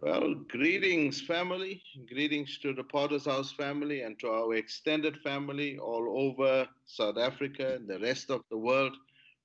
Well, 0.00 0.34
greetings, 0.48 1.20
family. 1.20 1.82
Greetings 2.08 2.58
to 2.58 2.72
the 2.72 2.84
Potter's 2.84 3.24
House 3.24 3.50
family 3.50 4.02
and 4.02 4.16
to 4.20 4.28
our 4.28 4.54
extended 4.54 5.16
family 5.22 5.76
all 5.76 6.06
over 6.16 6.68
South 6.86 7.18
Africa 7.18 7.74
and 7.74 7.88
the 7.88 7.98
rest 7.98 8.30
of 8.30 8.42
the 8.48 8.58
world. 8.58 8.96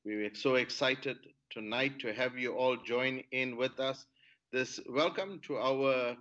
We 0.05 0.13
are 0.25 0.35
so 0.35 0.55
excited 0.55 1.17
tonight 1.49 1.97
to 2.01 2.13
have 2.13 2.37
you 2.37 2.53
all 2.53 2.77
join 2.77 3.23
in 3.31 3.57
with 3.57 3.79
us. 3.79 4.05
This 4.51 4.79
welcome 4.87 5.41
to 5.47 5.57
our 5.57 6.15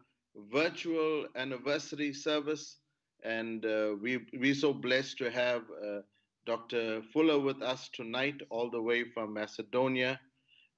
virtual 0.51 1.27
anniversary 1.37 2.15
service, 2.15 2.79
and 3.25 3.67
uh, 3.67 3.97
we 4.01 4.21
we're 4.33 4.55
so 4.55 4.73
blessed 4.73 5.19
to 5.19 5.31
have 5.31 5.65
uh, 5.87 6.01
Dr. 6.47 7.03
Fuller 7.13 7.39
with 7.39 7.61
us 7.61 7.91
tonight, 7.93 8.41
all 8.49 8.71
the 8.71 8.81
way 8.81 9.05
from 9.05 9.35
Macedonia 9.35 10.19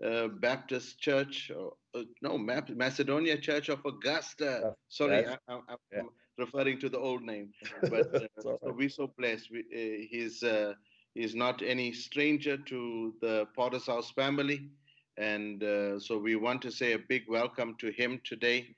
uh, 0.05 0.27
Baptist 0.27 0.99
Church, 0.99 1.53
uh, 1.95 2.03
no, 2.23 2.39
Macedonia 2.39 3.39
Church 3.39 3.69
of 3.69 3.85
Augusta. 3.85 4.75
Sorry, 4.89 5.27
I, 5.27 5.39
am 5.49 5.63
yeah. 5.93 6.03
referring 6.39 6.79
to 6.81 6.89
the 6.89 6.99
old 6.99 7.23
name. 7.23 7.53
But 7.83 8.15
uh, 8.15 8.21
so 8.41 8.59
we're 8.63 8.89
so 8.89 9.13
blessed. 9.17 9.51
We, 9.51 9.61
uh, 9.61 10.07
he's 10.11 10.43
uh, 10.43 10.75
he's 11.15 11.35
not 11.35 11.63
any 11.63 11.93
stranger 11.93 12.57
to 12.57 13.15
the 13.21 13.47
Potter's 13.55 13.87
House 13.87 14.11
family, 14.11 14.69
and 15.17 15.63
uh, 15.63 16.01
so 16.01 16.19
we 16.19 16.37
want 16.37 16.63
to 16.63 16.71
say 16.71 16.93
a 16.93 16.99
big 16.99 17.25
welcome 17.29 17.77
to 17.79 17.91
him 17.91 18.21
today. 18.25 18.77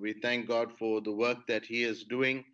we 0.00 0.12
thank 0.12 0.48
God 0.48 0.68
for 0.78 1.00
the 1.00 1.12
work 1.12 1.46
that 1.46 1.64
he 1.64 1.84
is 1.84 2.04
doing 2.04 2.44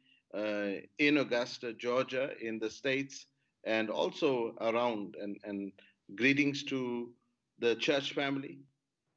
in 0.98 1.16
Augusta, 1.19 1.72
Georgia, 1.72 2.27
in 2.41 2.59
the 2.59 2.70
states, 2.70 3.27
and 3.64 3.89
also 3.91 4.55
around. 4.61 5.16
And 5.22 5.36
and 5.44 5.72
greetings 6.16 6.62
to 6.64 6.81
the 7.61 7.75
church 7.77 8.12
family 8.12 8.59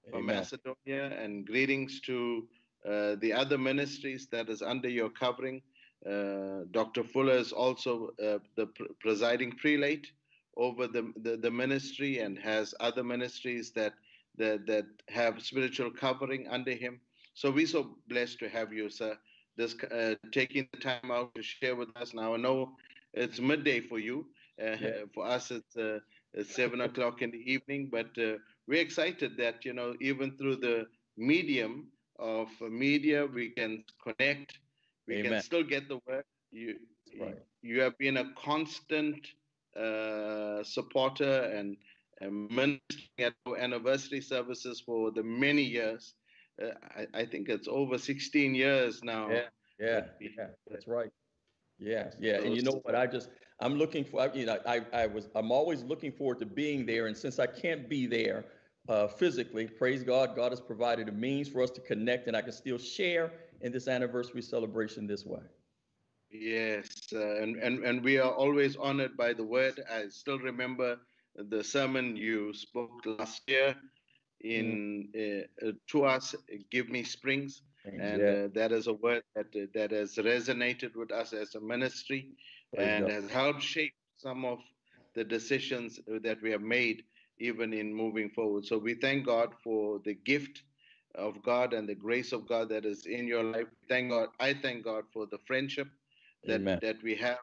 from 0.09 0.25
Macedonia, 0.25 1.17
and 1.17 1.45
greetings 1.45 2.01
to 2.01 2.47
uh, 2.87 3.15
the 3.21 3.31
other 3.33 3.57
ministries 3.57 4.27
that 4.31 4.49
is 4.49 4.61
under 4.61 4.89
your 4.89 5.09
covering. 5.09 5.61
Uh, 6.05 6.65
Dr. 6.71 7.03
Fuller 7.03 7.35
is 7.35 7.51
also 7.51 8.09
uh, 8.23 8.39
the 8.55 8.67
pr- 8.67 8.91
presiding 8.99 9.51
prelate 9.51 10.07
over 10.57 10.87
the, 10.87 11.13
the, 11.21 11.37
the, 11.37 11.51
ministry 11.51 12.19
and 12.19 12.37
has 12.39 12.73
other 12.79 13.03
ministries 13.03 13.71
that, 13.71 13.93
that, 14.37 14.65
that 14.65 14.85
have 15.09 15.41
spiritual 15.41 15.91
covering 15.91 16.47
under 16.49 16.71
him. 16.71 16.99
So 17.35 17.51
we're 17.51 17.67
so 17.67 17.95
blessed 18.09 18.39
to 18.39 18.49
have 18.49 18.73
you, 18.73 18.89
sir, 18.89 19.15
this, 19.57 19.75
uh, 19.91 20.15
taking 20.31 20.67
the 20.73 20.79
time 20.79 21.11
out 21.11 21.33
to 21.35 21.43
share 21.43 21.75
with 21.75 21.89
us. 21.95 22.13
Now, 22.13 22.33
I 22.33 22.37
know 22.37 22.71
it's 23.13 23.39
midday 23.39 23.79
for 23.79 23.99
you. 23.99 24.25
Uh, 24.61 24.75
yeah. 24.79 24.91
For 25.13 25.25
us, 25.25 25.51
it's 25.51 25.75
uh, 25.77 25.99
it's 26.33 26.55
seven 26.55 26.81
o'clock 26.81 27.21
in 27.21 27.31
the 27.31 27.51
evening, 27.51 27.89
but 27.91 28.09
uh, 28.17 28.37
we're 28.67 28.81
excited 28.81 29.37
that 29.37 29.65
you 29.65 29.73
know 29.73 29.95
even 30.01 30.37
through 30.37 30.57
the 30.57 30.85
medium 31.17 31.87
of 32.19 32.49
media 32.61 33.25
we 33.25 33.49
can 33.49 33.83
connect, 34.03 34.59
we 35.07 35.17
Amen. 35.17 35.31
can 35.31 35.41
still 35.41 35.63
get 35.63 35.87
the 35.87 35.99
work. 36.07 36.25
You 36.51 36.75
right. 37.19 37.37
you 37.61 37.81
have 37.81 37.97
been 37.97 38.17
a 38.17 38.25
constant 38.35 39.27
uh, 39.77 40.63
supporter 40.63 41.43
and, 41.55 41.77
and 42.19 42.49
ministering 42.49 43.09
at 43.19 43.33
our 43.45 43.57
anniversary 43.57 44.21
services 44.21 44.81
for 44.85 45.11
the 45.11 45.23
many 45.23 45.61
years. 45.61 46.13
Uh, 46.61 46.71
I, 46.95 47.21
I, 47.21 47.25
think 47.25 47.47
it's 47.47 47.67
over 47.67 47.97
16 47.97 48.53
years 48.53 49.01
now. 49.03 49.29
Yeah, 49.29 49.41
yeah, 49.79 50.01
yeah, 50.19 50.47
that's 50.69 50.87
right. 50.87 51.09
Yeah, 51.79 52.09
yeah, 52.19 52.41
and 52.41 52.55
you 52.55 52.61
know 52.61 52.81
what? 52.83 52.95
I 52.95 53.07
just 53.07 53.29
I'm 53.61 53.75
looking 53.77 54.03
for. 54.03 54.29
You 54.33 54.47
know, 54.47 54.59
I 54.65 54.81
I 54.93 55.07
was 55.07 55.29
I'm 55.35 55.51
always 55.51 55.83
looking 55.83 56.11
forward 56.11 56.39
to 56.39 56.45
being 56.45 56.85
there, 56.85 57.07
and 57.07 57.15
since 57.15 57.39
I 57.39 57.47
can't 57.47 57.87
be 57.87 58.07
there 58.07 58.45
uh, 58.89 59.07
physically, 59.07 59.67
praise 59.67 60.03
God, 60.03 60.35
God 60.35 60.51
has 60.51 60.59
provided 60.59 61.07
a 61.07 61.11
means 61.11 61.47
for 61.47 61.61
us 61.61 61.71
to 61.71 61.81
connect, 61.81 62.27
and 62.27 62.35
I 62.35 62.41
can 62.41 62.51
still 62.51 62.77
share 62.77 63.31
in 63.61 63.71
this 63.71 63.87
anniversary 63.87 64.41
celebration 64.41 65.07
this 65.07 65.25
way. 65.25 65.41
Yes, 66.31 66.87
uh, 67.13 67.41
and 67.41 67.57
and 67.57 67.83
and 67.83 68.03
we 68.03 68.17
are 68.17 68.31
always 68.31 68.75
honored 68.75 69.15
by 69.15 69.33
the 69.33 69.43
word. 69.43 69.79
I 69.91 70.07
still 70.09 70.39
remember 70.39 70.97
the 71.35 71.63
sermon 71.63 72.15
you 72.15 72.53
spoke 72.53 73.05
last 73.05 73.41
year 73.47 73.75
in 74.39 75.09
mm. 75.15 75.43
uh, 75.61 75.71
to 75.87 76.05
us, 76.05 76.35
"Give 76.71 76.89
Me 76.89 77.03
Springs." 77.03 77.61
And 77.85 78.21
uh, 78.21 78.47
that 78.53 78.71
is 78.71 78.87
a 78.87 78.93
word 78.93 79.23
that 79.35 79.47
uh, 79.55 79.65
that 79.73 79.91
has 79.91 80.15
resonated 80.15 80.95
with 80.95 81.11
us 81.11 81.33
as 81.33 81.55
a 81.55 81.59
ministry 81.59 82.29
and 82.77 83.07
has 83.07 83.29
helped 83.29 83.61
shape 83.61 83.93
some 84.17 84.45
of 84.45 84.59
the 85.15 85.23
decisions 85.23 85.99
that 86.07 86.41
we 86.41 86.51
have 86.51 86.61
made 86.61 87.03
even 87.39 87.73
in 87.73 87.93
moving 87.93 88.29
forward. 88.29 88.65
So 88.65 88.77
we 88.77 88.93
thank 88.93 89.25
god 89.25 89.53
for 89.63 89.99
the 90.05 90.13
gift 90.13 90.63
of 91.15 91.41
god 91.43 91.73
and 91.73 91.89
the 91.89 91.95
grace 91.95 92.31
of 92.31 92.47
god 92.47 92.69
that 92.69 92.85
is 92.85 93.05
in 93.05 93.27
your 93.27 93.43
life. 93.43 93.67
Thank 93.89 94.11
god 94.11 94.29
i 94.39 94.53
thank 94.53 94.85
god 94.85 95.03
for 95.11 95.25
the 95.25 95.39
friendship 95.39 95.87
that 96.45 96.61
Amen. 96.61 96.79
that 96.81 97.01
we 97.03 97.15
have. 97.15 97.39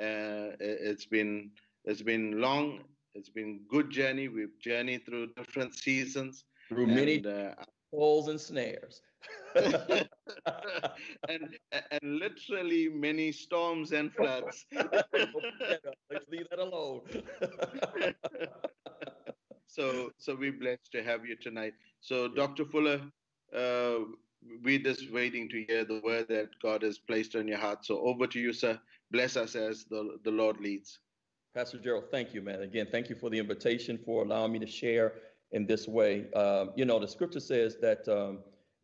Uh, 0.00 0.56
it's 0.60 1.04
been 1.04 1.50
it's 1.84 2.00
been 2.02 2.40
long 2.40 2.80
it's 3.14 3.28
been 3.28 3.60
good 3.68 3.90
journey. 3.90 4.28
We've 4.28 4.58
journeyed 4.60 5.04
through 5.04 5.28
different 5.36 5.74
seasons. 5.74 6.44
Through 6.68 6.84
and, 6.84 6.94
many 6.94 7.24
uh, 7.24 7.54
holes 7.92 8.28
and 8.28 8.40
snares 8.40 9.02
and 9.56 11.48
and 11.90 12.00
literally 12.02 12.88
many 12.88 13.32
storms 13.32 13.92
and 13.92 14.12
floods. 14.12 14.64
Let's 14.72 16.28
leave 16.30 16.48
that 16.50 16.58
alone. 16.58 17.00
so 19.66 20.10
so 20.18 20.36
we're 20.36 20.52
blessed 20.52 20.92
to 20.92 21.02
have 21.02 21.26
you 21.26 21.36
tonight. 21.36 21.74
So 22.00 22.28
Dr. 22.28 22.64
Fuller, 22.64 23.00
uh, 23.54 23.98
we're 24.62 24.78
just 24.78 25.12
waiting 25.12 25.48
to 25.50 25.64
hear 25.64 25.84
the 25.84 26.00
word 26.04 26.28
that 26.28 26.48
God 26.62 26.82
has 26.82 26.98
placed 26.98 27.34
on 27.34 27.48
your 27.48 27.58
heart. 27.58 27.84
So 27.84 28.00
over 28.00 28.26
to 28.28 28.38
you, 28.38 28.52
sir. 28.52 28.78
Bless 29.10 29.36
us 29.36 29.56
as 29.56 29.84
the, 29.84 30.18
the 30.24 30.30
Lord 30.30 30.60
leads. 30.60 31.00
Pastor 31.54 31.78
Gerald, 31.78 32.04
thank 32.12 32.32
you, 32.32 32.42
man. 32.42 32.62
Again, 32.62 32.86
thank 32.92 33.10
you 33.10 33.16
for 33.16 33.28
the 33.28 33.38
invitation, 33.38 33.98
for 34.04 34.22
allowing 34.22 34.52
me 34.52 34.60
to 34.60 34.68
share 34.68 35.14
in 35.52 35.66
this 35.66 35.88
way. 35.88 36.30
Um, 36.32 36.70
you 36.76 36.84
know, 36.84 36.98
the 36.98 37.08
scripture 37.08 37.40
says 37.40 37.76
that 37.80 38.08
um, 38.08 38.38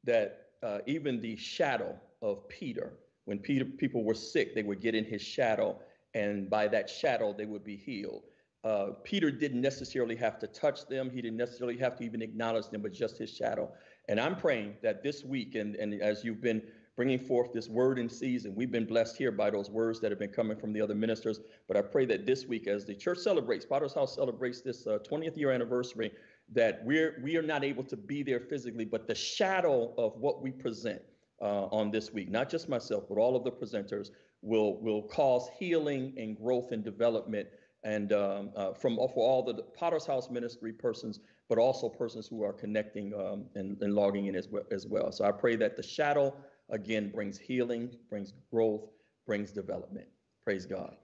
that 0.05 0.47
uh, 0.63 0.79
even 0.87 1.21
the 1.21 1.37
shadow 1.37 1.99
of 2.23 2.49
Peter. 2.49 2.95
When 3.25 3.39
Peter, 3.39 3.65
people 3.65 4.05
were 4.05 4.15
sick, 4.15 4.55
they 4.55 4.63
would 4.63 4.81
get 4.81 4.95
in 4.95 5.05
his 5.05 5.21
shadow, 5.21 5.79
and 6.15 6.49
by 6.49 6.69
that 6.69 6.89
shadow, 6.89 7.35
they 7.37 7.45
would 7.45 7.65
be 7.65 7.77
healed. 7.77 8.23
Uh, 8.65 8.93
Peter 9.05 9.31
didn't 9.31 9.61
necessarily 9.61 10.17
have 10.17 10.39
to 10.41 10.47
touch 10.47 10.87
them. 10.89 11.11
He 11.11 11.23
didn't 11.23 11.37
necessarily 11.37 11.77
have 11.79 11.97
to 11.97 12.05
even 12.05 12.23
acknowledge 12.23 12.69
them, 12.69 12.83
but 12.83 12.93
just 12.93 13.19
his 13.19 13.31
shadow. 13.31 13.71
And 14.09 14.19
I'm 14.19 14.37
praying 14.37 14.75
that 14.83 15.03
this 15.03 15.25
week, 15.25 15.55
and, 15.55 15.77
and 15.77 16.01
as 16.01 16.25
you've 16.25 16.41
been 16.41 16.63
bringing 16.97 17.19
forth 17.19 17.53
this 17.53 17.69
word 17.69 17.99
in 17.99 18.09
season, 18.09 18.55
we've 18.55 18.71
been 18.71 18.87
blessed 18.87 19.17
here 19.17 19.31
by 19.31 19.51
those 19.51 19.71
words 19.71 20.01
that 20.01 20.11
have 20.11 20.19
been 20.19 20.31
coming 20.31 20.57
from 20.57 20.73
the 20.73 20.81
other 20.81 20.95
ministers. 20.95 21.41
But 21.69 21.77
I 21.77 21.83
pray 21.83 22.07
that 22.07 22.27
this 22.27 22.47
week, 22.47 22.67
as 22.67 22.85
the 22.85 22.95
church 22.95 23.19
celebrates, 23.19 23.67
Potter's 23.67 23.95
House 23.95 24.15
celebrates 24.15 24.63
this 24.63 24.87
uh, 24.87 24.99
20th 25.09 25.37
year 25.37 25.53
anniversary, 25.53 26.11
that 26.53 26.85
we're 26.85 27.21
we 27.23 27.37
are 27.37 27.43
not 27.43 27.65
able 27.65 27.85
to 27.85 27.97
be 27.97 28.23
there 28.23 28.41
physically, 28.41 28.85
but 28.85 29.07
the 29.07 29.15
shadow 29.15 29.93
of 29.99 30.17
what 30.17 30.43
we 30.43 30.51
present 30.51 31.03
uh, 31.41 31.67
on 31.67 31.91
this 31.91 32.13
week, 32.13 32.31
not 32.31 32.49
just 32.49 32.69
myself, 32.69 33.05
but 33.09 33.19
all 33.19 33.37
of 33.37 33.45
the 33.45 33.51
presenters, 33.51 34.11
will 34.43 34.81
will 34.81 35.03
cause 35.03 35.49
healing 35.59 36.15
and 36.17 36.37
growth 36.37 36.73
and 36.73 36.85
development, 36.85 37.49
and 37.83 38.13
um, 38.13 38.51
uh, 38.57 38.73
from 38.73 38.97
for 38.97 39.29
all 39.29 39.43
the 39.43 39.55
Potter's 39.77 40.07
House 40.07 40.31
ministry 40.31 40.73
persons, 40.73 41.21
but 41.49 41.59
also 41.59 41.89
persons 41.89 42.27
who 42.27 42.43
are 42.43 42.53
connecting 42.53 43.13
um, 43.15 43.47
and, 43.55 43.81
and 43.83 43.95
logging 43.95 44.27
in 44.27 44.37
as 44.37 44.49
well, 44.49 44.65
as 44.71 44.87
well. 44.87 45.11
So 45.11 45.25
I 45.25 45.33
pray 45.33 45.57
that 45.57 45.77
the 45.77 45.83
shadow 45.83 46.35
again 46.71 47.11
brings 47.11 47.39
healing, 47.39 47.91
brings 48.09 48.33
growth, 48.51 48.89
brings 49.27 49.51
development. 49.51 50.07
Praise 50.45 50.65
God. 50.67 50.97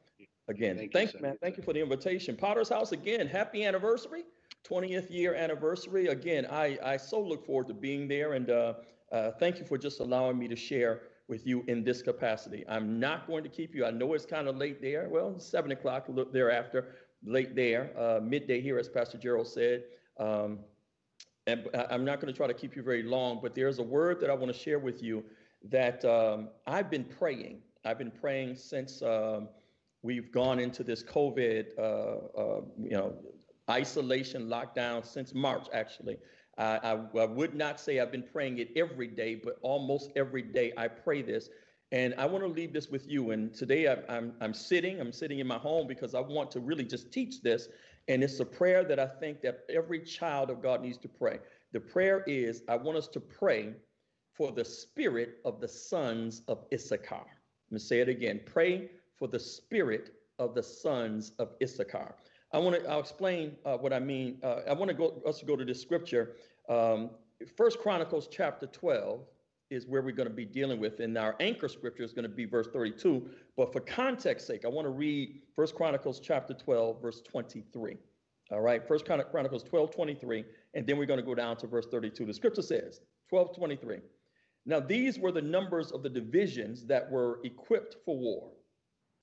Again, 0.48 0.76
thank, 0.76 0.92
thank 0.92 1.14
you, 1.14 1.20
man. 1.20 1.36
Thank 1.40 1.56
you 1.56 1.62
for 1.62 1.72
the 1.72 1.80
invitation. 1.80 2.36
Potter's 2.36 2.68
House 2.68 2.92
again. 2.92 3.26
Happy 3.26 3.64
anniversary. 3.64 4.24
20th 4.68 5.10
year 5.10 5.34
anniversary. 5.34 6.08
Again, 6.08 6.46
I, 6.50 6.78
I 6.82 6.96
so 6.96 7.20
look 7.20 7.44
forward 7.44 7.68
to 7.68 7.74
being 7.74 8.08
there 8.08 8.34
and 8.34 8.50
uh, 8.50 8.74
uh, 9.10 9.32
thank 9.32 9.58
you 9.58 9.64
for 9.64 9.76
just 9.76 10.00
allowing 10.00 10.38
me 10.38 10.48
to 10.48 10.56
share 10.56 11.02
with 11.28 11.46
you 11.46 11.64
in 11.68 11.84
this 11.84 12.02
capacity. 12.02 12.64
I'm 12.68 12.98
not 12.98 13.26
going 13.26 13.42
to 13.44 13.48
keep 13.48 13.74
you. 13.74 13.84
I 13.84 13.90
know 13.90 14.14
it's 14.14 14.26
kind 14.26 14.48
of 14.48 14.56
late 14.56 14.80
there. 14.80 15.08
Well, 15.08 15.38
seven 15.38 15.70
o'clock 15.72 16.06
thereafter, 16.32 16.96
late 17.24 17.54
there, 17.54 17.90
uh, 17.98 18.20
midday 18.20 18.60
here, 18.60 18.78
as 18.78 18.88
Pastor 18.88 19.18
Gerald 19.18 19.46
said. 19.46 19.84
Um, 20.18 20.60
and 21.46 21.68
I'm 21.90 22.04
not 22.04 22.20
going 22.20 22.32
to 22.32 22.36
try 22.36 22.46
to 22.46 22.54
keep 22.54 22.76
you 22.76 22.82
very 22.82 23.02
long, 23.02 23.40
but 23.42 23.54
there's 23.54 23.78
a 23.78 23.82
word 23.82 24.20
that 24.20 24.30
I 24.30 24.34
want 24.34 24.52
to 24.52 24.58
share 24.58 24.78
with 24.78 25.02
you 25.02 25.24
that 25.70 26.04
um, 26.04 26.48
I've 26.66 26.90
been 26.90 27.04
praying. 27.04 27.62
I've 27.84 27.98
been 27.98 28.12
praying 28.12 28.56
since 28.56 29.02
um, 29.02 29.48
we've 30.02 30.30
gone 30.32 30.58
into 30.58 30.84
this 30.84 31.02
COVID, 31.02 31.78
uh, 31.78 31.82
uh, 31.82 32.60
you 32.78 32.90
know, 32.90 33.14
isolation, 33.70 34.48
lockdown 34.48 35.04
since 35.06 35.34
March, 35.34 35.66
actually. 35.72 36.18
Uh, 36.58 36.78
I, 36.82 37.18
I, 37.18 37.24
would 37.24 37.54
not 37.54 37.80
say 37.80 38.00
I've 38.00 38.12
been 38.12 38.26
praying 38.30 38.58
it 38.58 38.70
every 38.76 39.06
day, 39.06 39.34
but 39.34 39.58
almost 39.62 40.10
every 40.16 40.42
day 40.42 40.72
I 40.76 40.88
pray 40.88 41.22
this. 41.22 41.48
And 41.92 42.14
I 42.18 42.26
want 42.26 42.44
to 42.44 42.48
leave 42.48 42.72
this 42.72 42.88
with 42.88 43.08
you. 43.08 43.30
And 43.30 43.54
today 43.54 43.88
I, 43.88 43.96
I'm, 44.08 44.34
I'm 44.40 44.54
sitting, 44.54 45.00
I'm 45.00 45.12
sitting 45.12 45.38
in 45.38 45.46
my 45.46 45.58
home 45.58 45.86
because 45.86 46.14
I 46.14 46.20
want 46.20 46.50
to 46.52 46.60
really 46.60 46.84
just 46.84 47.10
teach 47.10 47.42
this. 47.42 47.68
And 48.08 48.22
it's 48.22 48.40
a 48.40 48.44
prayer 48.44 48.84
that 48.84 48.98
I 48.98 49.06
think 49.06 49.40
that 49.42 49.64
every 49.70 50.00
child 50.00 50.50
of 50.50 50.62
God 50.62 50.82
needs 50.82 50.98
to 50.98 51.08
pray. 51.08 51.38
The 51.72 51.80
prayer 51.80 52.22
is 52.26 52.62
I 52.68 52.76
want 52.76 52.98
us 52.98 53.08
to 53.08 53.20
pray 53.20 53.74
for 54.34 54.52
the 54.52 54.64
spirit 54.64 55.38
of 55.44 55.60
the 55.60 55.68
sons 55.68 56.42
of 56.48 56.64
Issachar. 56.72 57.26
Let 57.26 57.72
me 57.72 57.78
say 57.78 58.00
it 58.00 58.08
again. 58.08 58.40
Pray 58.44 58.90
for 59.16 59.28
the 59.28 59.38
spirit 59.38 60.14
of 60.38 60.54
the 60.54 60.62
sons 60.62 61.32
of 61.38 61.50
Issachar. 61.62 62.14
I 62.52 62.58
want 62.58 62.82
to. 62.82 62.90
I'll 62.90 63.00
explain 63.00 63.56
uh, 63.64 63.76
what 63.76 63.92
I 63.92 63.98
mean. 63.98 64.38
Uh, 64.42 64.60
I 64.68 64.74
want 64.74 64.88
to 64.88 64.94
go 64.94 65.22
us 65.26 65.38
to 65.38 65.46
go 65.46 65.56
to 65.56 65.64
this 65.64 65.80
scripture. 65.80 66.36
Um, 66.68 67.10
First 67.56 67.80
Chronicles 67.80 68.28
chapter 68.30 68.66
12 68.66 69.20
is 69.70 69.86
where 69.86 70.02
we're 70.02 70.14
going 70.14 70.28
to 70.28 70.34
be 70.34 70.44
dealing 70.44 70.78
with, 70.78 71.00
and 71.00 71.16
our 71.16 71.34
anchor 71.40 71.66
scripture 71.66 72.02
is 72.02 72.12
going 72.12 72.24
to 72.24 72.28
be 72.28 72.44
verse 72.44 72.68
32. 72.72 73.26
But 73.56 73.72
for 73.72 73.80
context 73.80 74.46
sake, 74.46 74.64
I 74.64 74.68
want 74.68 74.84
to 74.84 74.90
read 74.90 75.40
First 75.56 75.74
Chronicles 75.74 76.20
chapter 76.20 76.52
12, 76.52 77.00
verse 77.00 77.22
23. 77.22 77.96
All 78.50 78.60
right, 78.60 78.86
First 78.86 79.06
Chronicles 79.06 79.62
12, 79.62 79.90
23, 79.90 80.44
and 80.74 80.86
then 80.86 80.98
we're 80.98 81.06
going 81.06 81.20
to 81.20 81.24
go 81.24 81.34
down 81.34 81.56
to 81.56 81.66
verse 81.66 81.86
32. 81.90 82.26
The 82.26 82.34
scripture 82.34 82.62
says, 82.62 83.00
12, 83.30 83.56
23. 83.56 83.98
Now 84.66 84.78
these 84.78 85.18
were 85.18 85.32
the 85.32 85.42
numbers 85.42 85.90
of 85.90 86.02
the 86.02 86.10
divisions 86.10 86.84
that 86.86 87.10
were 87.10 87.40
equipped 87.42 87.96
for 88.04 88.16
war, 88.16 88.50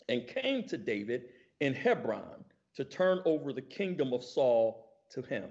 and 0.09 0.27
came 0.27 0.63
to 0.63 0.77
David 0.77 1.25
in 1.61 1.75
Hebron 1.75 2.43
to 2.75 2.83
turn 2.83 3.21
over 3.25 3.54
the 3.54 3.62
kingdom 3.62 4.13
of 4.13 4.24
Saul 4.24 4.89
to 5.12 5.21
him 5.21 5.50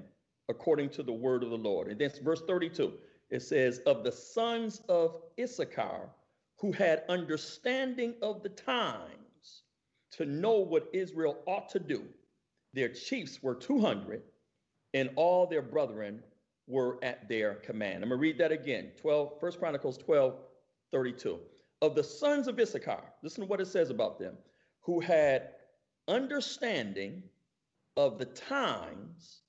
according 0.49 0.89
to 0.91 1.03
the 1.03 1.13
word 1.13 1.43
of 1.43 1.51
the 1.51 1.59
Lord. 1.59 1.89
And 1.89 2.01
then 2.01 2.11
verse 2.23 2.43
32, 2.47 2.93
it 3.31 3.43
says, 3.43 3.81
Of 3.87 4.03
the 4.03 4.13
sons 4.13 4.81
of 4.89 5.17
Issachar 5.39 6.09
who 6.57 6.73
had 6.73 7.05
understanding 7.09 8.15
of 8.23 8.43
the 8.43 8.49
times 8.49 9.63
to 10.13 10.25
know 10.25 10.59
what 10.59 10.89
Israel 10.93 11.39
ought 11.47 11.69
to 11.71 11.79
do, 11.79 12.05
their 12.75 12.89
chiefs 12.89 13.43
were 13.43 13.55
200, 13.55 14.23
and 14.95 15.11
all 15.17 15.47
their 15.47 15.63
brethren 15.63 16.23
were 16.67 16.99
at 17.03 17.29
their 17.29 17.55
command. 17.55 18.03
I'm 18.03 18.09
going 18.09 18.19
to 18.19 18.23
read 18.23 18.39
that 18.39 18.53
again 18.53 18.91
12, 19.01 19.35
1 19.41 19.53
Chronicles 19.53 19.99
12, 19.99 20.35
32. 20.93 21.39
Of 21.81 21.95
the 21.95 22.03
sons 22.03 22.49
of 22.49 22.59
Issachar, 22.59 23.03
listen 23.23 23.43
to 23.43 23.47
what 23.47 23.61
it 23.61 23.69
says 23.69 23.91
about 23.91 24.19
them, 24.19 24.35
who 24.81 24.99
had 25.01 25.51
understanding 26.09 27.23
of 27.97 28.19
the 28.19 28.25
times 28.25 29.43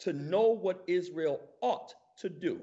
to 0.00 0.12
know 0.12 0.48
what 0.48 0.82
Israel 0.86 1.40
ought 1.60 1.94
to 2.18 2.28
do. 2.28 2.60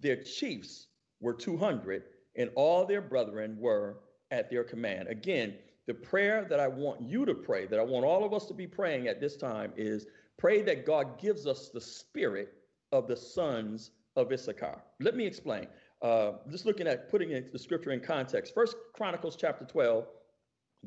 Their 0.00 0.22
chiefs 0.22 0.88
were 1.20 1.34
200, 1.34 2.04
and 2.36 2.50
all 2.56 2.86
their 2.86 3.02
brethren 3.02 3.56
were 3.58 3.98
at 4.30 4.50
their 4.50 4.64
command. 4.64 5.08
Again, 5.08 5.54
the 5.86 5.94
prayer 5.94 6.46
that 6.48 6.60
I 6.60 6.68
want 6.68 7.00
you 7.02 7.24
to 7.24 7.34
pray, 7.34 7.66
that 7.66 7.78
I 7.78 7.82
want 7.82 8.04
all 8.04 8.24
of 8.24 8.32
us 8.32 8.46
to 8.46 8.54
be 8.54 8.66
praying 8.66 9.08
at 9.08 9.20
this 9.20 9.36
time, 9.36 9.72
is 9.76 10.06
pray 10.38 10.62
that 10.62 10.86
God 10.86 11.18
gives 11.20 11.46
us 11.46 11.68
the 11.68 11.80
spirit 11.80 12.54
of 12.92 13.06
the 13.06 13.16
sons 13.16 13.90
of 14.16 14.32
Issachar. 14.32 14.82
Let 15.00 15.16
me 15.16 15.26
explain. 15.26 15.66
Uh, 16.02 16.32
just 16.50 16.64
looking 16.64 16.86
at 16.86 17.10
putting 17.10 17.30
the 17.52 17.58
scripture 17.58 17.90
in 17.90 18.00
context. 18.00 18.54
First 18.54 18.76
Chronicles 18.94 19.36
chapter 19.36 19.64
12 19.66 20.06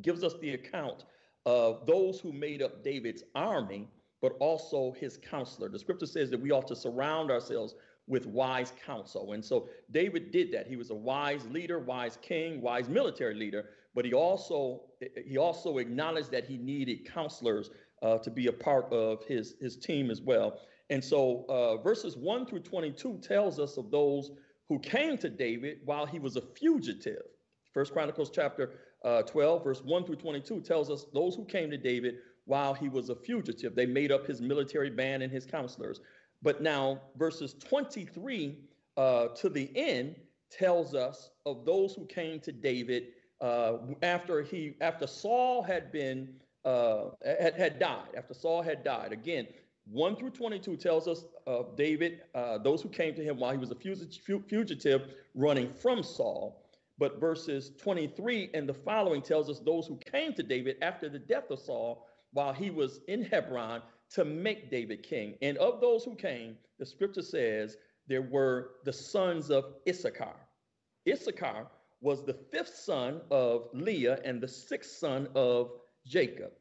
gives 0.02 0.24
us 0.24 0.34
the 0.42 0.56
account 0.56 1.06
of 1.46 1.86
those 1.86 2.20
who 2.20 2.32
made 2.32 2.62
up 2.62 2.84
David's 2.84 3.24
army 3.36 3.90
but 4.24 4.38
also 4.40 4.96
his 4.98 5.18
counselor. 5.18 5.68
The 5.68 5.78
scripture 5.78 6.06
says 6.06 6.30
that 6.32 6.40
we 6.40 6.52
ought 6.52 6.66
to 6.70 6.78
surround 6.78 7.30
ourselves 7.30 7.76
with 8.08 8.26
wise 8.26 8.72
counsel. 8.86 9.34
And 9.34 9.44
so 9.44 9.68
David 9.92 10.32
did 10.32 10.50
that. 10.54 10.66
He 10.66 10.78
was 10.78 10.92
a 10.92 10.96
wise 10.96 11.46
leader, 11.48 11.80
wise 11.80 12.18
king, 12.22 12.62
wise 12.62 12.88
military 12.88 13.36
leader, 13.36 13.66
but 13.94 14.06
he 14.06 14.14
also 14.14 14.84
he 15.26 15.38
also 15.38 15.78
acknowledged 15.78 16.32
that 16.32 16.46
he 16.46 16.58
needed 16.58 17.06
counselors 17.14 17.70
uh, 18.02 18.18
to 18.20 18.32
be 18.32 18.48
a 18.48 18.54
part 18.54 18.92
of 18.94 19.26
his 19.26 19.56
his 19.60 19.76
team 19.76 20.10
as 20.10 20.22
well. 20.22 20.58
And 20.90 21.04
so 21.04 21.46
uh, 21.50 21.78
verses 21.78 22.16
1 22.16 22.46
through 22.46 22.62
22 22.62 23.20
tells 23.22 23.60
us 23.60 23.76
of 23.76 23.92
those 23.92 24.32
who 24.70 24.80
came 24.80 25.18
to 25.18 25.30
David 25.30 25.80
while 25.84 26.06
he 26.06 26.20
was 26.20 26.38
a 26.38 26.42
fugitive. 26.42 27.24
First 27.74 27.94
Chronicles 27.94 28.30
chapter 28.30 28.72
uh, 29.04 29.24
12, 29.24 29.64
verse 29.64 29.82
1 29.84 30.06
through 30.06 30.16
22 30.18 30.62
tells 30.62 30.90
us 30.90 31.06
those 31.14 31.36
who 31.36 31.46
came 31.46 31.70
to 31.72 31.78
David 31.78 32.16
while 32.46 32.74
he 32.74 32.90
was 32.90 33.10
a 33.10 33.16
fugitive. 33.16 33.76
They 33.76 33.86
made 33.86 34.12
up 34.12 34.28
his 34.28 34.42
military 34.42 34.90
band 34.90 35.24
and 35.24 35.32
his 35.32 35.46
counselors. 35.46 36.00
But 36.42 36.62
now, 36.62 37.02
verses 37.18 37.56
23 37.60 38.58
uh, 38.98 39.28
to 39.30 39.50
the 39.50 39.72
end 39.76 40.16
tells 40.52 40.94
us 40.94 41.32
of 41.46 41.66
those 41.66 41.96
who 41.96 42.06
came 42.06 42.40
to 42.42 42.52
David 42.52 43.08
uh, 43.42 43.78
after 44.04 44.42
he 44.42 44.76
after 44.82 45.08
Saul 45.08 45.64
had 45.64 45.92
been 45.92 46.30
uh, 46.64 47.10
had, 47.26 47.56
had 47.56 47.80
died. 47.80 48.10
After 48.16 48.34
Saul 48.34 48.62
had 48.62 48.84
died. 48.84 49.12
Again, 49.12 49.48
1 49.92 50.16
through 50.16 50.30
22 50.30 50.78
tells 50.78 51.08
us 51.08 51.26
of 51.46 51.76
David, 51.76 52.22
uh, 52.36 52.58
those 52.58 52.82
who 52.82 52.90
came 52.90 53.14
to 53.16 53.24
him 53.24 53.38
while 53.38 53.52
he 53.52 53.58
was 53.58 53.72
a 53.72 53.76
fugitive 53.76 55.14
running 55.36 55.74
from 55.74 56.04
Saul. 56.04 56.63
But 56.98 57.20
verses 57.20 57.72
23 57.82 58.52
and 58.54 58.70
the 58.70 58.74
following 58.74 59.22
tells 59.22 59.50
us 59.50 59.60
those 59.60 59.88
who 59.88 59.98
came 59.98 60.34
to 60.34 60.44
David 60.44 60.78
after 60.82 61.10
the 61.10 61.20
death 61.20 61.50
of 61.50 61.60
Saul 61.60 62.08
while 62.34 62.54
he 62.54 62.70
was 62.70 63.00
in 63.08 63.24
Hebron 63.24 63.82
to 64.12 64.26
make 64.26 64.70
David 64.70 65.04
king. 65.04 65.36
And 65.42 65.58
of 65.58 65.82
those 65.82 66.04
who 66.04 66.16
came, 66.16 66.56
the 66.80 66.86
scripture 66.86 67.22
says 67.22 67.78
there 68.08 68.22
were 68.22 68.72
the 68.86 68.94
sons 68.94 69.50
of 69.50 69.66
Issachar. 69.88 70.36
Issachar 71.08 71.68
was 72.02 72.24
the 72.24 72.38
fifth 72.52 72.76
son 72.76 73.22
of 73.32 73.70
Leah 73.74 74.20
and 74.24 74.42
the 74.42 74.48
sixth 74.48 74.98
son 74.98 75.28
of 75.36 75.72
Jacob. 76.06 76.52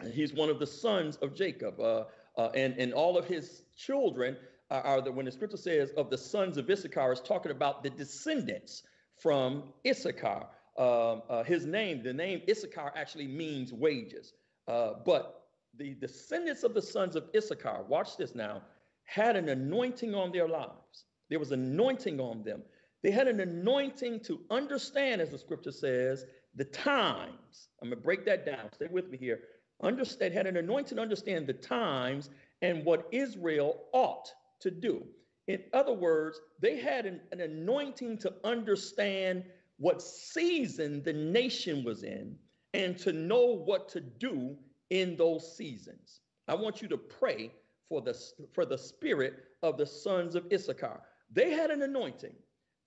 And 0.00 0.12
he's 0.12 0.32
one 0.32 0.48
of 0.48 0.58
the 0.58 0.66
sons 0.66 1.16
of 1.16 1.34
Jacob. 1.34 1.78
Uh, 1.78 2.04
uh, 2.36 2.50
and, 2.54 2.74
and 2.78 2.92
all 2.92 3.18
of 3.18 3.26
his 3.26 3.62
children 3.76 4.36
are, 4.70 4.82
are 4.82 5.10
when 5.10 5.26
the 5.26 5.32
scripture 5.32 5.56
says 5.56 5.90
of 5.96 6.10
the 6.10 6.18
sons 6.18 6.56
of 6.56 6.68
Issachar, 6.70 7.12
is 7.12 7.20
talking 7.20 7.52
about 7.52 7.82
the 7.82 7.90
descendants 7.90 8.82
from 9.20 9.64
Issachar. 9.86 10.46
Um, 10.76 11.22
uh, 11.28 11.42
his 11.42 11.66
name, 11.66 12.02
the 12.02 12.12
name 12.12 12.42
Issachar 12.48 12.92
actually 12.94 13.26
means 13.26 13.72
wages. 13.72 14.32
Uh, 14.66 14.94
but 15.04 15.46
the 15.76 15.94
descendants 15.94 16.62
of 16.62 16.74
the 16.74 16.82
sons 16.82 17.16
of 17.16 17.24
Issachar, 17.34 17.84
watch 17.88 18.16
this 18.16 18.34
now, 18.34 18.62
had 19.04 19.36
an 19.36 19.48
anointing 19.48 20.14
on 20.14 20.30
their 20.30 20.48
lives. 20.48 21.04
There 21.30 21.38
was 21.38 21.52
anointing 21.52 22.20
on 22.20 22.42
them. 22.42 22.62
They 23.02 23.10
had 23.10 23.28
an 23.28 23.40
anointing 23.40 24.20
to 24.24 24.40
understand, 24.50 25.20
as 25.20 25.30
the 25.30 25.38
scripture 25.38 25.72
says, 25.72 26.26
the 26.54 26.64
times. 26.64 27.68
I'm 27.80 27.88
going 27.88 27.98
to 27.98 28.04
break 28.04 28.24
that 28.26 28.44
down. 28.44 28.72
Stay 28.72 28.88
with 28.90 29.08
me 29.10 29.18
here. 29.18 29.40
Understand, 29.82 30.34
had 30.34 30.46
an 30.46 30.56
anointing 30.56 30.96
to 30.96 31.02
understand 31.02 31.46
the 31.46 31.52
times 31.52 32.30
and 32.62 32.84
what 32.84 33.08
Israel 33.12 33.84
ought 33.92 34.32
to 34.60 34.70
do. 34.70 35.04
In 35.48 35.62
other 35.72 35.94
words, 35.94 36.40
they 36.60 36.76
had 36.76 37.06
an, 37.06 37.20
an 37.32 37.40
anointing 37.40 38.18
to 38.18 38.34
understand 38.44 39.44
what 39.78 40.02
season 40.02 41.02
the 41.02 41.12
nation 41.12 41.82
was 41.82 42.02
in 42.04 42.36
and 42.74 42.98
to 42.98 43.12
know 43.12 43.56
what 43.56 43.88
to 43.88 44.00
do 44.00 44.56
in 44.90 45.16
those 45.16 45.56
seasons. 45.56 46.20
I 46.46 46.54
want 46.54 46.82
you 46.82 46.88
to 46.88 46.98
pray 46.98 47.52
for 47.88 48.02
the, 48.02 48.16
for 48.52 48.66
the 48.66 48.76
spirit 48.76 49.44
of 49.62 49.78
the 49.78 49.86
sons 49.86 50.34
of 50.34 50.46
Issachar. 50.52 51.00
They 51.32 51.50
had 51.50 51.70
an 51.70 51.82
anointing 51.82 52.34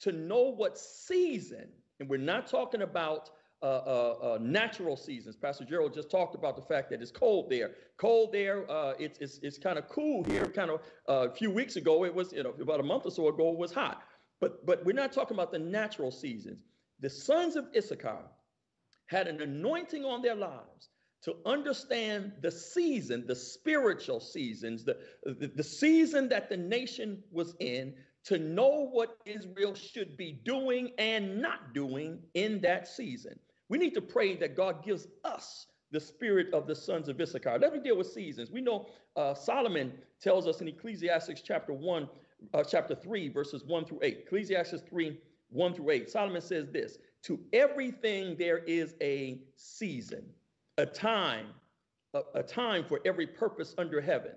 to 0.01 0.11
know 0.11 0.43
what 0.43 0.77
season, 0.77 1.67
and 1.99 2.07
we're 2.07 2.17
not 2.17 2.47
talking 2.47 2.83
about 2.83 3.31
uh, 3.63 3.65
uh, 3.65 4.17
uh, 4.21 4.37
natural 4.41 4.97
seasons. 4.97 5.35
Pastor 5.35 5.65
Gerald 5.65 5.93
just 5.93 6.09
talked 6.09 6.33
about 6.33 6.55
the 6.55 6.61
fact 6.63 6.89
that 6.89 7.01
it's 7.01 7.11
cold 7.11 7.49
there. 7.49 7.71
Cold 7.97 8.33
there, 8.33 8.69
uh, 8.71 8.93
it's, 8.97 9.19
it's, 9.19 9.39
it's 9.43 9.57
kind 9.57 9.77
of 9.77 9.87
cool 9.87 10.23
here. 10.23 10.47
Kind 10.47 10.71
of 10.71 10.81
a 11.07 11.31
few 11.31 11.51
weeks 11.51 11.75
ago, 11.75 12.03
it 12.03 12.13
was, 12.13 12.33
you 12.33 12.43
know, 12.43 12.53
about 12.59 12.79
a 12.79 12.83
month 12.83 13.05
or 13.05 13.11
so 13.11 13.27
ago, 13.27 13.51
it 13.51 13.57
was 13.57 13.71
hot. 13.71 14.03
But, 14.39 14.65
but 14.65 14.83
we're 14.83 14.93
not 14.93 15.11
talking 15.11 15.35
about 15.35 15.51
the 15.51 15.59
natural 15.59 16.09
seasons. 16.09 16.65
The 16.99 17.09
sons 17.09 17.55
of 17.55 17.67
Issachar 17.75 18.23
had 19.05 19.27
an 19.27 19.41
anointing 19.41 20.05
on 20.05 20.21
their 20.21 20.35
lives 20.35 20.89
to 21.23 21.35
understand 21.45 22.31
the 22.41 22.49
season, 22.49 23.25
the 23.27 23.35
spiritual 23.35 24.19
seasons, 24.19 24.83
the, 24.83 24.97
the, 25.23 25.51
the, 25.55 25.63
season 25.63 26.27
that 26.29 26.49
the 26.49 26.57
nation 26.57 27.21
was 27.31 27.53
in, 27.59 27.93
to 28.23 28.39
know 28.39 28.89
what 28.91 29.17
Israel 29.25 29.75
should 29.75 30.17
be 30.17 30.41
doing 30.43 30.91
and 30.97 31.39
not 31.39 31.73
doing 31.73 32.19
in 32.33 32.59
that 32.61 32.87
season. 32.87 33.37
We 33.71 33.77
need 33.77 33.93
to 33.93 34.01
pray 34.01 34.35
that 34.35 34.57
God 34.57 34.83
gives 34.83 35.07
us 35.23 35.67
the 35.91 35.99
spirit 36.01 36.53
of 36.53 36.67
the 36.67 36.75
sons 36.75 37.07
of 37.07 37.21
Issachar. 37.21 37.57
Let 37.57 37.71
me 37.71 37.79
deal 37.79 37.95
with 37.95 38.11
seasons. 38.11 38.51
We 38.51 38.59
know 38.59 38.87
uh, 39.15 39.33
Solomon 39.33 39.93
tells 40.19 40.45
us 40.45 40.59
in 40.59 40.67
Ecclesiastes 40.67 41.41
chapter 41.41 41.71
1, 41.71 42.09
uh, 42.53 42.63
chapter 42.65 42.93
3, 42.93 43.29
verses 43.29 43.63
1 43.63 43.85
through 43.85 43.99
8. 44.01 44.23
Ecclesiastes 44.25 44.81
3, 44.89 45.17
1 45.51 45.73
through 45.73 45.89
8. 45.89 46.09
Solomon 46.09 46.41
says 46.41 46.67
this 46.67 46.97
to 47.23 47.39
everything 47.53 48.35
there 48.37 48.57
is 48.57 48.95
a 49.01 49.39
season, 49.55 50.25
a 50.77 50.85
time, 50.85 51.45
a, 52.13 52.23
a 52.35 52.43
time 52.43 52.83
for 52.83 52.99
every 53.05 53.25
purpose 53.25 53.73
under 53.77 54.01
heaven, 54.01 54.33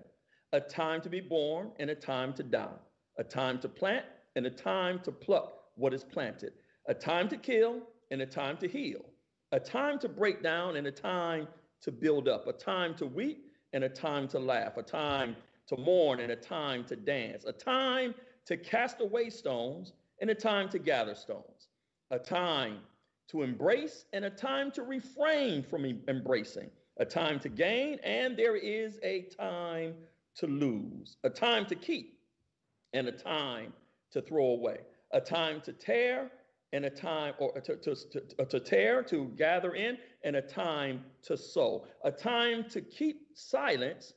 a 0.53 0.61
time 0.61 1.01
to 1.01 1.09
be 1.09 1.19
born 1.19 1.71
and 1.77 1.89
a 1.89 1.95
time 1.95 2.31
to 2.35 2.43
die, 2.43 2.79
a 3.19 3.23
time 3.25 3.59
to 3.59 3.67
plant 3.67 4.05
and 4.37 4.45
a 4.45 4.49
time 4.49 5.01
to 5.03 5.11
pluck 5.11 5.55
what 5.75 5.93
is 5.93 6.05
planted, 6.05 6.53
a 6.87 6.93
time 6.93 7.27
to 7.27 7.35
kill 7.35 7.81
and 8.11 8.21
a 8.21 8.25
time 8.25 8.55
to 8.55 8.67
heal, 8.69 9.03
a 9.55 9.59
time 9.59 9.97
to 9.97 10.09
break 10.09 10.43
down 10.43 10.75
and 10.75 10.85
a 10.85 10.91
time 10.91 11.47
to 11.81 11.89
build 11.89 12.27
up, 12.27 12.45
a 12.45 12.51
time 12.51 12.93
to 12.93 13.05
weep 13.05 13.53
and 13.71 13.85
a 13.85 13.89
time 13.89 14.27
to 14.27 14.37
laugh, 14.37 14.75
a 14.75 14.83
time 14.83 15.33
to 15.67 15.77
mourn 15.77 16.19
and 16.19 16.33
a 16.33 16.35
time 16.35 16.83
to 16.83 16.95
dance, 16.97 17.45
a 17.45 17.53
time 17.53 18.13
to 18.45 18.57
cast 18.57 18.99
away 18.99 19.29
stones 19.29 19.93
and 20.19 20.29
a 20.29 20.35
time 20.35 20.67
to 20.67 20.77
gather 20.77 21.15
stones, 21.15 21.69
a 22.11 22.19
time 22.19 22.79
to 23.29 23.43
embrace 23.43 24.03
and 24.11 24.25
a 24.25 24.29
time 24.29 24.71
to 24.71 24.83
refrain 24.83 25.63
from 25.63 25.85
embracing, 26.09 26.69
a 26.97 27.05
time 27.05 27.39
to 27.39 27.47
gain, 27.47 27.97
and 28.03 28.35
there 28.35 28.57
is 28.57 28.99
a 29.03 29.21
time 29.39 29.93
to 30.35 30.47
lose, 30.47 31.15
a 31.23 31.29
time 31.29 31.65
to 31.65 31.75
keep 31.75 32.19
and 32.91 33.07
a 33.07 33.11
time 33.11 33.71
to 34.11 34.21
throw 34.21 34.47
away, 34.47 34.79
a 35.11 35.21
time 35.21 35.61
to 35.61 35.71
tear 35.71 36.29
and 36.75 36.85
a 36.85 36.89
time 36.89 37.33
or 37.39 37.53
to, 37.61 37.77
to, 37.77 37.95
to, 37.95 38.45
to 38.45 38.59
tear, 38.59 39.01
to 39.01 39.31
gather 39.37 39.75
in, 39.75 39.97
and 40.25 40.35
a 40.35 40.41
time 40.41 41.05
to 41.23 41.37
sow, 41.37 41.87
a 42.03 42.11
time 42.11 42.65
to 42.69 42.81
keep 42.81 43.29
silence. 43.33 44.13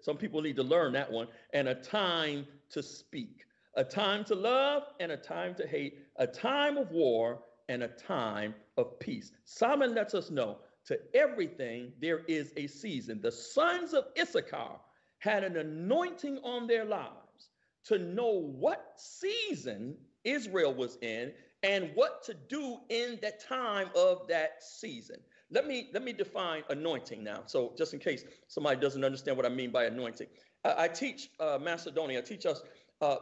Some 0.00 0.16
people 0.16 0.40
need 0.40 0.54
to 0.56 0.62
learn 0.62 0.92
that 0.92 1.10
one, 1.10 1.26
and 1.52 1.66
a 1.66 1.74
time 1.74 2.46
to 2.70 2.80
speak, 2.80 3.42
a 3.74 3.82
time 3.82 4.24
to 4.26 4.36
love 4.36 4.84
and 5.00 5.10
a 5.10 5.16
time 5.16 5.56
to 5.56 5.66
hate, 5.66 5.98
a 6.16 6.26
time 6.28 6.76
of 6.76 6.92
war 6.92 7.40
and 7.68 7.82
a 7.82 7.88
time 7.88 8.54
of 8.76 9.00
peace. 9.00 9.32
Solomon 9.44 9.92
lets 9.92 10.14
us 10.14 10.30
know 10.30 10.58
to 10.86 10.98
everything 11.12 11.92
there 12.00 12.20
is 12.28 12.52
a 12.56 12.68
season. 12.68 13.20
The 13.20 13.32
sons 13.32 13.94
of 13.94 14.04
Issachar 14.16 14.78
had 15.18 15.42
an 15.42 15.56
anointing 15.56 16.38
on 16.44 16.68
their 16.68 16.84
lives 16.84 17.50
to 17.86 17.98
know 17.98 18.30
what 18.30 18.92
season 18.96 19.96
Israel 20.22 20.72
was 20.72 20.98
in 21.02 21.32
and 21.66 21.90
what 21.94 22.22
to 22.22 22.32
do 22.32 22.78
in 22.90 23.18
that 23.22 23.40
time 23.40 23.90
of 23.96 24.28
that 24.28 24.62
season. 24.62 25.16
Let 25.50 25.66
me 25.66 25.90
let 25.92 26.02
me 26.02 26.12
define 26.12 26.62
anointing 26.70 27.22
now. 27.22 27.42
So 27.46 27.74
just 27.76 27.92
in 27.92 28.00
case 28.00 28.24
somebody 28.46 28.80
doesn't 28.80 29.04
understand 29.04 29.36
what 29.36 29.46
I 29.46 29.48
mean 29.48 29.70
by 29.70 29.84
anointing, 29.84 30.28
I, 30.64 30.84
I 30.84 30.88
teach 30.88 31.30
uh, 31.40 31.58
Macedonia. 31.60 32.18
I 32.18 32.22
teach 32.22 32.46
us 32.46 32.62
uh, 33.00 33.16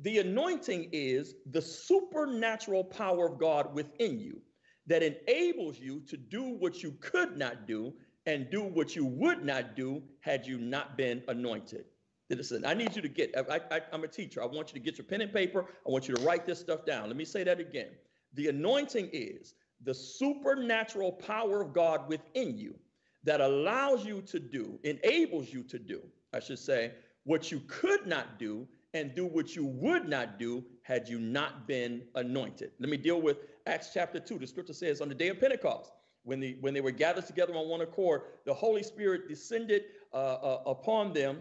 the 0.00 0.18
anointing 0.18 0.90
is 0.92 1.36
the 1.52 1.62
supernatural 1.62 2.84
power 2.84 3.28
of 3.28 3.38
God 3.38 3.74
within 3.74 4.18
you 4.18 4.40
that 4.86 5.02
enables 5.02 5.78
you 5.78 6.00
to 6.08 6.16
do 6.16 6.56
what 6.58 6.82
you 6.82 6.92
could 7.00 7.36
not 7.36 7.66
do 7.66 7.92
and 8.26 8.50
do 8.50 8.62
what 8.62 8.96
you 8.96 9.06
would 9.06 9.44
not 9.44 9.76
do 9.76 10.02
had 10.20 10.46
you 10.46 10.58
not 10.58 10.96
been 10.96 11.22
anointed. 11.28 11.84
I 12.64 12.74
need 12.74 12.96
you 12.96 13.02
to 13.02 13.08
get, 13.08 13.34
I, 13.50 13.80
am 13.92 14.04
a 14.04 14.08
teacher. 14.08 14.42
I 14.42 14.46
want 14.46 14.68
you 14.68 14.74
to 14.74 14.80
get 14.80 14.98
your 14.98 15.04
pen 15.04 15.20
and 15.20 15.32
paper. 15.32 15.66
I 15.86 15.90
want 15.90 16.08
you 16.08 16.14
to 16.14 16.22
write 16.22 16.46
this 16.46 16.58
stuff 16.58 16.84
down. 16.84 17.06
Let 17.08 17.16
me 17.16 17.24
say 17.24 17.44
that 17.44 17.60
again. 17.60 17.90
The 18.34 18.48
anointing 18.48 19.10
is 19.12 19.54
the 19.84 19.94
supernatural 19.94 21.12
power 21.12 21.62
of 21.62 21.72
God 21.72 22.08
within 22.08 22.56
you 22.56 22.74
that 23.24 23.40
allows 23.40 24.04
you 24.04 24.22
to 24.22 24.38
do, 24.38 24.78
enables 24.84 25.52
you 25.52 25.62
to 25.64 25.78
do, 25.78 26.02
I 26.32 26.40
should 26.40 26.58
say, 26.58 26.92
what 27.24 27.50
you 27.50 27.60
could 27.66 28.06
not 28.06 28.38
do 28.38 28.66
and 28.94 29.14
do 29.14 29.26
what 29.26 29.54
you 29.54 29.66
would 29.66 30.08
not 30.08 30.38
do 30.38 30.64
had 30.82 31.08
you 31.08 31.18
not 31.18 31.66
been 31.66 32.02
anointed. 32.14 32.70
Let 32.78 32.88
me 32.88 32.96
deal 32.96 33.20
with 33.20 33.38
Acts 33.66 33.90
chapter 33.92 34.20
2. 34.20 34.38
The 34.38 34.46
scripture 34.46 34.72
says, 34.72 35.00
on 35.00 35.08
the 35.08 35.14
day 35.14 35.28
of 35.28 35.40
Pentecost, 35.40 35.90
when, 36.22 36.40
the, 36.40 36.56
when 36.60 36.72
they 36.72 36.80
were 36.80 36.92
gathered 36.92 37.26
together 37.26 37.54
on 37.54 37.68
one 37.68 37.82
accord, 37.82 38.22
the 38.44 38.54
Holy 38.54 38.82
Spirit 38.82 39.28
descended 39.28 39.82
uh, 40.12 40.16
uh, 40.16 40.62
upon 40.66 41.12
them. 41.12 41.38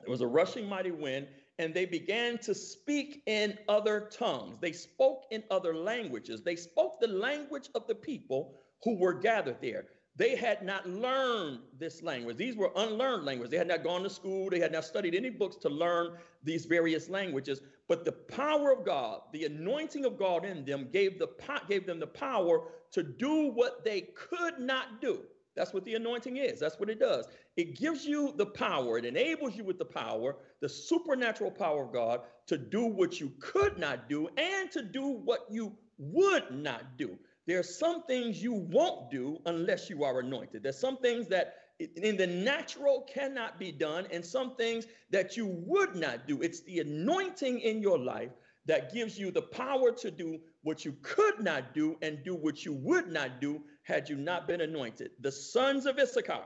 There 0.00 0.10
was 0.10 0.20
a 0.20 0.26
rushing 0.26 0.68
mighty 0.68 0.90
wind, 0.90 1.28
and 1.58 1.74
they 1.74 1.84
began 1.84 2.38
to 2.38 2.54
speak 2.54 3.22
in 3.26 3.58
other 3.68 4.08
tongues. 4.12 4.58
They 4.60 4.72
spoke 4.72 5.24
in 5.30 5.42
other 5.50 5.74
languages. 5.74 6.42
They 6.42 6.56
spoke 6.56 7.00
the 7.00 7.08
language 7.08 7.68
of 7.74 7.86
the 7.86 7.94
people 7.94 8.54
who 8.84 8.96
were 8.96 9.14
gathered 9.14 9.60
there. 9.60 9.86
They 10.18 10.34
had 10.34 10.64
not 10.64 10.88
learned 10.88 11.60
this 11.78 12.02
language. 12.02 12.36
These 12.36 12.56
were 12.56 12.72
unlearned 12.74 13.24
languages. 13.24 13.52
They 13.52 13.56
had 13.56 13.68
not 13.68 13.84
gone 13.84 14.02
to 14.02 14.10
school. 14.10 14.50
They 14.50 14.58
had 14.58 14.72
not 14.72 14.84
studied 14.84 15.14
any 15.14 15.30
books 15.30 15.56
to 15.58 15.68
learn 15.68 16.16
these 16.42 16.64
various 16.64 17.08
languages. 17.08 17.60
But 17.86 18.04
the 18.04 18.12
power 18.12 18.72
of 18.72 18.84
God, 18.84 19.22
the 19.32 19.44
anointing 19.44 20.04
of 20.04 20.18
God 20.18 20.44
in 20.44 20.64
them, 20.64 20.88
gave, 20.92 21.20
the, 21.20 21.28
gave 21.68 21.86
them 21.86 22.00
the 22.00 22.06
power 22.06 22.62
to 22.92 23.02
do 23.02 23.52
what 23.52 23.84
they 23.84 24.08
could 24.16 24.58
not 24.58 25.00
do. 25.00 25.20
That's 25.58 25.74
what 25.74 25.84
the 25.84 25.94
anointing 25.94 26.36
is. 26.36 26.60
That's 26.60 26.78
what 26.78 26.88
it 26.88 27.00
does. 27.00 27.26
It 27.56 27.76
gives 27.76 28.06
you 28.06 28.32
the 28.36 28.46
power, 28.46 28.96
it 28.96 29.04
enables 29.04 29.56
you 29.56 29.64
with 29.64 29.78
the 29.78 29.84
power, 29.84 30.36
the 30.60 30.68
supernatural 30.68 31.50
power 31.50 31.84
of 31.84 31.92
God, 31.92 32.20
to 32.46 32.56
do 32.56 32.86
what 32.86 33.20
you 33.20 33.32
could 33.40 33.76
not 33.76 34.08
do 34.08 34.28
and 34.36 34.70
to 34.70 34.82
do 34.82 35.08
what 35.24 35.40
you 35.50 35.76
would 35.98 36.50
not 36.52 36.96
do. 36.96 37.18
There 37.46 37.58
are 37.58 37.64
some 37.64 38.04
things 38.04 38.40
you 38.42 38.52
won't 38.52 39.10
do 39.10 39.38
unless 39.46 39.90
you 39.90 40.04
are 40.04 40.20
anointed. 40.20 40.62
There's 40.62 40.78
some 40.78 40.98
things 40.98 41.26
that 41.28 41.56
in 41.78 42.16
the 42.16 42.26
natural 42.26 43.06
cannot 43.12 43.58
be 43.58 43.72
done, 43.72 44.06
and 44.12 44.24
some 44.24 44.56
things 44.56 44.86
that 45.10 45.36
you 45.36 45.46
would 45.46 45.94
not 45.94 46.26
do. 46.26 46.42
It's 46.42 46.60
the 46.62 46.80
anointing 46.80 47.60
in 47.60 47.80
your 47.80 47.98
life 47.98 48.30
that 48.66 48.92
gives 48.92 49.18
you 49.18 49.30
the 49.30 49.42
power 49.42 49.92
to 49.92 50.10
do 50.10 50.38
what 50.62 50.84
you 50.84 50.94
could 51.02 51.40
not 51.40 51.72
do 51.74 51.96
and 52.02 52.22
do 52.22 52.34
what 52.34 52.64
you 52.64 52.74
would 52.74 53.08
not 53.08 53.40
do 53.40 53.62
had 53.88 54.06
you 54.06 54.16
not 54.16 54.46
been 54.46 54.60
anointed. 54.60 55.12
The 55.20 55.32
sons 55.32 55.86
of 55.86 55.98
Issachar 55.98 56.44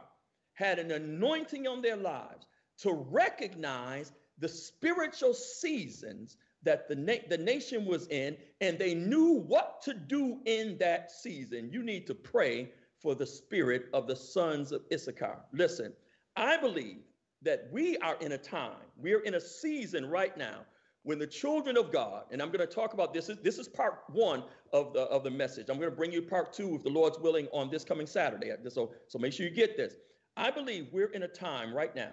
had 0.54 0.78
an 0.78 0.92
anointing 0.92 1.66
on 1.66 1.82
their 1.82 1.96
lives 1.96 2.46
to 2.78 2.92
recognize 2.92 4.12
the 4.38 4.48
spiritual 4.48 5.34
seasons 5.34 6.36
that 6.62 6.88
the, 6.88 6.94
na- 6.94 7.26
the 7.28 7.36
nation 7.36 7.84
was 7.84 8.06
in, 8.08 8.36
and 8.60 8.78
they 8.78 8.94
knew 8.94 9.32
what 9.32 9.82
to 9.82 9.92
do 9.92 10.38
in 10.44 10.78
that 10.78 11.10
season. 11.10 11.68
You 11.72 11.82
need 11.82 12.06
to 12.06 12.14
pray 12.14 12.70
for 13.00 13.16
the 13.16 13.26
spirit 13.26 13.86
of 13.92 14.06
the 14.06 14.14
sons 14.14 14.70
of 14.70 14.82
Issachar. 14.92 15.40
Listen, 15.52 15.92
I 16.36 16.56
believe 16.58 17.00
that 17.42 17.68
we 17.72 17.96
are 17.98 18.16
in 18.20 18.32
a 18.32 18.38
time, 18.38 18.86
we're 18.96 19.24
in 19.24 19.34
a 19.34 19.40
season 19.40 20.06
right 20.08 20.36
now 20.36 20.60
when 21.04 21.18
the 21.18 21.26
children 21.26 21.76
of 21.76 21.92
God, 21.92 22.24
and 22.30 22.40
I'm 22.40 22.48
going 22.48 22.66
to 22.66 22.72
talk 22.72 22.92
about 22.92 23.12
this, 23.12 23.30
this 23.42 23.58
is 23.58 23.68
part 23.68 24.04
one 24.08 24.44
of 24.72 24.92
the, 24.92 25.00
of 25.02 25.24
the 25.24 25.30
message. 25.30 25.66
I'm 25.68 25.78
going 25.78 25.90
to 25.90 25.96
bring 25.96 26.12
you 26.12 26.22
part 26.22 26.52
two, 26.52 26.76
if 26.76 26.82
the 26.82 26.90
Lord's 26.90 27.18
willing, 27.18 27.48
on 27.52 27.70
this 27.70 27.84
coming 27.84 28.06
Saturday. 28.06 28.52
So, 28.68 28.92
so 29.08 29.18
make 29.18 29.32
sure 29.32 29.46
you 29.46 29.52
get 29.52 29.76
this. 29.76 29.94
I 30.36 30.50
believe 30.50 30.88
we're 30.92 31.10
in 31.10 31.24
a 31.24 31.28
time 31.28 31.74
right 31.74 31.94
now, 31.94 32.12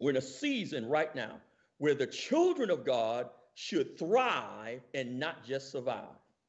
we're 0.00 0.10
in 0.10 0.16
a 0.16 0.22
season 0.22 0.88
right 0.88 1.14
now 1.14 1.36
where 1.78 1.94
the 1.94 2.06
children 2.06 2.70
of 2.70 2.84
God 2.84 3.28
should 3.54 3.98
thrive 3.98 4.80
and 4.94 5.18
not 5.18 5.44
just 5.44 5.70
survive. 5.70 6.04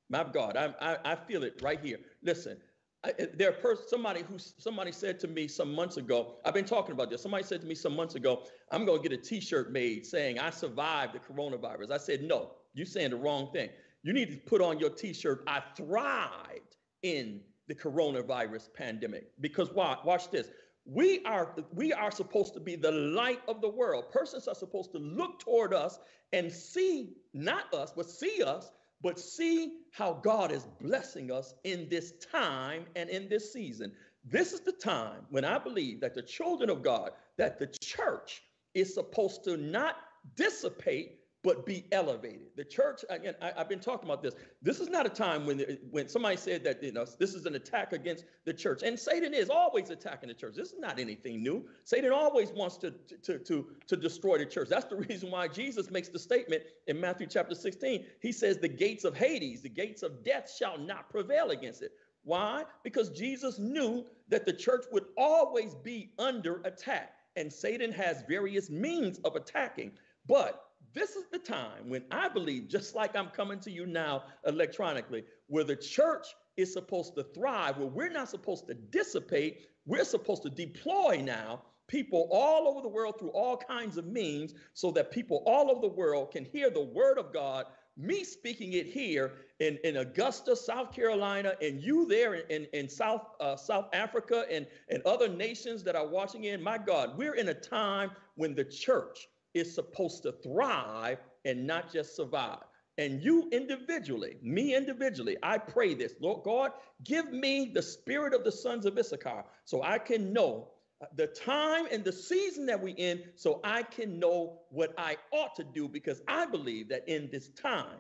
My 0.10 0.24
God, 0.24 0.58
I, 0.58 0.74
I, 0.82 1.12
I 1.12 1.16
feel 1.16 1.44
it 1.44 1.62
right 1.62 1.80
here. 1.80 2.00
Listen, 2.24 2.58
I, 3.04 3.14
eh, 3.18 3.28
there 3.34 3.52
pers- 3.54 3.90
somebody 3.90 4.24
who 4.24 4.38
somebody 4.38 4.92
said 4.92 5.20
to 5.22 5.28
me 5.28 5.48
some 5.48 5.74
months 5.74 5.98
ago. 5.98 6.36
I've 6.44 6.54
been 6.54 6.66
talking 6.66 6.92
about 6.92 7.10
this. 7.10 7.22
Somebody 7.22 7.44
said 7.44 7.62
to 7.62 7.68
me 7.68 7.76
some 7.76 7.96
months 7.96 8.16
ago, 8.16 8.44
"I'm 8.72 8.86
going 8.86 9.02
to 9.02 9.10
get 9.10 9.18
a 9.18 9.22
T-shirt 9.22 9.72
made 9.72 10.06
saying 10.06 10.40
I 10.40 10.50
survived 10.50 11.14
the 11.14 11.20
coronavirus." 11.20 11.92
I 11.92 11.98
said, 11.98 12.24
"No, 12.24 12.56
you're 12.74 12.86
saying 12.86 13.12
the 13.12 13.18
wrong 13.18 13.52
thing. 13.54 13.70
You 14.04 14.14
need 14.14 14.32
to 14.32 14.38
put 14.38 14.62
on 14.62 14.80
your 14.80 14.90
T-shirt. 14.90 15.44
I 15.48 15.62
thrived 15.76 16.76
in 17.04 17.42
the 17.68 17.76
coronavirus 17.76 18.74
pandemic 18.74 19.32
because 19.40 19.72
why? 19.72 19.98
Watch 20.04 20.30
this. 20.32 20.50
We 20.86 21.24
are 21.24 21.56
we 21.74 21.94
are 21.94 22.12
supposed 22.12 22.54
to 22.56 22.60
be 22.60 22.76
the 22.76 22.92
light 22.92 23.42
of 23.48 23.62
the 23.62 23.70
world. 23.70 24.12
Persons 24.12 24.48
are 24.48 24.56
supposed 24.56 24.92
to 24.94 24.98
look 24.98 25.40
toward 25.40 25.74
us 25.74 26.00
and 26.34 26.52
see 26.52 27.14
not 27.34 27.74
us, 27.74 27.94
but 27.96 28.10
see 28.10 28.44
us, 28.44 28.72
but 29.02 29.20
see 29.20 29.74
how 29.92 30.14
God 30.14 30.52
is 30.52 30.68
blessing 30.82 31.32
us 31.32 31.54
in 31.64 31.88
this 31.90 32.14
time 32.32 32.86
and 32.96 33.10
in 33.10 33.30
this 33.30 33.54
season. 33.54 33.94
This 34.26 34.54
is 34.54 34.62
the 34.62 34.74
time 34.74 35.26
when 35.30 35.46
I 35.46 35.58
believe 35.58 36.02
that 36.02 36.14
the 36.14 36.22
children 36.22 36.70
of 36.70 36.84
God, 36.84 37.12
that 37.38 37.58
the 37.58 37.68
church 37.82 38.44
is 38.74 38.94
supposed 38.94 39.44
to 39.46 39.58
not 39.58 39.96
dissipate, 40.36 41.19
but 41.42 41.66
be 41.66 41.86
elevated. 41.92 42.48
The 42.58 42.66
church, 42.66 43.06
again, 43.10 43.34
I, 43.42 43.52
have 43.56 43.70
been 43.70 43.80
talking 43.80 44.10
about 44.10 44.22
this. 44.22 44.34
This 44.62 44.80
is 44.80 44.90
not 44.90 45.06
a 45.06 45.10
time 45.10 45.46
when 45.46 45.60
when 45.90 46.10
somebody 46.10 46.36
said 46.36 46.64
that 46.66 46.84
you 46.84 46.92
know 46.92 47.06
this 47.18 47.34
is 47.34 47.46
an 47.46 47.56
attack 47.56 47.94
against 47.94 48.26
the 48.46 48.54
church, 48.54 48.84
and 48.84 49.00
Satan 49.00 49.34
is 49.34 49.50
always 49.50 49.90
attacking 49.90 50.28
the 50.28 50.36
church. 50.36 50.56
This 50.56 50.74
is 50.74 50.80
not 50.80 51.00
anything 51.00 51.42
new. 51.42 51.66
Satan 51.86 52.12
always 52.12 52.52
wants 52.52 52.78
to 52.78 52.92
to 53.24 53.40
to 53.40 53.68
to 53.88 53.96
destroy 53.96 54.38
the 54.38 54.46
church. 54.46 54.68
That's 54.70 54.86
the 54.86 54.96
reason 55.10 55.32
why 55.32 55.48
Jesus 55.48 55.90
makes 55.90 56.10
the 56.10 56.20
statement 56.20 56.64
in 56.88 57.00
Matthew 57.00 57.28
chapter 57.28 57.56
16. 57.56 58.06
He 58.22 58.32
says, 58.34 58.58
"The 58.58 58.68
gates 58.68 59.06
of 59.06 59.16
Hades, 59.16 59.62
the 59.62 59.70
gates 59.70 60.04
of 60.04 60.24
death, 60.24 60.54
shall 60.54 60.78
not 60.78 61.10
prevail 61.10 61.52
against 61.52 61.82
it." 61.82 61.94
Why? 62.24 62.66
Because 62.84 63.10
Jesus 63.10 63.60
knew 63.60 64.06
that 64.28 64.46
the 64.46 64.54
church 64.54 64.86
would 64.92 65.06
always 65.18 65.74
be 65.74 66.12
under 66.20 66.62
attack, 66.66 67.14
and 67.38 67.52
Satan 67.52 67.94
has 67.94 68.24
various 68.28 68.70
means 68.70 69.20
of 69.20 69.38
attacking, 69.38 69.94
but 70.28 70.69
this 70.94 71.16
is 71.16 71.26
the 71.32 71.40
time 71.40 71.88
when 71.88 72.04
I 72.12 72.30
believe, 72.30 72.68
just 72.68 72.96
like 72.96 73.16
I'm 73.16 73.30
coming 73.30 73.60
to 73.62 73.72
you 73.72 73.86
now 73.86 74.24
electronically, 74.46 75.24
where 75.48 75.64
the 75.64 75.76
church 75.76 76.28
is 76.58 76.74
supposed 76.74 77.16
to 77.16 77.24
thrive, 77.24 77.78
where 77.78 77.88
we're 77.88 78.12
not 78.12 78.30
supposed 78.30 78.68
to 78.68 78.74
dissipate, 78.74 79.68
we're 79.86 80.04
supposed 80.04 80.44
to 80.44 80.50
deploy 80.50 81.22
now 81.24 81.62
people 81.88 82.30
all 82.32 82.68
over 82.68 82.82
the 82.82 82.88
world 82.88 83.16
through 83.20 83.30
all 83.30 83.58
kinds 83.58 83.98
of 83.98 84.06
means 84.06 84.54
so 84.74 84.92
that 84.92 85.12
people 85.12 85.44
all 85.46 85.70
over 85.70 85.82
the 85.82 85.94
world 85.94 86.32
can 86.32 86.46
hear 86.46 86.70
the 86.70 86.84
word 86.84 87.18
of 87.18 87.34
God. 87.34 87.66
Me 87.98 88.24
speaking 88.24 88.74
it 88.74 88.86
here 88.86 89.34
in, 89.60 89.78
in 89.84 89.98
Augusta, 89.98 90.56
South 90.56 90.94
Carolina, 90.94 91.56
and 91.62 91.82
you 91.82 92.08
there 92.08 92.36
in, 92.36 92.66
in, 92.72 92.88
South, 92.88 93.24
uh, 93.42 93.58
South 93.58 93.88
Africa 93.92 94.46
and, 94.50 94.66
and 94.88 95.04
other 95.04 95.28
nations 95.28 95.84
that 95.84 95.98
are 95.98 96.08
watching 96.08 96.46
in. 96.46 96.64
My 96.64 96.78
God, 96.78 97.18
we're 97.18 97.36
in 97.36 97.50
a 97.50 97.54
time 97.54 98.12
when 98.36 98.56
the 98.56 98.64
church 98.64 99.28
is 99.54 99.74
supposed 99.74 100.24
to 100.24 100.32
thrive 100.32 101.20
and 101.46 101.66
not 101.66 101.92
just 101.92 102.16
survive. 102.16 102.64
And 102.98 103.24
you 103.24 103.48
individually, 103.52 104.36
me 104.42 104.76
individually, 104.76 105.38
I 105.42 105.58
pray 105.58 105.94
this 105.94 106.16
Lord 106.20 106.44
God, 106.44 106.72
give 107.04 107.32
me 107.32 107.72
the 107.74 107.82
spirit 107.82 108.34
of 108.34 108.44
the 108.44 108.52
sons 108.52 108.86
of 108.86 108.98
Issachar 108.98 109.46
so 109.66 109.82
I 109.84 110.00
can 110.00 110.34
know 110.34 110.70
the 111.16 111.28
time 111.28 111.86
and 111.92 112.04
the 112.04 112.12
season 112.12 112.66
that 112.66 112.82
we 112.82 112.92
in 112.92 113.24
so 113.36 113.62
I 113.64 113.84
can 113.84 114.20
know 114.20 114.60
what 114.70 114.94
I 114.98 115.16
ought 115.32 115.56
to 115.56 115.64
do 115.64 115.88
because 115.88 116.22
I 116.28 116.46
believe 116.46 116.90
that 116.90 117.08
in 117.08 117.30
this 117.32 117.50
time, 117.50 118.00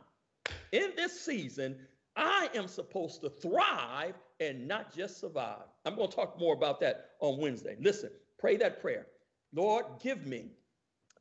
in 0.74 0.91
this 0.98 1.22
season, 1.22 1.77
I 2.15 2.50
am 2.53 2.68
supposed 2.68 3.22
to 3.22 3.29
thrive 3.29 4.15
and 4.41 4.68
not 4.68 4.94
just 4.94 5.20
survive. 5.20 5.63
I'm 5.86 5.96
going 5.96 6.10
to 6.10 6.15
talk 6.15 6.38
more 6.38 6.53
about 6.53 6.82
that 6.82 7.12
on 7.22 7.39
Wednesday. 7.39 7.77
Listen, 7.79 8.10
pray 8.38 8.58
that 8.58 8.82
prayer. 8.82 9.08
Lord, 9.53 9.86
give 10.01 10.25
me 10.25 10.51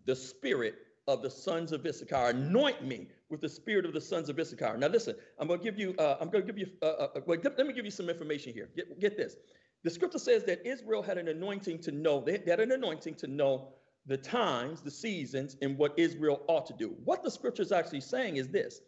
the 0.09 0.17
spirit 0.17 0.75
of 1.07 1.23
the 1.23 1.31
sons 1.31 1.71
of 1.71 1.87
Issachar. 1.87 2.31
Anoint 2.31 2.83
me 2.83 3.09
with 3.29 3.43
the 3.43 3.49
spirit 3.49 3.85
of 3.85 3.93
the 3.93 4.01
sons 4.01 4.31
of 4.31 4.41
Issachar. 4.41 4.79
Now, 4.79 4.89
listen, 4.89 5.15
I'm 5.39 5.47
going 5.47 5.61
to 5.61 5.65
give 5.65 5.79
you. 5.79 5.95
Uh, 5.99 6.17
I'm 6.19 6.31
going 6.31 6.47
to 6.47 6.53
give 6.53 6.59
you. 6.59 6.71
Uh, 6.83 6.87
uh, 6.87 7.09
uh 7.15 7.21
wait, 7.27 7.45
let 7.45 7.67
me 7.67 7.75
give 7.75 7.85
you 7.85 7.91
some 7.91 8.09
information 8.09 8.55
here. 8.55 8.71
Get, 8.75 8.99
get 8.99 9.17
this. 9.19 9.37
The 9.85 9.91
scripture 9.91 10.19
says 10.19 10.45
that 10.45 10.67
Israel 10.67 11.03
had 11.03 11.19
an 11.19 11.29
anointing 11.29 11.81
to 11.83 11.93
know. 11.93 12.23
They 12.25 12.43
had 12.47 12.59
an 12.59 12.73
anointing 12.73 13.17
to 13.17 13.27
know 13.27 13.75
the 14.07 14.17
times, 14.17 14.81
the 14.81 14.91
seasons, 14.91 15.59
and 15.61 15.77
what 15.77 15.93
Israel 15.99 16.43
ought 16.49 16.65
to 16.67 16.73
do. 16.73 16.97
What 17.05 17.23
the 17.23 17.31
scripture 17.31 17.63
is 17.63 17.71
actually 17.71 18.01
saying 18.01 18.37
is 18.37 18.49
this: 18.49 18.81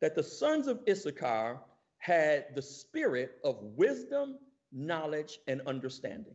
that 0.00 0.14
the 0.14 0.22
sons 0.22 0.68
of 0.68 0.78
Issachar 0.88 1.58
had 1.98 2.54
the 2.54 2.62
spirit 2.62 3.38
of 3.42 3.56
wisdom, 3.76 4.38
knowledge, 4.72 5.40
and 5.48 5.60
understanding. 5.66 6.34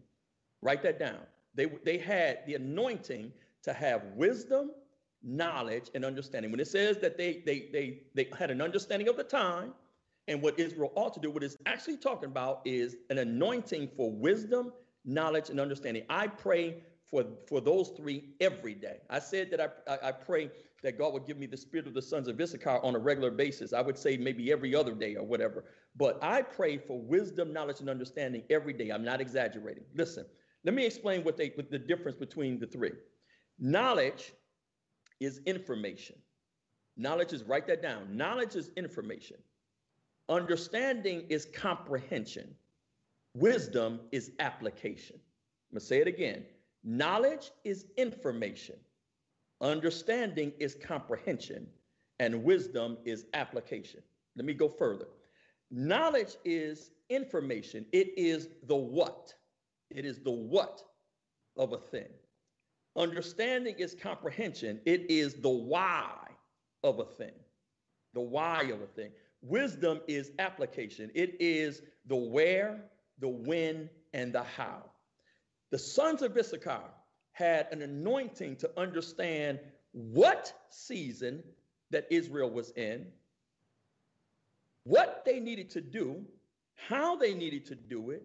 Write 0.62 0.84
that 0.84 1.00
down. 1.00 1.22
They, 1.56 1.68
they 1.86 1.98
had 1.98 2.40
the 2.46 2.56
anointing 2.56 3.32
to 3.64 3.74
have 3.74 4.04
wisdom, 4.16 4.72
knowledge, 5.24 5.90
and 5.96 6.06
understanding. 6.06 6.52
When 6.52 6.60
it 6.60 6.68
says 6.68 6.98
that 7.00 7.18
they, 7.18 7.44
they, 7.46 7.70
they, 7.72 8.02
they 8.14 8.28
had 8.38 8.52
an 8.52 8.62
understanding 8.62 9.08
of 9.08 9.18
the 9.18 9.24
time 9.24 9.74
and 10.28 10.42
what 10.42 10.60
Israel 10.60 10.92
ought 10.96 11.14
to 11.16 11.20
do, 11.20 11.30
what 11.30 11.44
it's 11.44 11.58
actually 11.66 11.98
talking 11.98 12.30
about 12.30 12.62
is 12.66 12.96
an 13.10 13.18
anointing 13.18 13.90
for 13.96 14.12
wisdom, 14.12 14.72
knowledge, 15.06 15.50
and 15.50 15.60
understanding. 15.60 16.04
I 16.10 16.28
pray 16.28 16.78
for, 17.10 17.26
for 17.48 17.62
those 17.62 17.90
three 17.90 18.36
every 18.40 18.74
day. 18.74 18.98
I 19.10 19.20
said 19.20 19.52
that 19.52 19.62
I, 19.62 19.92
I, 19.92 20.10
I 20.10 20.12
pray 20.12 20.50
that 20.82 20.98
God 20.98 21.14
would 21.14 21.26
give 21.26 21.38
me 21.38 21.46
the 21.46 21.58
spirit 21.58 21.88
of 21.88 21.94
the 21.94 22.02
sons 22.02 22.28
of 22.28 22.40
Issachar 22.40 22.80
on 22.84 22.96
a 22.96 23.00
regular 23.00 23.32
basis. 23.32 23.72
I 23.72 23.82
would 23.82 23.98
say 23.98 24.18
maybe 24.18 24.52
every 24.52 24.76
other 24.76 24.94
day 24.94 25.16
or 25.16 25.24
whatever. 25.24 25.64
But 25.96 26.20
I 26.22 26.42
pray 26.42 26.78
for 26.78 27.00
wisdom, 27.00 27.54
knowledge, 27.54 27.80
and 27.80 27.90
understanding 27.90 28.44
every 28.50 28.74
day. 28.74 28.90
I'm 28.90 29.04
not 29.04 29.22
exaggerating. 29.22 29.84
Listen, 29.96 30.26
let 30.66 30.74
me 30.74 30.86
explain 30.86 31.24
what, 31.24 31.38
they, 31.38 31.50
what 31.56 31.70
the 31.70 31.80
difference 31.80 32.18
between 32.18 32.60
the 32.60 32.68
three. 32.68 32.92
Knowledge 33.60 34.34
is 35.20 35.42
information. 35.46 36.16
Knowledge 36.98 37.34
is, 37.34 37.44
write 37.44 37.68
that 37.68 37.82
down. 37.82 38.16
Knowledge 38.16 38.56
is 38.56 38.72
information. 38.78 39.38
Understanding 40.30 41.26
is 41.30 41.46
comprehension. 41.46 42.54
Wisdom 43.36 44.00
is 44.12 44.32
application. 44.40 45.16
I'm 45.18 45.76
going 45.76 45.80
to 45.80 45.86
say 45.86 46.00
it 46.00 46.08
again. 46.08 46.44
Knowledge 46.84 47.52
is 47.64 47.86
information. 47.98 48.76
Understanding 49.62 50.52
is 50.60 50.76
comprehension. 50.76 51.68
And 52.20 52.44
wisdom 52.44 52.98
is 53.06 53.26
application. 53.34 54.02
Let 54.36 54.46
me 54.46 54.54
go 54.54 54.70
further. 54.70 55.08
Knowledge 55.72 56.36
is 56.46 56.92
information, 57.10 57.86
it 57.92 58.18
is 58.18 58.50
the 58.68 58.76
what. 58.76 59.34
It 59.90 60.06
is 60.06 60.20
the 60.20 60.32
what 60.32 60.82
of 61.58 61.74
a 61.74 61.78
thing. 61.78 62.10
Understanding 62.96 63.76
is 63.80 63.96
comprehension, 63.96 64.80
it 64.86 65.10
is 65.10 65.36
the 65.36 65.50
why 65.50 66.16
of 66.84 67.00
a 67.00 67.06
thing. 67.06 67.34
The 68.14 68.22
why 68.22 68.64
of 68.64 68.82
a 68.82 68.88
thing. 68.88 69.12
Wisdom 69.42 70.00
is 70.08 70.32
application, 70.40 71.12
it 71.16 71.36
is 71.40 71.82
the 72.06 72.16
where, 72.16 72.86
the 73.20 73.28
when, 73.28 73.90
and 74.14 74.34
the 74.34 74.44
how. 74.44 74.84
The 75.72 75.80
sons 75.80 76.22
of 76.22 76.38
Issachar 76.38 76.84
had 77.32 77.68
an 77.72 77.82
anointing 77.82 78.58
to 78.58 78.70
understand 78.80 79.60
what 79.92 80.54
season 80.70 81.44
that 81.90 82.08
Israel 82.12 82.50
was 82.50 82.72
in, 82.72 83.08
what 84.84 85.24
they 85.26 85.40
needed 85.40 85.70
to 85.72 85.82
do, 85.82 86.24
how 86.76 87.16
they 87.16 87.34
needed 87.34 87.66
to 87.68 87.76
do 87.76 88.12
it, 88.12 88.24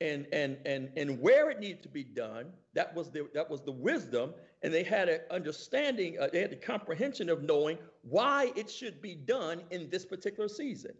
and 0.00 0.26
and 0.32 0.58
and 0.64 0.90
and 0.96 1.20
where 1.20 1.50
it 1.50 1.60
needed 1.60 1.82
to 1.82 1.88
be 1.88 2.04
done. 2.04 2.46
That 2.74 2.94
was 2.94 3.10
the 3.10 3.28
that 3.34 3.48
was 3.48 3.62
the 3.62 3.72
wisdom, 3.72 4.34
and 4.62 4.72
they 4.72 4.82
had 4.82 5.08
an 5.08 5.20
understanding. 5.30 6.18
Uh, 6.20 6.28
they 6.32 6.40
had 6.40 6.50
the 6.50 6.56
comprehension 6.56 7.28
of 7.28 7.42
knowing 7.42 7.78
why 8.02 8.52
it 8.56 8.70
should 8.70 9.02
be 9.02 9.14
done 9.14 9.62
in 9.70 9.90
this 9.90 10.04
particular 10.04 10.48
season. 10.48 10.92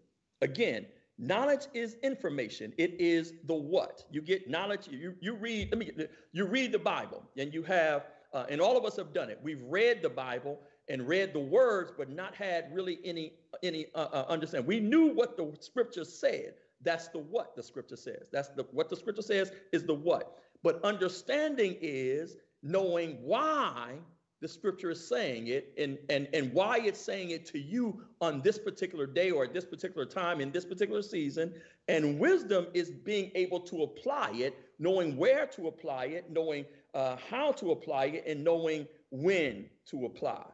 Again, 0.42 0.86
knowledge 1.18 1.66
is 1.74 1.96
information. 2.02 2.72
It 2.78 3.00
is 3.00 3.34
the 3.46 3.54
what 3.54 4.04
you 4.10 4.20
get 4.20 4.50
knowledge. 4.50 4.88
You 4.90 5.14
you 5.20 5.34
read. 5.34 5.68
Let 5.70 5.78
me 5.78 5.84
get 5.86 6.10
you 6.32 6.46
read 6.46 6.72
the 6.72 6.78
Bible, 6.78 7.22
and 7.36 7.52
you 7.52 7.62
have. 7.64 8.06
Uh, 8.34 8.44
and 8.50 8.60
all 8.60 8.76
of 8.76 8.84
us 8.84 8.94
have 8.96 9.14
done 9.14 9.30
it. 9.30 9.40
We've 9.42 9.62
read 9.62 10.02
the 10.02 10.10
Bible 10.10 10.60
and 10.90 11.06
read 11.06 11.32
the 11.32 11.40
words, 11.40 11.92
but 11.96 12.10
not 12.10 12.34
had 12.34 12.66
really 12.74 12.98
any 13.04 13.32
any 13.62 13.86
uh, 13.94 14.08
uh, 14.12 14.24
understanding. 14.28 14.66
We 14.66 14.80
knew 14.80 15.14
what 15.14 15.36
the 15.36 15.56
scripture 15.60 16.04
said, 16.04 16.54
that's 16.82 17.08
the 17.08 17.18
what 17.18 17.56
the 17.56 17.62
scripture 17.62 17.96
says. 17.96 18.28
That's 18.32 18.48
the 18.48 18.66
what 18.72 18.88
the 18.88 18.96
scripture 18.96 19.22
says 19.22 19.52
is 19.72 19.84
the 19.84 19.94
what. 19.94 20.38
But 20.62 20.82
understanding 20.84 21.76
is 21.80 22.36
knowing 22.62 23.18
why 23.22 23.94
the 24.40 24.48
scripture 24.48 24.90
is 24.90 25.08
saying 25.08 25.48
it 25.48 25.72
and, 25.78 25.98
and, 26.08 26.28
and 26.32 26.52
why 26.52 26.78
it's 26.78 27.00
saying 27.00 27.30
it 27.30 27.44
to 27.46 27.58
you 27.58 28.02
on 28.20 28.40
this 28.42 28.58
particular 28.58 29.06
day 29.06 29.30
or 29.30 29.44
at 29.44 29.52
this 29.52 29.64
particular 29.64 30.06
time 30.06 30.40
in 30.40 30.52
this 30.52 30.64
particular 30.64 31.02
season. 31.02 31.52
And 31.88 32.18
wisdom 32.18 32.68
is 32.72 32.90
being 32.90 33.32
able 33.34 33.60
to 33.60 33.82
apply 33.82 34.30
it, 34.34 34.56
knowing 34.78 35.16
where 35.16 35.46
to 35.46 35.66
apply 35.66 36.06
it, 36.06 36.30
knowing 36.30 36.66
uh, 36.94 37.16
how 37.28 37.52
to 37.52 37.72
apply 37.72 38.06
it, 38.06 38.24
and 38.26 38.44
knowing 38.44 38.86
when 39.10 39.68
to 39.86 40.06
apply. 40.06 40.44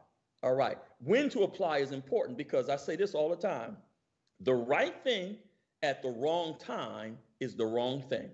All 0.41 0.55
right. 0.55 0.77
When 0.99 1.29
to 1.29 1.43
apply 1.43 1.79
is 1.79 1.91
important 1.91 2.37
because 2.37 2.69
I 2.69 2.77
say 2.77 2.95
this 2.95 3.13
all 3.13 3.29
the 3.29 3.35
time. 3.35 3.77
The 4.41 4.53
right 4.53 4.95
thing 5.03 5.37
at 5.83 6.01
the 6.01 6.09
wrong 6.09 6.57
time 6.59 7.17
is 7.39 7.55
the 7.55 7.65
wrong 7.65 8.01
thing. 8.09 8.29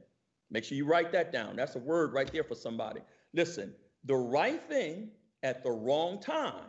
Make 0.50 0.64
sure 0.64 0.78
you 0.78 0.86
write 0.86 1.12
that 1.14 1.32
down. 1.32 1.56
That's 1.56 1.76
a 1.76 1.80
word 1.80 2.14
right 2.14 2.32
there 2.32 2.44
for 2.44 2.56
somebody. 2.56 3.02
Listen, 3.34 3.74
the 4.06 4.16
right 4.16 4.62
thing 4.68 5.10
at 5.44 5.64
the 5.64 5.72
wrong 5.72 6.20
time 6.20 6.66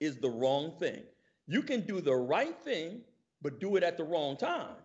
is 0.00 0.18
the 0.18 0.28
wrong 0.28 0.72
thing. 0.78 1.02
You 1.46 1.62
can 1.62 1.82
do 1.86 2.00
the 2.00 2.14
right 2.14 2.58
thing, 2.62 3.00
but 3.40 3.60
do 3.60 3.76
it 3.76 3.82
at 3.82 3.96
the 3.96 4.04
wrong 4.04 4.36
time. 4.36 4.76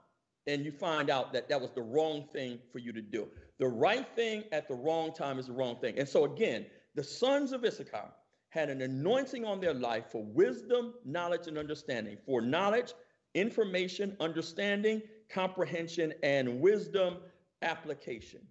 And 0.46 0.63
you 0.63 0.72
find 0.72 1.10
out 1.10 1.34
that 1.34 1.50
that 1.50 1.60
was 1.60 1.72
the 1.72 1.82
wrong 1.82 2.26
thing 2.32 2.60
for 2.72 2.80
you 2.80 2.94
to 2.94 3.02
do. 3.02 3.28
The 3.60 3.68
right 3.68 4.08
thing 4.16 4.44
at 4.52 4.68
the 4.68 4.76
wrong 4.76 5.13
time 5.13 5.40
is 5.40 5.48
the 5.48 5.54
wrong 5.54 5.78
thing. 5.82 5.98
And 5.98 6.08
so, 6.08 6.26
again, 6.26 6.66
the 6.96 7.04
sons 7.04 7.52
of 7.52 7.66
Issachar 7.66 8.12
had 8.50 8.70
an 8.70 8.82
anointing 8.82 9.44
on 9.44 9.60
their 9.60 9.74
life 9.74 10.06
for 10.12 10.24
wisdom, 10.24 10.94
knowledge, 11.04 11.48
and 11.48 11.58
understanding. 11.58 12.18
For 12.26 12.42
knowledge, 12.42 12.94
information, 13.34 14.16
understanding, 14.20 15.02
comprehension, 15.30 16.13
and 16.24 16.60
wisdom 16.60 17.18
application. 17.62 18.42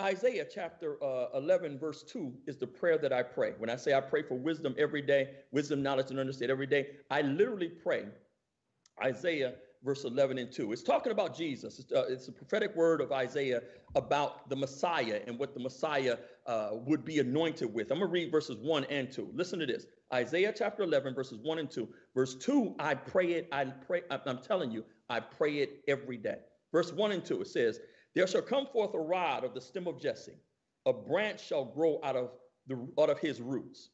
Isaiah 0.00 0.46
chapter 0.50 1.02
uh, 1.04 1.26
11, 1.34 1.78
verse 1.78 2.02
2 2.02 2.32
is 2.46 2.56
the 2.56 2.66
prayer 2.66 2.96
that 2.98 3.12
I 3.12 3.22
pray. 3.22 3.52
When 3.58 3.68
I 3.68 3.76
say 3.76 3.92
I 3.92 4.00
pray 4.00 4.22
for 4.22 4.34
wisdom 4.34 4.74
every 4.78 5.02
day, 5.02 5.28
wisdom, 5.52 5.82
knowledge, 5.82 6.10
and 6.10 6.18
understanding 6.18 6.52
every 6.52 6.66
day, 6.66 6.88
I 7.10 7.20
literally 7.20 7.68
pray 7.68 8.06
Isaiah 9.02 9.54
verse 9.82 10.04
11 10.04 10.38
and 10.38 10.52
2. 10.52 10.72
It's 10.72 10.82
talking 10.82 11.12
about 11.12 11.36
Jesus. 11.36 11.78
It's, 11.78 11.92
uh, 11.92 12.04
it's, 12.08 12.28
a 12.28 12.32
prophetic 12.32 12.76
word 12.76 13.00
of 13.00 13.12
Isaiah 13.12 13.62
about 13.94 14.48
the 14.48 14.56
Messiah 14.56 15.20
and 15.26 15.38
what 15.38 15.54
the 15.54 15.60
Messiah 15.60 16.16
uh, 16.46 16.70
would 16.72 17.04
be 17.04 17.18
anointed 17.18 17.72
with. 17.72 17.90
I'm 17.90 17.98
going 17.98 18.08
to 18.08 18.12
read 18.12 18.30
verses 18.30 18.58
1 18.58 18.84
and 18.84 19.10
2. 19.10 19.30
Listen 19.34 19.58
to 19.58 19.66
this 19.66 19.86
Isaiah 20.12 20.52
chapter 20.56 20.82
11, 20.82 21.14
verses 21.14 21.38
1 21.42 21.58
and 21.58 21.70
2. 21.70 21.88
Verse 22.14 22.34
2, 22.34 22.74
I 22.78 22.94
pray 22.94 23.32
it, 23.32 23.48
I 23.52 23.64
pray, 23.64 24.02
I'm 24.10 24.38
telling 24.38 24.70
you, 24.70 24.84
I 25.10 25.20
pray 25.20 25.58
it 25.58 25.82
every 25.88 26.16
day. 26.16 26.38
Verse 26.72 26.92
1 26.92 27.12
and 27.12 27.24
2, 27.24 27.42
it 27.42 27.48
says, 27.48 27.80
There 28.14 28.26
shall 28.26 28.42
come 28.42 28.66
forth 28.66 28.94
a 28.94 28.98
rod 28.98 29.44
of 29.44 29.52
the 29.52 29.60
stem 29.60 29.86
of 29.86 30.00
Jesse, 30.00 30.38
a 30.86 30.92
branch 30.92 31.44
shall 31.44 31.64
grow 31.64 32.00
out 32.02 32.16
of, 32.16 32.30
the, 32.68 32.88
out 32.98 33.10
of 33.10 33.18
his 33.18 33.40
roots. 33.40 33.90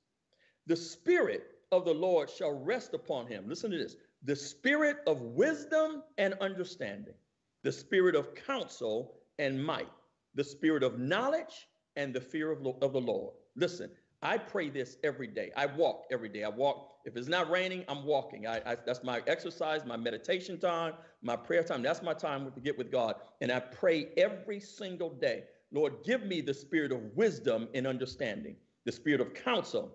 The 0.67 0.77
Spirit 0.77 1.57
of 1.73 1.85
the 1.85 1.95
Lord 1.95 2.31
shall 2.31 2.53
rest 2.53 2.95
upon 2.95 3.27
him. 3.27 3.49
Listen 3.49 3.71
to 3.71 3.79
this 3.79 3.97
the 4.23 4.37
spirit 4.37 4.99
of 5.07 5.21
wisdom 5.21 6.03
and 6.19 6.35
understanding, 6.41 7.15
the 7.63 7.73
spirit 7.73 8.15
of 8.15 8.35
counsel 8.35 9.19
and 9.39 9.65
might, 9.65 9.91
the 10.35 10.45
spirit 10.45 10.83
of 10.83 10.99
knowledge 10.99 11.69
and 11.97 12.13
the 12.13 12.21
fear 12.21 12.51
of, 12.51 12.67
of 12.83 12.93
the 12.93 13.01
Lord. 13.01 13.35
Listen, 13.55 13.91
I 14.23 14.39
pray 14.39 14.71
this 14.71 14.97
every 15.05 15.27
day. 15.27 15.53
I 15.57 15.67
walk 15.67 16.05
every 16.11 16.29
day. 16.29 16.43
I 16.43 16.49
walk. 16.49 16.93
If 17.05 17.17
it's 17.17 17.29
not 17.29 17.51
raining, 17.51 17.85
I'm 17.89 18.05
walking. 18.05 18.47
I, 18.47 18.61
I, 18.67 18.77
that's 18.85 19.05
my 19.05 19.23
exercise, 19.27 19.85
my 19.85 19.97
meditation 19.97 20.59
time, 20.59 20.95
my 21.23 21.37
prayer 21.37 21.63
time. 21.63 21.83
That's 21.83 22.03
my 22.03 22.15
time 22.15 22.51
to 22.51 22.61
get 22.61 22.77
with 22.79 22.91
God. 22.91 23.17
And 23.41 23.53
I 23.53 23.61
pray 23.61 24.09
every 24.17 24.59
single 24.59 25.11
day. 25.11 25.45
Lord, 25.71 26.03
give 26.05 26.25
me 26.25 26.41
the 26.41 26.55
spirit 26.55 26.93
of 26.93 27.01
wisdom 27.15 27.69
and 27.75 27.87
understanding, 27.87 28.57
the 28.85 28.93
spirit 28.93 29.21
of 29.21 29.35
counsel 29.35 29.93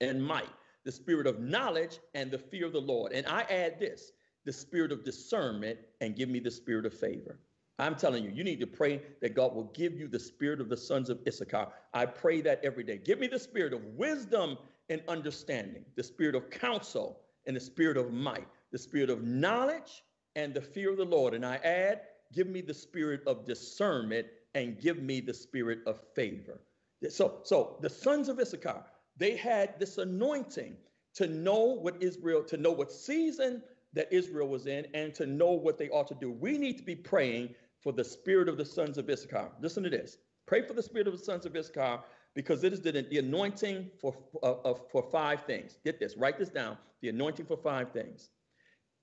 and 0.00 0.24
might, 0.24 0.48
the 0.84 0.92
spirit 0.92 1.26
of 1.26 1.40
knowledge 1.40 1.98
and 2.14 2.30
the 2.30 2.38
fear 2.38 2.66
of 2.66 2.72
the 2.72 2.80
Lord. 2.80 3.12
And 3.12 3.26
I 3.26 3.42
add 3.42 3.78
this 3.80 4.12
the 4.44 4.52
spirit 4.52 4.92
of 4.92 5.04
discernment 5.04 5.78
and 6.00 6.16
give 6.16 6.28
me 6.30 6.38
the 6.38 6.50
spirit 6.50 6.86
of 6.86 6.94
favor. 6.94 7.38
I'm 7.78 7.94
telling 7.94 8.24
you, 8.24 8.30
you 8.30 8.42
need 8.42 8.60
to 8.60 8.66
pray 8.66 9.00
that 9.20 9.34
God 9.34 9.54
will 9.54 9.70
give 9.74 9.98
you 9.98 10.08
the 10.08 10.18
spirit 10.18 10.60
of 10.60 10.68
the 10.68 10.76
sons 10.76 11.10
of 11.10 11.20
Issachar. 11.26 11.68
I 11.94 12.06
pray 12.06 12.40
that 12.40 12.60
every 12.64 12.82
day. 12.82 12.98
Give 12.98 13.20
me 13.20 13.28
the 13.28 13.38
spirit 13.38 13.72
of 13.72 13.84
wisdom 13.96 14.58
and 14.88 15.00
understanding, 15.06 15.84
the 15.96 16.02
spirit 16.02 16.34
of 16.34 16.50
counsel 16.50 17.20
and 17.46 17.54
the 17.54 17.60
spirit 17.60 17.96
of 17.96 18.12
might, 18.12 18.48
the 18.72 18.78
spirit 18.78 19.10
of 19.10 19.22
knowledge 19.22 20.02
and 20.34 20.52
the 20.52 20.60
fear 20.60 20.90
of 20.90 20.96
the 20.96 21.04
Lord. 21.04 21.34
And 21.34 21.46
I 21.46 21.56
add, 21.56 22.00
give 22.32 22.48
me 22.48 22.60
the 22.62 22.74
spirit 22.74 23.22
of 23.26 23.46
discernment 23.46 24.26
and 24.54 24.80
give 24.80 25.00
me 25.02 25.20
the 25.20 25.34
spirit 25.34 25.80
of 25.86 26.00
favor. 26.14 26.60
So, 27.08 27.40
so 27.44 27.78
the 27.80 27.90
sons 27.90 28.28
of 28.28 28.40
Issachar, 28.40 28.84
they 29.16 29.36
had 29.36 29.78
this 29.78 29.98
anointing 29.98 30.76
to 31.14 31.26
know 31.26 31.64
what 31.64 32.02
Israel, 32.02 32.42
to 32.44 32.56
know 32.56 32.72
what 32.72 32.90
season 32.90 33.62
that 33.94 34.12
Israel 34.12 34.48
was 34.48 34.66
in, 34.66 34.86
and 34.94 35.14
to 35.14 35.26
know 35.26 35.52
what 35.52 35.78
they 35.78 35.88
ought 35.88 36.08
to 36.08 36.14
do. 36.14 36.30
We 36.30 36.58
need 36.58 36.76
to 36.78 36.84
be 36.84 36.94
praying 36.94 37.54
for 37.80 37.92
the 37.92 38.04
spirit 38.04 38.48
of 38.48 38.56
the 38.56 38.64
sons 38.64 38.98
of 38.98 39.08
Issachar. 39.08 39.50
Listen 39.60 39.82
to 39.84 39.90
this. 39.90 40.18
Pray 40.46 40.62
for 40.62 40.72
the 40.72 40.82
spirit 40.82 41.06
of 41.06 41.16
the 41.16 41.24
sons 41.24 41.46
of 41.46 41.54
Issachar 41.54 42.00
because 42.34 42.64
it 42.64 42.72
is 42.72 42.80
the, 42.80 42.92
the 42.92 43.18
anointing 43.18 43.90
for, 44.00 44.14
uh, 44.42 44.74
for 44.90 45.02
five 45.02 45.44
things. 45.44 45.78
Get 45.84 45.98
this, 45.98 46.16
write 46.16 46.38
this 46.38 46.50
down. 46.50 46.76
The 47.00 47.08
anointing 47.10 47.46
for 47.46 47.56
five 47.56 47.92
things. 47.92 48.30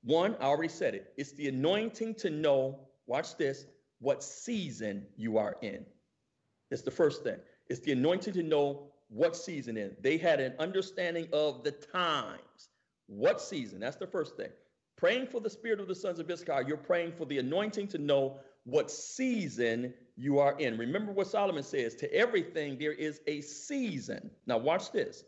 One, 0.04 0.36
I 0.40 0.46
already 0.46 0.70
said 0.70 0.96
it. 0.96 1.14
It's 1.18 1.32
the 1.34 1.48
anointing 1.48 2.16
to 2.16 2.30
know, 2.30 2.80
watch 3.08 3.38
this, 3.38 3.66
what 4.00 4.24
season 4.24 5.06
you 5.18 5.38
are 5.38 5.56
in. 5.62 5.86
It's 6.72 6.82
the 6.82 6.92
first 6.92 7.24
thing. 7.24 7.38
It's 7.70 7.80
the 7.80 7.94
anointing 7.94 8.34
to 8.34 8.44
know 8.44 8.92
what 9.10 9.36
season 9.36 9.78
in. 9.78 9.96
They 10.02 10.18
had 10.18 10.40
an 10.40 10.54
understanding 10.60 11.28
of 11.32 11.64
the 11.64 11.72
times. 11.72 12.70
What 13.08 13.42
season? 13.42 13.80
That's 13.80 13.96
the 13.96 14.08
first 14.08 14.36
thing. 14.36 14.50
Praying 14.98 15.28
for 15.28 15.42
the 15.42 15.50
spirit 15.50 15.80
of 15.80 15.88
the 15.88 15.96
sons 15.96 16.20
of 16.20 16.30
Issachar, 16.30 16.64
you're 16.68 16.78
praying 16.78 17.14
for 17.14 17.26
the 17.26 17.40
anointing 17.40 17.88
to 17.90 17.98
know 17.98 18.40
what 18.66 18.92
season 18.92 19.94
you 20.18 20.40
are 20.40 20.58
in. 20.60 20.78
Remember 20.78 21.12
what 21.12 21.28
Solomon 21.28 21.64
says 21.64 21.96
to 21.96 22.14
everything 22.14 22.78
there 22.78 22.94
is 22.94 23.22
a 23.28 23.42
season. 23.42 24.30
Now, 24.48 24.58
watch 24.58 24.92
this. 24.92 25.24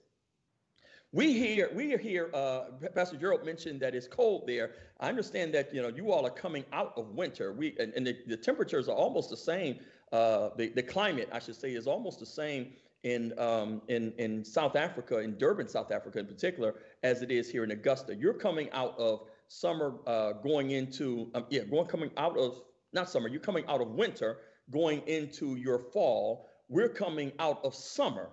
We 1.13 1.34
hear, 1.34 1.69
we 1.73 1.95
hear, 1.97 2.30
uh, 2.34 2.65
Pastor 2.93 3.15
Gerald 3.15 3.45
mentioned 3.45 3.80
that 3.80 3.95
it's 3.95 4.08
cold 4.08 4.43
there. 4.45 4.71
I 5.00 5.08
understand 5.08 5.54
that, 5.54 5.73
you 5.73 5.82
know, 5.82 5.88
you 5.88 6.12
all 6.12 6.26
are 6.26 6.32
coming 6.32 6.65
out 6.73 6.93
of 6.97 7.12
winter. 7.12 7.54
We, 7.54 7.76
and, 7.80 7.93
and 7.93 8.06
the, 8.06 8.17
the, 8.28 8.36
temperatures 8.36 8.89
are 8.89 8.95
almost 8.95 9.30
the 9.30 9.38
same. 9.38 9.80
Uh, 10.12 10.50
the, 10.58 10.67
the 10.69 10.84
climate, 10.84 11.30
I 11.32 11.39
should 11.39 11.56
say, 11.56 11.73
is 11.73 11.88
almost 11.88 12.19
the 12.19 12.26
same 12.26 12.73
in, 13.04 13.38
um, 13.39 13.82
in, 13.88 14.13
in 14.17 14.43
South 14.43 14.76
Africa, 14.76 15.19
in 15.19 15.38
Durban, 15.38 15.69
South 15.69 15.91
Africa 15.91 16.19
in 16.19 16.26
particular, 16.26 16.76
as 17.04 17.21
it 17.21 17.32
is 17.32 17.50
here 17.50 17.63
in 17.63 17.71
Augusta. 17.71 18.13
You're 18.13 18.34
coming 18.34 18.69
out 18.71 18.97
of 19.00 19.28
summer, 19.47 19.95
uh, 20.08 20.34
going 20.34 20.71
into, 20.71 21.30
um, 21.36 21.45
yeah, 21.50 21.63
going, 21.63 21.88
coming 21.88 22.12
out 22.17 22.38
of 22.38 22.62
not 22.93 23.10
summer, 23.10 23.28
you're 23.28 23.39
coming 23.39 23.65
out 23.67 23.82
of 23.82 23.89
winter, 23.89 24.38
going 24.71 25.02
into 25.08 25.56
your 25.56 25.80
fall. 25.80 26.50
We're 26.69 26.89
coming 26.89 27.32
out 27.39 27.63
of 27.63 27.76
summer, 27.76 28.30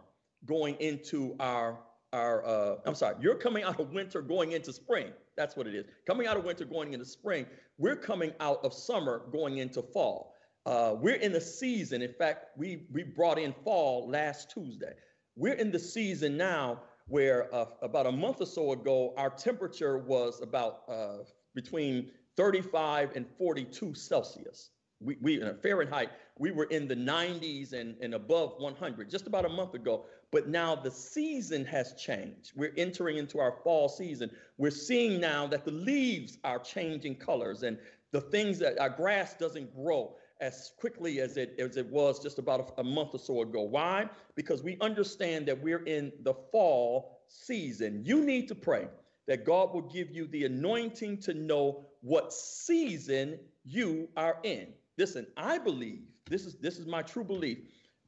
going 0.46 0.76
into 0.80 1.36
our 1.40 1.78
our 2.12 2.46
uh, 2.46 2.76
I'm 2.86 2.94
sorry, 2.94 3.16
you're 3.20 3.34
coming 3.34 3.64
out 3.64 3.80
of 3.80 3.90
winter, 3.90 4.22
going 4.22 4.52
into 4.52 4.72
spring. 4.72 5.08
That's 5.36 5.56
what 5.56 5.66
it 5.66 5.74
is. 5.74 5.84
Coming 6.06 6.28
out 6.28 6.36
of 6.36 6.44
winter, 6.44 6.64
going 6.64 6.92
into 6.92 7.04
spring. 7.04 7.46
We're 7.76 7.96
coming 7.96 8.32
out 8.38 8.64
of 8.64 8.72
summer, 8.72 9.22
going 9.32 9.58
into 9.58 9.82
fall. 9.82 10.34
Uh, 10.64 10.94
we're 10.98 11.16
in 11.16 11.32
the 11.32 11.40
season. 11.40 12.02
In 12.02 12.12
fact, 12.12 12.56
we 12.56 12.86
we 12.92 13.02
brought 13.02 13.38
in 13.38 13.52
fall 13.64 14.08
last 14.08 14.50
Tuesday. 14.50 14.92
We're 15.36 15.54
in 15.54 15.72
the 15.72 15.78
season 15.78 16.36
now 16.36 16.82
where 17.06 17.54
uh, 17.54 17.66
about 17.82 18.06
a 18.06 18.12
month 18.12 18.40
or 18.40 18.46
so 18.46 18.72
ago, 18.72 19.12
our 19.16 19.30
temperature 19.30 19.98
was 19.98 20.40
about 20.40 20.82
uh, 20.88 21.18
between 21.54 22.10
35 22.36 23.12
and 23.14 23.26
42 23.38 23.94
Celsius. 23.94 24.70
We, 25.00 25.16
we 25.20 25.42
in 25.42 25.56
Fahrenheit, 25.58 26.10
we 26.38 26.50
were 26.50 26.64
in 26.64 26.88
the 26.88 26.96
90s 26.96 27.72
and, 27.72 27.96
and 28.00 28.14
above 28.14 28.54
100 28.58 29.10
just 29.10 29.26
about 29.26 29.44
a 29.44 29.48
month 29.48 29.74
ago. 29.74 30.04
But 30.30 30.48
now 30.48 30.74
the 30.74 30.90
season 30.90 31.64
has 31.66 31.94
changed. 31.94 32.52
We're 32.56 32.72
entering 32.76 33.18
into 33.18 33.38
our 33.38 33.56
fall 33.62 33.88
season. 33.88 34.30
We're 34.58 34.70
seeing 34.70 35.20
now 35.20 35.46
that 35.48 35.64
the 35.64 35.70
leaves 35.70 36.38
are 36.42 36.58
changing 36.58 37.16
colors 37.16 37.62
and 37.62 37.78
the 38.12 38.20
things 38.20 38.58
that 38.60 38.80
our 38.80 38.88
grass 38.88 39.34
doesn't 39.34 39.74
grow 39.74 40.16
as 40.40 40.72
quickly 40.78 41.20
as 41.20 41.36
it 41.36 41.54
as 41.58 41.76
it 41.76 41.86
was 41.86 42.18
just 42.18 42.38
about 42.38 42.74
a, 42.76 42.80
a 42.80 42.84
month 42.84 43.10
or 43.14 43.18
so 43.18 43.42
ago. 43.42 43.62
Why? 43.62 44.08
Because 44.34 44.62
we 44.62 44.76
understand 44.80 45.46
that 45.46 45.60
we're 45.60 45.84
in 45.84 46.12
the 46.22 46.34
fall 46.50 47.20
season. 47.28 48.02
You 48.04 48.24
need 48.24 48.48
to 48.48 48.54
pray 48.54 48.88
that 49.26 49.44
God 49.44 49.72
will 49.72 49.82
give 49.82 50.10
you 50.10 50.26
the 50.26 50.44
anointing 50.44 51.18
to 51.18 51.34
know 51.34 51.86
what 52.04 52.34
season 52.34 53.38
you 53.64 54.08
are 54.14 54.36
in. 54.42 54.68
Listen, 54.98 55.26
I 55.38 55.56
believe 55.56 56.02
this 56.28 56.44
is 56.44 56.56
this 56.56 56.78
is 56.78 56.86
my 56.86 57.00
true 57.00 57.24
belief 57.24 57.58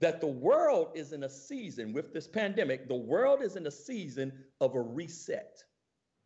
that 0.01 0.21
the 0.21 0.27
world 0.27 0.89
is 0.95 1.15
in 1.15 1.25
a 1.25 1.29
season 1.31 1.95
with 1.95 2.13
this 2.13 2.29
pandemic, 2.29 2.89
the 2.89 2.95
world 2.95 3.43
is 3.43 3.57
in 3.57 3.67
a 3.67 3.71
season 3.71 4.31
of 4.61 4.75
a 4.75 4.81
reset. 4.81 5.65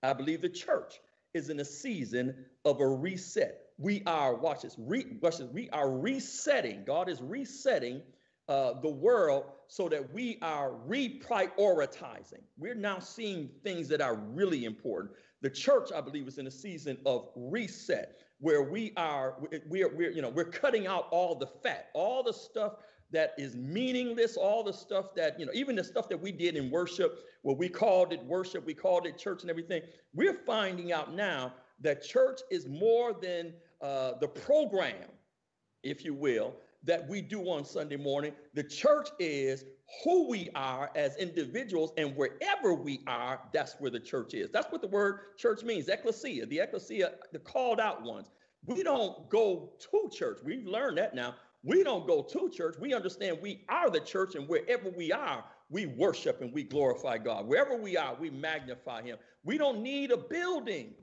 I 0.03 0.13
believe 0.13 0.43
the 0.43 0.49
church 0.49 0.99
is 1.33 1.49
in 1.49 1.61
a 1.61 1.65
season 1.65 2.45
of 2.65 2.81
a 2.81 2.89
reset. 2.89 3.61
We 3.79 4.03
are, 4.05 4.35
watch 4.35 4.63
this, 4.63 4.75
re, 4.77 5.07
watch 5.23 5.39
this 5.39 5.49
we 5.49 5.71
are 5.71 5.91
resetting. 5.91 6.83
God 6.85 7.09
is 7.09 7.23
resetting 7.23 8.03
uh, 8.51 8.81
the 8.81 8.89
world 8.89 9.45
so 9.69 9.89
that 9.89 10.13
we 10.13 10.37
are 10.43 10.73
reprioritizing. 10.89 12.43
We're 12.59 12.75
now 12.75 12.99
seeing 12.99 13.49
things 13.63 13.87
that 13.89 14.01
are 14.01 14.17
really 14.17 14.65
important. 14.65 15.13
The 15.41 15.51
church, 15.51 15.91
I 15.95 16.01
believe, 16.01 16.27
is 16.27 16.39
in 16.39 16.49
a 16.49 16.51
season 16.51 16.99
of 17.07 17.29
reset 17.37 18.19
where 18.41 18.65
we 18.65 18.93
are, 18.97 19.37
we're, 19.69 19.95
we're, 19.95 20.11
you 20.11 20.21
know, 20.21 20.31
we're 20.31 20.45
cutting 20.45 20.89
out 20.89 21.07
all 21.13 21.37
the 21.37 21.47
fat, 21.47 21.91
all 21.95 22.25
the 22.25 22.33
stuff 22.33 22.73
that 23.13 23.35
is 23.39 23.55
meaningless, 23.55 24.37
all 24.37 24.65
the 24.65 24.73
stuff 24.73 25.15
that, 25.15 25.39
you 25.39 25.47
know, 25.47 25.53
even 25.55 25.77
the 25.77 25.85
stuff 25.85 26.09
that 26.09 26.21
we 26.21 26.33
did 26.33 26.57
in 26.57 26.71
worship, 26.71 27.21
where 27.43 27.55
we 27.55 27.69
called 27.69 28.13
it 28.13 28.25
worship, 28.25 28.67
we 28.67 28.75
called 28.75 29.07
it 29.07 29.17
church 29.17 29.43
and 29.43 29.51
everything. 29.51 29.83
We're 30.13 30.35
finding 30.45 30.91
out 30.91 31.15
now 31.15 31.55
that 31.83 32.03
church 32.03 32.41
is 32.51 32.67
more 32.67 33.13
than 33.13 33.53
uh, 33.81 34.13
the 34.21 34.29
program, 34.29 35.09
if 35.85 36.05
you 36.05 36.15
will, 36.15 36.57
that 36.85 37.09
we 37.09 37.21
do 37.21 37.43
on 37.43 37.65
Sunday 37.65 37.97
morning. 37.97 38.33
The 38.55 38.63
church 38.63 39.09
is 39.19 39.65
who 40.05 40.29
we 40.29 40.49
are 40.55 40.91
as 40.95 41.17
individuals, 41.17 41.93
and 41.97 42.15
wherever 42.17 42.75
we 42.75 43.01
are, 43.07 43.41
that's 43.53 43.75
where 43.81 43.91
the 43.91 44.01
church 44.01 44.35
is. 44.35 44.51
That's 44.51 44.71
what 44.71 44.81
the 44.81 44.89
word 44.89 45.37
church 45.37 45.63
means 45.63 45.89
ecclesia, 45.89 46.47
the 46.47 46.61
ecclesia, 46.61 47.13
the 47.33 47.39
called 47.39 47.81
out 47.81 48.03
ones. 48.03 48.31
We 48.67 48.83
don't 48.83 49.29
go 49.29 49.73
to 49.91 50.11
church. 50.17 50.39
We've 50.45 50.67
learned 50.67 50.99
that 50.99 51.15
now. 51.15 51.35
We 51.63 51.83
don't 51.83 52.07
go 52.07 52.23
to 52.23 52.51
church. 52.51 52.77
We 52.81 52.95
understand 52.95 53.39
we 53.43 53.65
are 53.69 53.91
the 53.91 54.01
church, 54.01 54.35
and 54.35 54.49
wherever 54.49 54.91
we 54.91 55.13
are, 55.13 55.45
we 55.69 55.87
worship 55.87 56.41
and 56.41 56.53
we 56.53 56.65
glorify 56.65 57.19
God. 57.19 57.47
Wherever 57.47 57.77
we 57.77 57.97
are, 57.97 58.15
we 58.19 58.31
magnify 58.31 59.03
Him. 59.03 59.19
We 59.45 59.59
don't 59.59 59.83
need 59.83 60.11
a 60.11 60.17
building 60.17 60.95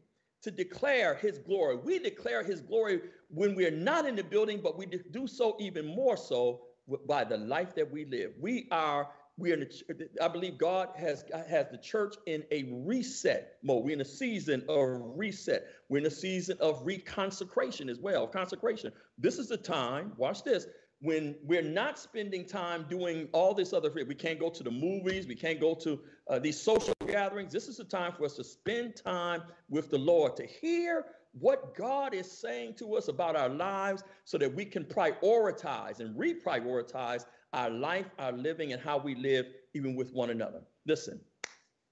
to 0.44 0.52
declare 0.52 1.16
his 1.16 1.40
glory. 1.40 1.78
We 1.78 2.00
declare 2.00 2.44
his 2.44 2.62
glory 2.62 3.02
when 3.30 3.56
we're 3.56 3.72
not 3.72 4.06
in 4.06 4.16
the 4.16 4.24
building, 4.24 4.60
but 4.62 4.78
we 4.78 4.86
do 4.86 5.28
so 5.28 5.58
even 5.60 5.86
more 5.86 6.18
so 6.18 6.62
by 7.08 7.24
the 7.24 7.38
life 7.38 7.76
that 7.76 7.92
we 7.92 8.06
live. 8.06 8.32
We 8.40 8.68
are 8.72 9.10
we 9.40 9.52
are 9.52 9.54
in 9.54 9.60
the, 9.60 10.10
I 10.20 10.28
believe 10.28 10.58
God 10.58 10.90
has 10.96 11.24
has 11.48 11.68
the 11.70 11.78
church 11.78 12.16
in 12.26 12.44
a 12.52 12.64
reset 12.86 13.58
mode. 13.62 13.84
We're 13.84 13.94
in 13.94 14.02
a 14.02 14.06
season 14.06 14.64
of 14.68 15.00
reset. 15.16 15.68
We're 15.90 16.00
in 16.00 16.08
a 16.08 16.12
season 16.12 16.58
of 16.60 16.84
reconsecration 16.84 17.90
as 17.90 18.00
well. 18.00 18.26
Consecration. 18.26 18.92
This 19.18 19.38
is 19.38 19.48
the 19.48 19.58
time. 19.58 20.14
Watch 20.18 20.44
this 20.44 20.66
when 21.02 21.36
we're 21.44 21.62
not 21.62 22.00
spending 22.00 22.46
time 22.46 22.86
doing 22.90 23.28
all 23.32 23.54
this 23.54 23.72
other 23.72 23.92
we 23.92 24.16
can't 24.16 24.40
go 24.40 24.50
to 24.50 24.64
the 24.64 24.72
movies 24.72 25.28
we 25.28 25.36
can't 25.36 25.60
go 25.60 25.76
to 25.76 26.00
uh, 26.30 26.40
these 26.40 26.60
social 26.60 26.94
gatherings 27.08 27.52
this 27.52 27.68
is 27.68 27.78
the 27.78 27.84
time 27.84 28.12
for 28.12 28.26
us 28.26 28.36
to 28.36 28.44
spend 28.44 28.96
time 28.96 29.44
with 29.70 29.90
the 29.92 29.98
lord 29.98 30.36
to 30.36 30.46
hear 30.46 31.06
what 31.34 31.76
god 31.76 32.14
is 32.14 32.32
saying 32.32 32.74
to 32.74 32.96
us 32.96 33.10
about 33.10 33.36
our 33.36 33.50
lives 33.50 34.04
so 34.26 34.38
that 34.38 34.54
we 34.54 34.66
can 34.66 34.84
prioritize 34.84 36.00
and 36.00 36.16
reprioritize 36.16 37.26
our 37.54 37.70
life 37.70 38.08
our 38.18 38.32
living 38.32 38.74
and 38.74 38.82
how 38.82 38.98
we 38.98 39.16
live 39.16 39.46
even 39.74 39.96
with 39.96 40.12
one 40.12 40.30
another. 40.32 40.62
Listen 40.86 41.20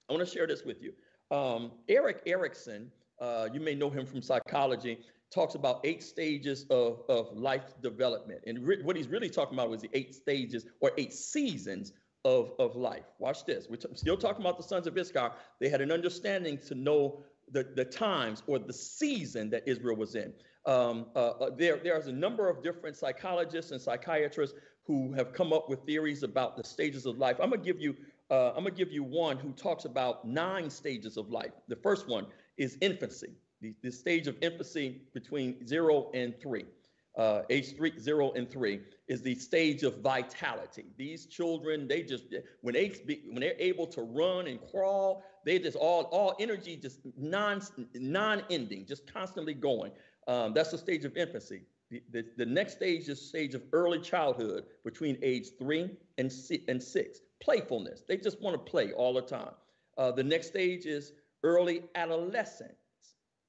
i 0.09 0.13
want 0.13 0.27
to 0.27 0.31
share 0.31 0.47
this 0.47 0.63
with 0.63 0.77
you. 0.81 0.93
Um, 1.35 1.71
erik 1.87 2.21
erikson 2.25 2.91
uh, 3.21 3.47
you 3.53 3.59
may 3.59 3.75
know 3.75 3.89
him 3.89 4.05
from 4.05 4.21
psychology 4.21 4.99
talks 5.35 5.55
about 5.55 5.81
eight 5.83 6.01
stages 6.01 6.65
of, 6.69 7.01
of 7.09 7.35
life 7.37 7.73
development. 7.81 8.41
And 8.47 8.65
re- 8.65 8.81
what 8.81 8.95
he's 8.95 9.09
really 9.09 9.29
talking 9.29 9.53
about 9.53 9.69
was 9.69 9.81
the 9.81 9.89
eight 9.93 10.15
stages 10.15 10.65
or 10.79 10.91
eight 10.97 11.13
seasons 11.13 11.91
of, 12.23 12.53
of 12.57 12.75
life. 12.75 13.03
Watch 13.19 13.45
this. 13.45 13.67
We're 13.69 13.75
t- 13.75 13.89
still 13.93 14.17
talking 14.17 14.41
about 14.41 14.57
the 14.57 14.63
sons 14.63 14.87
of 14.87 14.97
Issachar. 14.97 15.33
They 15.59 15.69
had 15.69 15.81
an 15.81 15.91
understanding 15.91 16.57
to 16.67 16.73
know 16.73 17.23
the, 17.51 17.67
the 17.75 17.85
times 17.85 18.41
or 18.47 18.57
the 18.57 18.73
season 18.73 19.49
that 19.51 19.67
Israel 19.67 19.97
was 19.97 20.15
in. 20.15 20.33
Um, 20.65 21.07
uh, 21.15 21.19
uh, 21.19 21.49
there, 21.55 21.79
there's 21.83 22.07
a 22.07 22.11
number 22.11 22.49
of 22.49 22.63
different 22.63 22.95
psychologists 22.95 23.71
and 23.71 23.79
psychiatrists 23.79 24.57
who 24.87 25.13
have 25.13 25.33
come 25.33 25.53
up 25.53 25.69
with 25.69 25.85
theories 25.85 26.23
about 26.23 26.57
the 26.57 26.63
stages 26.63 27.05
of 27.05 27.17
life. 27.17 27.37
I'm 27.39 27.51
to 27.51 27.57
give 27.57 27.79
you 27.79 27.95
uh, 28.31 28.49
I'm 28.49 28.63
gonna 28.63 28.71
give 28.71 28.91
you 28.91 29.03
one 29.03 29.37
who 29.37 29.51
talks 29.51 29.85
about 29.85 30.25
nine 30.25 30.69
stages 30.69 31.15
of 31.17 31.29
life. 31.29 31.51
The 31.67 31.75
first 31.75 32.07
one 32.07 32.25
is 32.57 32.77
infancy, 32.81 33.33
the, 33.61 33.73
the 33.81 33.91
stage 33.91 34.27
of 34.27 34.35
infancy 34.41 35.01
between 35.13 35.65
zero 35.67 36.09
and 36.13 36.39
three. 36.39 36.65
Uh, 37.17 37.43
age 37.49 37.77
three, 37.77 37.97
zero 37.97 38.33
and 38.33 38.51
three 38.51 38.81
is 39.07 39.21
the 39.21 39.33
stage 39.35 39.83
of 39.83 39.99
vitality. 40.01 40.83
These 40.97 41.27
children, 41.27 41.87
they 41.87 42.03
just 42.03 42.25
when 42.59 42.73
they 42.73 42.91
when 43.29 43.39
they're 43.39 43.55
able 43.57 43.87
to 43.87 44.01
run 44.01 44.47
and 44.47 44.59
crawl, 44.69 45.23
they 45.45 45.57
just 45.57 45.77
all 45.77 46.03
all 46.11 46.35
energy 46.41 46.75
just 46.75 46.99
non 47.17 47.61
non-ending, 47.93 48.85
just 48.85 49.11
constantly 49.11 49.53
going. 49.53 49.93
Um, 50.27 50.53
that's 50.53 50.71
the 50.71 50.77
stage 50.77 51.05
of 51.05 51.15
infancy. 51.15 51.61
The, 51.91 52.01
the, 52.11 52.25
the, 52.37 52.45
next 52.45 52.77
stage 52.77 53.07
is 53.09 53.21
stage 53.21 53.53
of 53.53 53.61
early 53.71 53.99
childhood 53.99 54.65
between 54.83 55.19
age 55.21 55.49
three 55.59 55.91
and, 56.17 56.31
six, 56.31 56.63
and 56.67 56.81
six. 56.81 57.19
Playfulness. 57.41 58.03
They 58.07 58.17
just 58.17 58.41
want 58.41 58.55
to 58.55 58.71
play 58.71 58.91
all 58.91 59.13
the 59.13 59.21
time. 59.21 59.51
Uh, 59.97 60.11
the 60.11 60.23
next 60.23 60.47
stage 60.47 60.87
is 60.87 61.13
early 61.43 61.83
adolescence. 61.93 62.84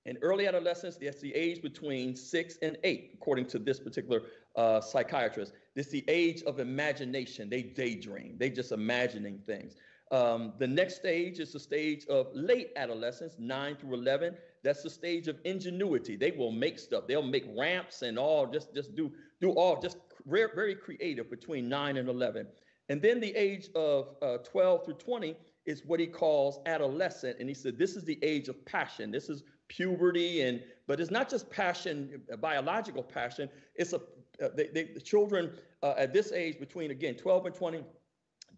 In 0.06 0.16
early 0.22 0.46
adolescence, 0.46 0.96
that's 0.96 1.20
the 1.20 1.34
age 1.34 1.60
between 1.60 2.14
six 2.14 2.58
and 2.62 2.78
eight, 2.84 3.10
according 3.14 3.46
to 3.46 3.58
this 3.58 3.80
particular 3.80 4.22
uh, 4.54 4.80
psychiatrist. 4.80 5.52
Is 5.74 5.88
the 5.88 6.04
age 6.08 6.42
of 6.44 6.60
imagination. 6.60 7.50
They 7.50 7.62
daydream. 7.62 8.36
They 8.38 8.48
just 8.48 8.72
imagining 8.72 9.38
things. 9.40 9.74
Um, 10.12 10.52
the 10.58 10.66
next 10.68 10.96
stage 10.96 11.40
is 11.40 11.52
the 11.52 11.58
stage 11.58 12.06
of 12.06 12.28
late 12.32 12.70
adolescence, 12.76 13.34
9 13.38 13.76
through 13.76 13.94
11. 13.94 14.36
That's 14.62 14.82
the 14.84 14.90
stage 14.90 15.26
of 15.26 15.38
ingenuity. 15.44 16.14
They 16.14 16.30
will 16.30 16.52
make 16.52 16.78
stuff. 16.78 17.08
They'll 17.08 17.22
make 17.22 17.44
ramps 17.58 18.02
and 18.02 18.16
all, 18.16 18.46
just, 18.46 18.72
just 18.72 18.94
do, 18.94 19.10
do 19.40 19.50
all, 19.50 19.80
just 19.80 19.98
very, 20.24 20.48
very 20.54 20.76
creative 20.76 21.28
between 21.28 21.68
9 21.68 21.96
and 21.96 22.08
11. 22.08 22.46
And 22.88 23.02
then 23.02 23.18
the 23.18 23.34
age 23.34 23.68
of 23.74 24.14
uh, 24.22 24.38
12 24.38 24.84
through 24.84 24.94
20 24.94 25.36
is 25.66 25.82
what 25.84 25.98
he 25.98 26.06
calls 26.06 26.60
adolescent. 26.66 27.38
And 27.40 27.48
he 27.48 27.54
said, 27.54 27.76
this 27.76 27.96
is 27.96 28.04
the 28.04 28.18
age 28.22 28.48
of 28.48 28.64
passion. 28.64 29.10
This 29.10 29.28
is 29.28 29.42
puberty. 29.68 30.42
And, 30.42 30.62
but 30.86 31.00
it's 31.00 31.10
not 31.10 31.28
just 31.28 31.50
passion, 31.50 32.22
biological 32.40 33.02
passion. 33.02 33.48
It's 33.74 33.92
a, 33.92 34.00
uh, 34.42 34.48
they, 34.54 34.68
they, 34.68 34.84
the 34.84 35.00
children 35.00 35.52
uh, 35.82 35.94
at 35.96 36.12
this 36.12 36.32
age 36.32 36.58
between, 36.58 36.90
again, 36.90 37.14
12 37.14 37.46
and 37.46 37.54
20, 37.54 37.84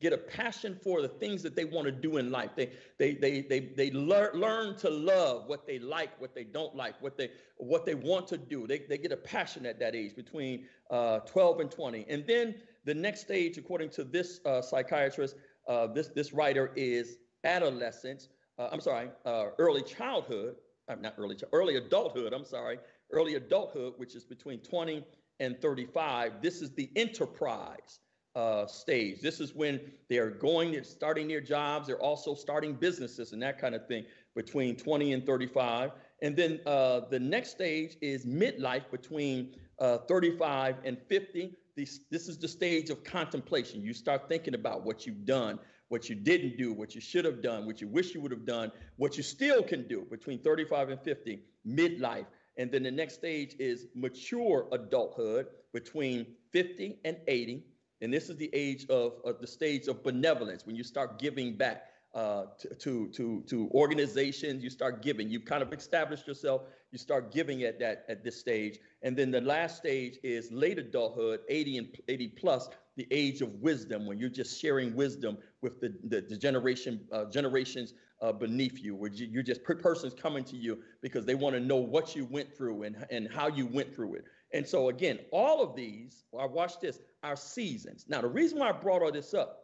get 0.00 0.12
a 0.12 0.18
passion 0.18 0.78
for 0.82 1.02
the 1.02 1.08
things 1.08 1.42
that 1.42 1.56
they 1.56 1.64
want 1.64 1.86
to 1.86 1.92
do 1.92 2.18
in 2.18 2.30
life. 2.30 2.50
They 2.56 2.72
they 2.98 3.14
they 3.14 3.42
they 3.42 3.60
they 3.60 3.90
learn 3.90 4.34
learn 4.34 4.76
to 4.78 4.90
love 4.90 5.46
what 5.46 5.66
they 5.66 5.78
like, 5.78 6.20
what 6.20 6.34
they 6.34 6.44
don't 6.44 6.74
like, 6.74 7.00
what 7.02 7.16
they 7.16 7.30
what 7.56 7.84
they 7.84 7.94
want 7.94 8.26
to 8.28 8.38
do. 8.38 8.66
They 8.66 8.78
they 8.78 8.98
get 8.98 9.12
a 9.12 9.16
passion 9.16 9.66
at 9.66 9.78
that 9.80 9.94
age 9.94 10.14
between 10.14 10.66
uh, 10.90 11.20
12 11.20 11.60
and 11.60 11.70
20. 11.70 12.06
And 12.08 12.26
then 12.26 12.54
the 12.84 12.94
next 12.94 13.20
stage, 13.22 13.58
according 13.58 13.90
to 13.90 14.04
this 14.04 14.40
uh, 14.44 14.62
psychiatrist, 14.62 15.36
uh, 15.66 15.88
this 15.88 16.08
this 16.08 16.32
writer 16.32 16.72
is 16.76 17.18
adolescence. 17.44 18.28
Uh, 18.58 18.68
I'm 18.72 18.80
sorry, 18.80 19.10
uh, 19.24 19.46
early 19.58 19.82
childhood. 19.82 20.56
Uh, 20.88 20.94
not 21.00 21.14
early 21.18 21.36
early 21.52 21.76
adulthood. 21.76 22.32
I'm 22.32 22.44
sorry, 22.44 22.78
early 23.12 23.34
adulthood, 23.34 23.94
which 23.98 24.14
is 24.14 24.24
between 24.24 24.60
20 24.60 25.04
and 25.40 25.60
35. 25.60 26.40
This 26.40 26.62
is 26.62 26.70
the 26.74 26.90
enterprise 26.96 28.00
uh, 28.34 28.66
stage. 28.66 29.20
This 29.20 29.40
is 29.40 29.54
when 29.54 29.80
they're 30.08 30.30
going, 30.30 30.72
they're 30.72 30.84
starting 30.84 31.28
their 31.28 31.40
jobs, 31.40 31.88
they're 31.88 32.00
also 32.00 32.34
starting 32.34 32.74
businesses 32.74 33.32
and 33.32 33.42
that 33.42 33.58
kind 33.58 33.74
of 33.74 33.86
thing 33.86 34.04
between 34.34 34.76
20 34.76 35.12
and 35.12 35.26
35. 35.26 35.90
And 36.22 36.36
then 36.36 36.60
uh, 36.66 37.00
the 37.10 37.18
next 37.18 37.50
stage 37.50 37.96
is 38.00 38.24
midlife 38.24 38.90
between 38.90 39.54
uh, 39.78 39.98
35 40.08 40.76
and 40.84 40.98
50. 41.08 41.54
This, 41.76 42.00
this 42.10 42.28
is 42.28 42.38
the 42.38 42.48
stage 42.48 42.90
of 42.90 43.04
contemplation. 43.04 43.82
You 43.82 43.92
start 43.92 44.28
thinking 44.28 44.54
about 44.54 44.84
what 44.84 45.06
you've 45.06 45.24
done, 45.24 45.58
what 45.88 46.08
you 46.08 46.14
didn't 46.14 46.56
do, 46.56 46.72
what 46.72 46.94
you 46.94 47.00
should 47.00 47.24
have 47.24 47.42
done, 47.42 47.66
what 47.66 47.80
you 47.80 47.88
wish 47.88 48.14
you 48.14 48.20
would 48.20 48.30
have 48.30 48.44
done, 48.44 48.70
what 48.96 49.16
you 49.16 49.22
still 49.22 49.62
can 49.62 49.86
do 49.88 50.06
between 50.10 50.38
35 50.38 50.90
and 50.90 51.00
50, 51.00 51.40
midlife. 51.66 52.26
And 52.56 52.70
then 52.70 52.82
the 52.82 52.90
next 52.90 53.14
stage 53.14 53.54
is 53.58 53.86
mature 53.94 54.66
adulthood 54.72 55.46
between 55.72 56.26
50 56.52 56.98
and 57.04 57.16
80. 57.26 57.64
And 58.00 58.12
this 58.12 58.28
is 58.28 58.36
the 58.36 58.50
age 58.52 58.86
of, 58.88 59.14
of 59.24 59.40
the 59.40 59.46
stage 59.46 59.88
of 59.88 60.02
benevolence 60.02 60.66
when 60.66 60.76
you 60.76 60.84
start 60.84 61.18
giving 61.18 61.56
back 61.56 61.84
uh, 62.14 62.46
to, 62.78 63.08
to, 63.08 63.42
to, 63.46 63.70
organizations, 63.74 64.64
you 64.64 64.70
start 64.70 65.02
giving. 65.02 65.28
You've 65.28 65.44
kind 65.44 65.62
of 65.62 65.72
established 65.72 66.26
yourself, 66.26 66.62
you 66.90 66.98
start 66.98 67.32
giving 67.32 67.62
at 67.64 67.78
that 67.80 68.06
at 68.08 68.24
this 68.24 68.40
stage. 68.40 68.78
And 69.02 69.16
then 69.16 69.30
the 69.30 69.42
last 69.42 69.76
stage 69.76 70.18
is 70.22 70.50
late 70.50 70.78
adulthood, 70.78 71.40
80 71.48 71.78
and 71.78 71.88
80 72.08 72.28
plus, 72.28 72.68
the 72.98 73.06
age 73.12 73.42
of 73.42 73.54
wisdom, 73.54 74.04
when 74.04 74.18
you're 74.18 74.28
just 74.28 74.60
sharing 74.60 74.94
wisdom 74.94 75.38
with 75.62 75.80
the, 75.80 75.94
the, 76.08 76.20
the 76.20 76.36
generation 76.36 77.00
uh, 77.12 77.24
generations 77.26 77.94
uh, 78.20 78.32
beneath 78.32 78.82
you, 78.82 78.96
where 78.96 79.10
you, 79.10 79.38
are 79.38 79.42
just 79.42 79.62
persons 79.62 80.12
coming 80.12 80.42
to 80.42 80.56
you 80.56 80.78
because 81.00 81.24
they 81.24 81.36
want 81.36 81.54
to 81.54 81.60
know 81.60 81.76
what 81.76 82.16
you 82.16 82.24
went 82.24 82.52
through 82.56 82.82
and, 82.82 83.06
and 83.12 83.28
how 83.32 83.46
you 83.46 83.66
went 83.66 83.94
through 83.94 84.14
it. 84.14 84.24
And 84.52 84.66
so 84.66 84.88
again, 84.88 85.20
all 85.30 85.62
of 85.62 85.76
these, 85.76 86.24
I 86.38 86.44
watch 86.46 86.80
this, 86.80 86.98
are 87.22 87.36
seasons. 87.36 88.06
Now, 88.08 88.20
the 88.20 88.28
reason 88.28 88.58
why 88.58 88.70
I 88.70 88.72
brought 88.72 89.02
all 89.02 89.12
this 89.12 89.32
up, 89.32 89.60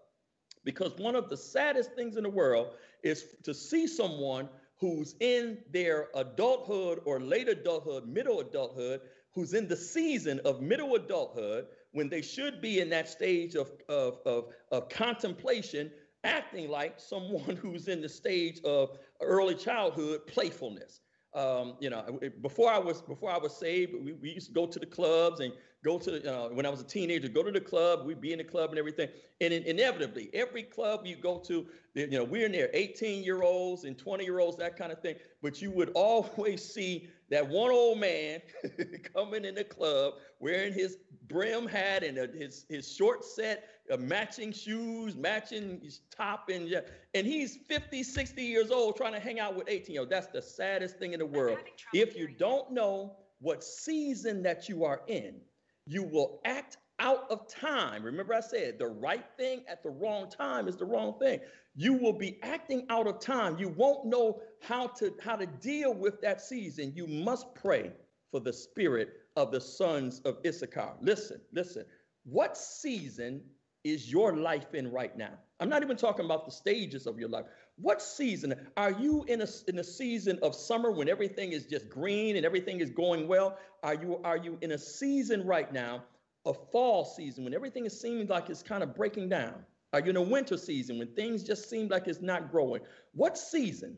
because 0.65 0.93
one 0.97 1.17
of 1.17 1.29
the 1.29 1.37
saddest 1.37 1.93
things 1.95 2.17
in 2.17 2.23
the 2.23 2.31
world 2.31 2.69
is 3.03 3.25
to 3.43 3.53
see 3.53 3.89
someone 3.89 4.49
who's 4.79 5.17
in 5.19 5.59
their 5.73 6.07
adulthood 6.15 7.01
or 7.05 7.19
late 7.19 7.49
adulthood, 7.49 8.07
middle 8.07 8.39
adulthood, 8.39 9.01
who's 9.35 9.55
in 9.55 9.67
the 9.67 9.77
season 9.77 10.41
of 10.45 10.63
middle 10.63 10.95
adulthood 10.95 11.67
when 11.95 12.09
they 12.09 12.21
should 12.21 12.61
be 12.61 12.81
in 12.81 12.91
that 12.91 13.09
stage 13.09 13.55
of, 13.55 13.71
of, 13.89 14.19
of, 14.27 14.53
of 14.73 14.89
contemplation, 14.89 15.91
acting 16.25 16.69
like 16.69 16.99
someone 16.99 17.57
who's 17.63 17.89
in 17.89 18.03
the 18.03 18.09
stage 18.09 18.61
of 18.65 18.99
early 19.23 19.55
childhood 19.55 20.27
playfulness. 20.27 21.01
Um, 21.35 21.77
you 21.81 21.91
know, 21.91 22.21
before 22.43 22.71
I 22.71 22.79
was 22.79 23.03
before 23.03 23.31
I 23.31 23.39
was 23.39 23.57
saved, 23.57 23.93
we, 23.93 24.13
we 24.13 24.31
used 24.31 24.49
to 24.49 24.53
go 24.53 24.67
to 24.67 24.79
the 24.79 24.87
clubs 24.87 25.41
and 25.41 25.53
go 25.85 25.99
to 25.99 26.35
uh, 26.35 26.49
when 26.49 26.65
I 26.65 26.71
was 26.71 26.81
a 26.81 26.85
teenager, 26.85 27.29
go 27.29 27.43
to 27.43 27.53
the 27.53 27.61
club, 27.61 28.07
we'd 28.07 28.21
be 28.21 28.33
in 28.33 28.39
the 28.39 28.45
club 28.45 28.71
and 28.71 28.79
everything. 28.79 29.09
And 29.41 29.53
in, 29.53 29.63
inevitably, 29.65 30.31
every 30.33 30.63
club 30.63 31.05
you 31.05 31.17
go 31.17 31.39
to, 31.41 31.67
you 31.95 32.07
know, 32.09 32.25
we're 32.25 32.47
in 32.47 32.53
there, 32.53 32.71
18 32.73 33.23
year 33.23 33.43
olds 33.43 33.85
and 33.85 33.97
20 33.97 34.25
year 34.25 34.41
olds, 34.41 34.57
that 34.57 34.79
kind 34.79 34.91
of 34.91 35.01
thing. 35.01 35.17
But 35.43 35.61
you 35.61 35.71
would 35.73 35.91
always 35.95 36.65
see 36.65 37.09
that 37.31 37.47
one 37.47 37.71
old 37.71 38.01
man 38.01 38.41
coming 39.15 39.45
in 39.45 39.55
the 39.55 39.65
club 39.65 40.15
wearing 40.41 40.73
his 40.73 40.97
brim 41.29 41.67
hat 41.67 42.03
and 42.03 42.17
a, 42.19 42.29
his 42.29 42.65
his 42.69 42.91
short 42.91 43.25
set, 43.25 43.69
uh, 43.93 43.99
matching 43.99 44.53
shoes, 44.53 45.17
matching 45.17 45.83
top, 46.11 46.49
and 46.49 46.67
yeah, 46.69 46.81
and 47.13 47.27
he's 47.27 47.59
50, 47.69 48.03
60 48.03 48.43
years 48.43 48.71
old 48.71 48.97
trying 48.97 49.13
to 49.13 49.21
hang 49.21 49.39
out 49.39 49.55
with 49.55 49.69
18 49.69 49.93
year 49.93 50.01
olds. 50.01 50.11
That's 50.11 50.29
the 50.29 50.43
saddest 50.43 50.99
thing 50.99 51.13
in 51.13 51.19
the 51.19 51.27
world. 51.27 51.59
If 51.93 52.17
you 52.17 52.29
don't 52.29 52.71
know 52.73 53.17
what 53.41 53.63
season 53.63 54.43
that 54.45 54.69
you 54.69 54.85
are 54.85 55.03
in, 55.09 55.41
you 55.87 56.03
will 56.03 56.41
act 56.45 56.79
out 57.01 57.27
of 57.31 57.47
time. 57.49 58.03
Remember, 58.05 58.35
I 58.35 58.41
said 58.41 58.79
the 58.79 58.87
right 58.87 59.25
thing 59.37 59.63
at 59.69 59.83
the 59.83 59.91
wrong 59.91 60.31
time 60.31 60.69
is 60.69 60.77
the 60.77 60.85
wrong 60.85 61.19
thing. 61.19 61.41
You 61.75 61.95
will 61.95 62.13
be 62.13 62.39
acting 62.43 62.87
out 62.89 63.07
of 63.07 63.19
time. 63.19 63.59
You 63.59 63.69
won't 63.71 64.07
know 64.07 64.41
how 64.63 64.87
to 64.99 65.13
how 65.21 65.37
to 65.37 65.47
deal 65.47 65.93
with 65.93 66.21
that 66.23 66.41
season. 66.41 66.93
You 66.95 67.07
must 67.07 67.53
pray 67.55 67.91
for 68.31 68.41
the 68.41 68.53
spirit 68.53 69.11
of 69.37 69.51
the 69.51 69.61
sons 69.61 70.21
of 70.25 70.39
Issachar. 70.47 70.95
Listen, 71.01 71.41
listen. 71.53 71.85
What 72.25 72.57
season 72.57 73.43
is 73.83 74.11
your 74.11 74.37
life 74.37 74.75
in 74.75 74.91
right 74.91 75.17
now? 75.17 75.33
I'm 75.61 75.69
not 75.69 75.83
even 75.83 75.97
talking 75.97 76.25
about 76.25 76.47
the 76.47 76.53
stages 76.53 77.07
of 77.07 77.19
your 77.19 77.29
life. 77.29 77.45
What 77.77 78.01
season 78.01 78.55
are 78.77 78.93
you 78.93 79.25
in 79.25 79.41
a 79.43 79.49
in 79.67 79.79
a 79.79 79.85
season 79.85 80.39
of 80.43 80.55
summer 80.55 80.93
when 80.93 81.09
everything 81.09 81.53
is 81.53 81.67
just 81.67 81.89
green 81.89 82.37
and 82.37 82.47
everything 82.47 82.81
is 82.81 82.91
going 82.91 83.27
well? 83.27 83.59
Are 83.83 83.95
you 83.95 84.21
are 84.23 84.37
you 84.37 84.59
in 84.61 84.73
a 84.73 84.79
season 84.79 85.45
right 85.45 85.73
now, 85.73 86.05
a 86.47 86.55
fall 86.55 87.05
season 87.05 87.43
when 87.43 87.53
everything 87.53 87.85
is 87.85 88.01
seeming 88.01 88.29
like 88.29 88.49
it's 88.49 88.63
kind 88.63 88.83
of 88.83 88.95
breaking 88.95 89.29
down? 89.29 89.65
Are 89.93 90.01
you 90.01 90.11
in 90.11 90.17
a 90.17 90.23
winter 90.23 90.57
season 90.57 90.99
when 90.99 91.15
things 91.15 91.43
just 91.43 91.69
seem 91.69 91.89
like 91.89 92.07
it's 92.07 92.21
not 92.21 92.51
growing? 92.51 92.83
What 93.13 93.37
season, 93.37 93.97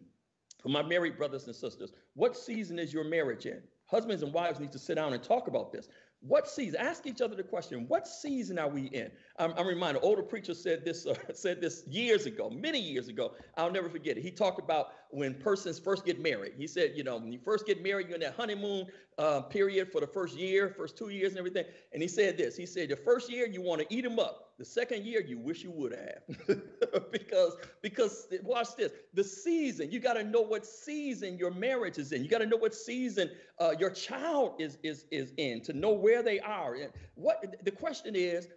for 0.62 0.70
my 0.70 0.82
married 0.82 1.18
brothers 1.18 1.46
and 1.46 1.54
sisters, 1.54 1.92
what 2.14 2.36
season 2.36 2.78
is 2.78 2.92
your 2.92 3.04
marriage 3.04 3.46
in? 3.46 3.62
Husbands 3.86 4.22
and 4.22 4.32
wives 4.32 4.60
need 4.60 4.72
to 4.72 4.78
sit 4.78 4.96
down 4.96 5.12
and 5.12 5.22
talk 5.22 5.48
about 5.48 5.72
this. 5.72 5.88
What 6.20 6.48
season? 6.48 6.80
Ask 6.80 7.06
each 7.06 7.20
other 7.20 7.36
the 7.36 7.42
question. 7.42 7.86
What 7.86 8.08
season 8.08 8.58
are 8.58 8.68
we 8.68 8.86
in? 8.86 9.10
I'm, 9.38 9.52
I'm 9.56 9.66
reminded. 9.66 10.02
Older 10.02 10.22
preacher 10.22 10.54
said 10.54 10.84
this. 10.84 11.06
Uh, 11.06 11.14
said 11.34 11.60
this 11.60 11.84
years 11.86 12.26
ago, 12.26 12.50
many 12.50 12.80
years 12.80 13.08
ago. 13.08 13.32
I'll 13.56 13.70
never 13.70 13.88
forget 13.88 14.16
it. 14.16 14.22
He 14.22 14.30
talked 14.30 14.58
about 14.58 14.88
when 15.10 15.34
persons 15.34 15.78
first 15.78 16.04
get 16.04 16.20
married. 16.20 16.54
He 16.56 16.66
said, 16.66 16.92
you 16.96 17.04
know, 17.04 17.16
when 17.18 17.32
you 17.32 17.38
first 17.44 17.66
get 17.66 17.82
married, 17.82 18.08
you're 18.08 18.16
in 18.16 18.22
that 18.22 18.34
honeymoon 18.34 18.86
uh, 19.18 19.42
period 19.42 19.92
for 19.92 20.00
the 20.00 20.06
first 20.06 20.36
year, 20.36 20.74
first 20.76 20.96
two 20.96 21.10
years, 21.10 21.32
and 21.32 21.38
everything. 21.38 21.66
And 21.92 22.02
he 22.02 22.08
said 22.08 22.36
this. 22.36 22.56
He 22.56 22.66
said, 22.66 22.88
the 22.88 22.96
first 22.96 23.30
year 23.30 23.46
you 23.46 23.62
want 23.62 23.82
to 23.82 23.94
eat 23.94 24.02
them 24.02 24.18
up. 24.18 24.45
The 24.58 24.64
second 24.64 25.04
year 25.04 25.20
you 25.20 25.38
wish 25.38 25.62
you 25.62 25.70
would 25.70 25.92
have, 25.92 26.58
because 27.12 27.56
because 27.82 28.26
watch 28.42 28.74
this. 28.76 28.92
The 29.12 29.24
season 29.24 29.90
you 29.90 30.00
got 30.00 30.14
to 30.14 30.24
know 30.24 30.40
what 30.40 30.64
season 30.64 31.36
your 31.36 31.50
marriage 31.50 31.98
is 31.98 32.12
in. 32.12 32.24
You 32.24 32.30
got 32.30 32.38
to 32.38 32.46
know 32.46 32.56
what 32.56 32.74
season 32.74 33.30
uh, 33.60 33.74
your 33.78 33.90
child 33.90 34.54
is 34.58 34.78
is 34.82 35.04
is 35.10 35.34
in 35.36 35.60
to 35.62 35.74
know 35.74 35.92
where 35.92 36.22
they 36.22 36.40
are. 36.40 36.74
And 36.74 36.90
what 37.16 37.44
the 37.64 37.70
question 37.70 38.16
is, 38.16 38.48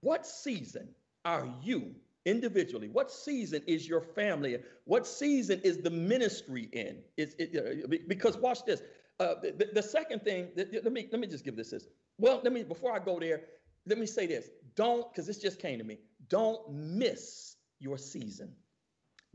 what 0.00 0.26
season 0.26 0.88
are 1.24 1.48
you 1.62 1.94
individually. 2.24 2.88
What 2.88 3.10
season 3.10 3.62
is 3.66 3.88
your 3.88 4.00
family? 4.00 4.58
What 4.84 5.06
season 5.06 5.60
is 5.64 5.78
the 5.78 5.90
ministry 5.90 6.68
in? 6.72 6.98
Is 7.16 7.34
it, 7.38 7.56
uh, 7.56 7.96
because 8.08 8.36
watch 8.36 8.64
this. 8.64 8.82
Uh, 9.20 9.34
the, 9.42 9.70
the, 9.72 9.82
second 9.82 10.22
thing, 10.22 10.48
let 10.56 10.92
me 10.92 11.08
let 11.12 11.20
me 11.20 11.26
just 11.26 11.44
give 11.44 11.54
this 11.54 11.70
this. 11.70 11.86
Well, 12.18 12.40
let 12.42 12.52
me 12.52 12.64
before 12.64 12.92
I 12.92 12.98
go 12.98 13.20
there, 13.20 13.42
let 13.86 13.98
me 13.98 14.06
say 14.06 14.26
this. 14.26 14.48
Don't, 14.74 15.12
because 15.12 15.26
this 15.26 15.38
just 15.38 15.58
came 15.60 15.78
to 15.78 15.84
me. 15.84 15.98
Don't 16.28 16.60
miss 16.72 17.56
your 17.78 17.98
season. 17.98 18.52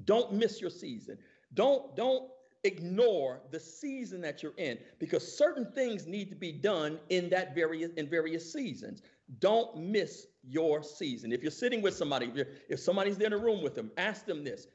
Don't 0.06 0.34
miss 0.34 0.62
your 0.62 0.70
season. 0.70 1.18
Don't 1.54 1.96
don't 1.96 2.30
ignore 2.64 3.42
the 3.52 3.60
season 3.60 4.20
that 4.22 4.44
you're 4.44 4.58
in 4.58 4.78
because 5.00 5.38
certain 5.38 5.72
things 5.72 6.06
need 6.06 6.30
to 6.30 6.36
be 6.36 6.52
done 6.52 7.00
in 7.10 7.30
that 7.30 7.56
various 7.56 7.92
in 7.98 8.10
various 8.10 8.52
seasons. 8.52 9.02
Don't 9.40 9.78
miss 9.78 10.28
your 10.44 10.84
season. 10.84 11.32
If 11.32 11.42
you're 11.42 11.52
sitting 11.52 11.82
with 11.82 11.96
somebody, 11.96 12.32
if, 12.36 12.48
if 12.70 12.80
somebody's 12.80 13.18
there 13.18 13.28
in 13.28 13.34
a 13.34 13.38
room 13.38 13.62
with 13.62 13.76
them, 13.76 13.92
ask 13.98 14.26
them 14.26 14.44
this 14.44 14.68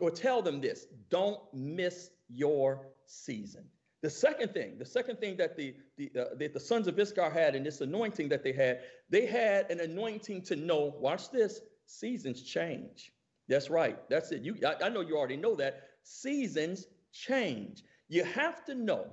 or 0.00 0.10
tell 0.10 0.42
them 0.42 0.60
this. 0.60 0.86
Don't 1.10 1.40
miss 1.52 2.10
your 2.28 2.86
season. 3.04 3.64
The 4.02 4.10
second 4.10 4.52
thing, 4.52 4.78
the 4.78 4.84
second 4.84 5.18
thing 5.18 5.36
that 5.38 5.56
the 5.56 5.74
the, 5.96 6.10
uh, 6.18 6.24
that 6.38 6.54
the 6.54 6.60
sons 6.60 6.86
of 6.86 6.98
Issachar 6.98 7.30
had 7.30 7.56
in 7.56 7.64
this 7.64 7.80
anointing 7.80 8.28
that 8.28 8.44
they 8.44 8.52
had, 8.52 8.80
they 9.10 9.26
had 9.26 9.70
an 9.70 9.80
anointing 9.80 10.42
to 10.42 10.56
know. 10.56 10.94
Watch 10.98 11.30
this: 11.30 11.60
seasons 11.86 12.42
change. 12.42 13.12
That's 13.48 13.70
right. 13.70 13.98
That's 14.08 14.30
it. 14.30 14.42
You, 14.42 14.56
I, 14.66 14.86
I 14.86 14.88
know 14.90 15.00
you 15.00 15.16
already 15.16 15.36
know 15.36 15.56
that 15.56 15.82
seasons 16.02 16.86
change. 17.12 17.82
You 18.08 18.24
have 18.24 18.64
to 18.66 18.74
know 18.74 19.06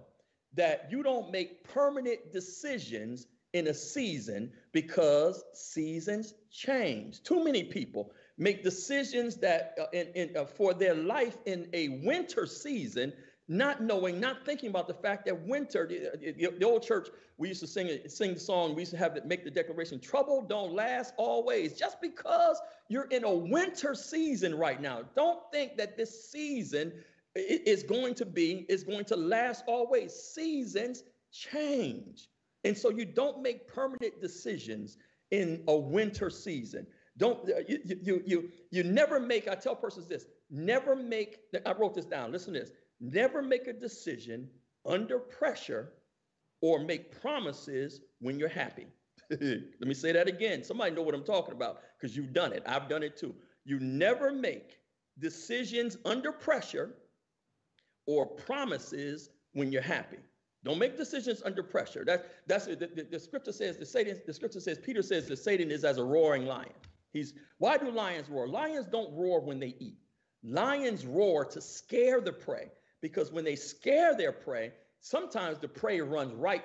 that 0.54 0.88
you 0.92 1.04
don't 1.04 1.32
make 1.32 1.64
permanent 1.64 2.32
decisions 2.32 3.28
in 3.54 3.68
a 3.68 3.74
season 3.74 4.52
because 4.74 5.44
seasons 5.54 6.34
change. 6.52 7.24
Too 7.24 7.44
many 7.44 7.64
people 7.64 8.12
make 8.38 8.64
decisions 8.64 9.38
that 9.38 9.76
uh, 9.82 9.86
in, 9.94 10.08
in, 10.08 10.38
uh, 10.38 10.46
for 10.46 10.74
their 10.74 10.94
life 10.94 11.38
in 11.46 11.70
a 11.74 12.02
winter 12.04 12.46
season, 12.46 13.14
not 13.48 13.82
knowing, 13.82 14.20
not 14.20 14.46
thinking 14.46 14.70
about 14.70 14.88
the 14.88 14.94
fact 14.94 15.26
that 15.26 15.48
winter, 15.48 15.88
the, 15.88 16.34
the, 16.34 16.58
the 16.58 16.66
old 16.66 16.82
church, 16.82 17.10
we 17.38 17.48
used 17.48 17.62
to 17.62 17.68
sing 17.68 18.00
sing 18.08 18.34
the 18.34 18.40
song, 18.40 18.74
we 18.74 18.82
used 18.82 18.92
to 18.92 18.98
have 18.98 19.14
to 19.14 19.24
make 19.26 19.44
the 19.44 19.52
declaration, 19.52 20.00
trouble 20.00 20.42
don't 20.42 20.74
last 20.74 21.14
always. 21.18 21.74
Just 21.74 22.02
because 22.02 22.60
you're 22.90 23.08
in 23.10 23.24
a 23.24 23.34
winter 23.34 23.94
season 23.94 24.56
right 24.56 24.82
now, 24.82 25.04
don't 25.16 25.40
think 25.52 25.78
that 25.78 25.96
this 25.96 26.32
season 26.32 26.92
is 27.36 27.84
going 27.84 28.16
to 28.16 28.26
be, 28.26 28.66
is 28.70 28.84
going 28.84 29.06
to 29.06 29.16
last 29.16 29.64
always. 29.68 30.14
Seasons 30.14 31.04
change. 31.32 32.30
And 32.64 32.76
so 32.76 32.90
you 32.90 33.06
don't 33.06 33.44
make 33.44 33.68
permanent 33.68 34.22
decisions 34.22 34.98
in 35.32 35.64
a 35.68 35.76
winter 35.76 36.30
season. 36.30 36.88
Don't 37.18 37.50
uh, 37.50 37.60
you 37.68 37.80
you 37.86 38.24
you, 38.26 38.50
you 38.72 38.84
never 38.84 39.20
make, 39.20 39.48
I 39.48 39.56
tell 39.56 39.76
persons 39.76 40.08
this, 40.08 40.26
never 40.50 40.96
make, 40.96 41.40
I 41.66 41.72
wrote 41.74 41.94
this 41.94 42.06
down, 42.06 42.32
listen 42.32 42.54
to 42.54 42.60
this, 42.60 42.72
never 43.00 43.42
make 43.42 43.68
a 43.68 43.74
decision 43.74 44.50
under 44.86 45.20
pressure 45.20 45.94
or 46.62 46.80
make 46.80 47.20
promises 47.22 48.02
when 48.20 48.40
you're 48.40 48.50
happy. 48.50 48.88
Let 49.30 49.82
me 49.82 49.94
say 49.94 50.12
that 50.12 50.28
again. 50.28 50.64
Somebody 50.64 50.92
know 50.96 51.02
what 51.02 51.16
I'm 51.16 51.24
talking 51.24 51.54
about 51.54 51.82
because 52.00 52.16
you've 52.16 52.34
done 52.34 52.54
it. 52.54 52.64
I've 52.66 52.88
done 52.88 53.04
it 53.04 53.18
too. 53.18 53.34
You 53.66 53.80
never 53.80 54.32
make 54.32 54.80
decisions 55.20 55.98
under 56.06 56.32
pressure 56.32 56.96
or 58.06 58.26
promises 58.26 59.30
when 59.54 59.72
you're 59.72 59.82
happy. 59.82 60.18
Don't 60.64 60.80
make 60.80 60.98
decisions 60.98 61.42
under 61.46 61.64
pressure. 61.64 62.04
That, 62.06 62.26
that's 62.48 62.66
the, 62.66 62.76
the, 62.76 63.08
the 63.12 63.20
scripture 63.20 63.52
says 63.52 63.78
the 63.78 63.86
Satan, 63.86 64.20
the 64.26 64.34
scripture 64.34 64.60
says, 64.60 64.80
Peter 64.80 65.02
says 65.02 65.28
that 65.28 65.38
Satan 65.38 65.72
is 65.72 65.84
as 65.84 65.98
a 65.98 66.04
roaring 66.04 66.46
lion. 66.46 66.74
He's 67.14 67.34
why 67.60 67.78
do 67.78 67.90
lions 67.90 68.30
roar? 68.30 68.48
Lions 68.48 68.88
don't 68.88 69.14
roar 69.14 69.40
when 69.40 69.60
they 69.60 69.76
eat. 69.80 69.98
Lions 70.44 71.06
roar 71.06 71.46
to 71.46 71.62
scare 71.62 72.20
the 72.20 72.34
prey 72.34 72.70
because 73.06 73.32
when 73.32 73.46
they 73.46 73.56
scare 73.56 74.18
their 74.18 74.32
prey, 74.32 74.72
sometimes 75.00 75.60
the 75.60 75.68
prey 75.68 76.02
runs 76.02 76.34
right. 76.34 76.64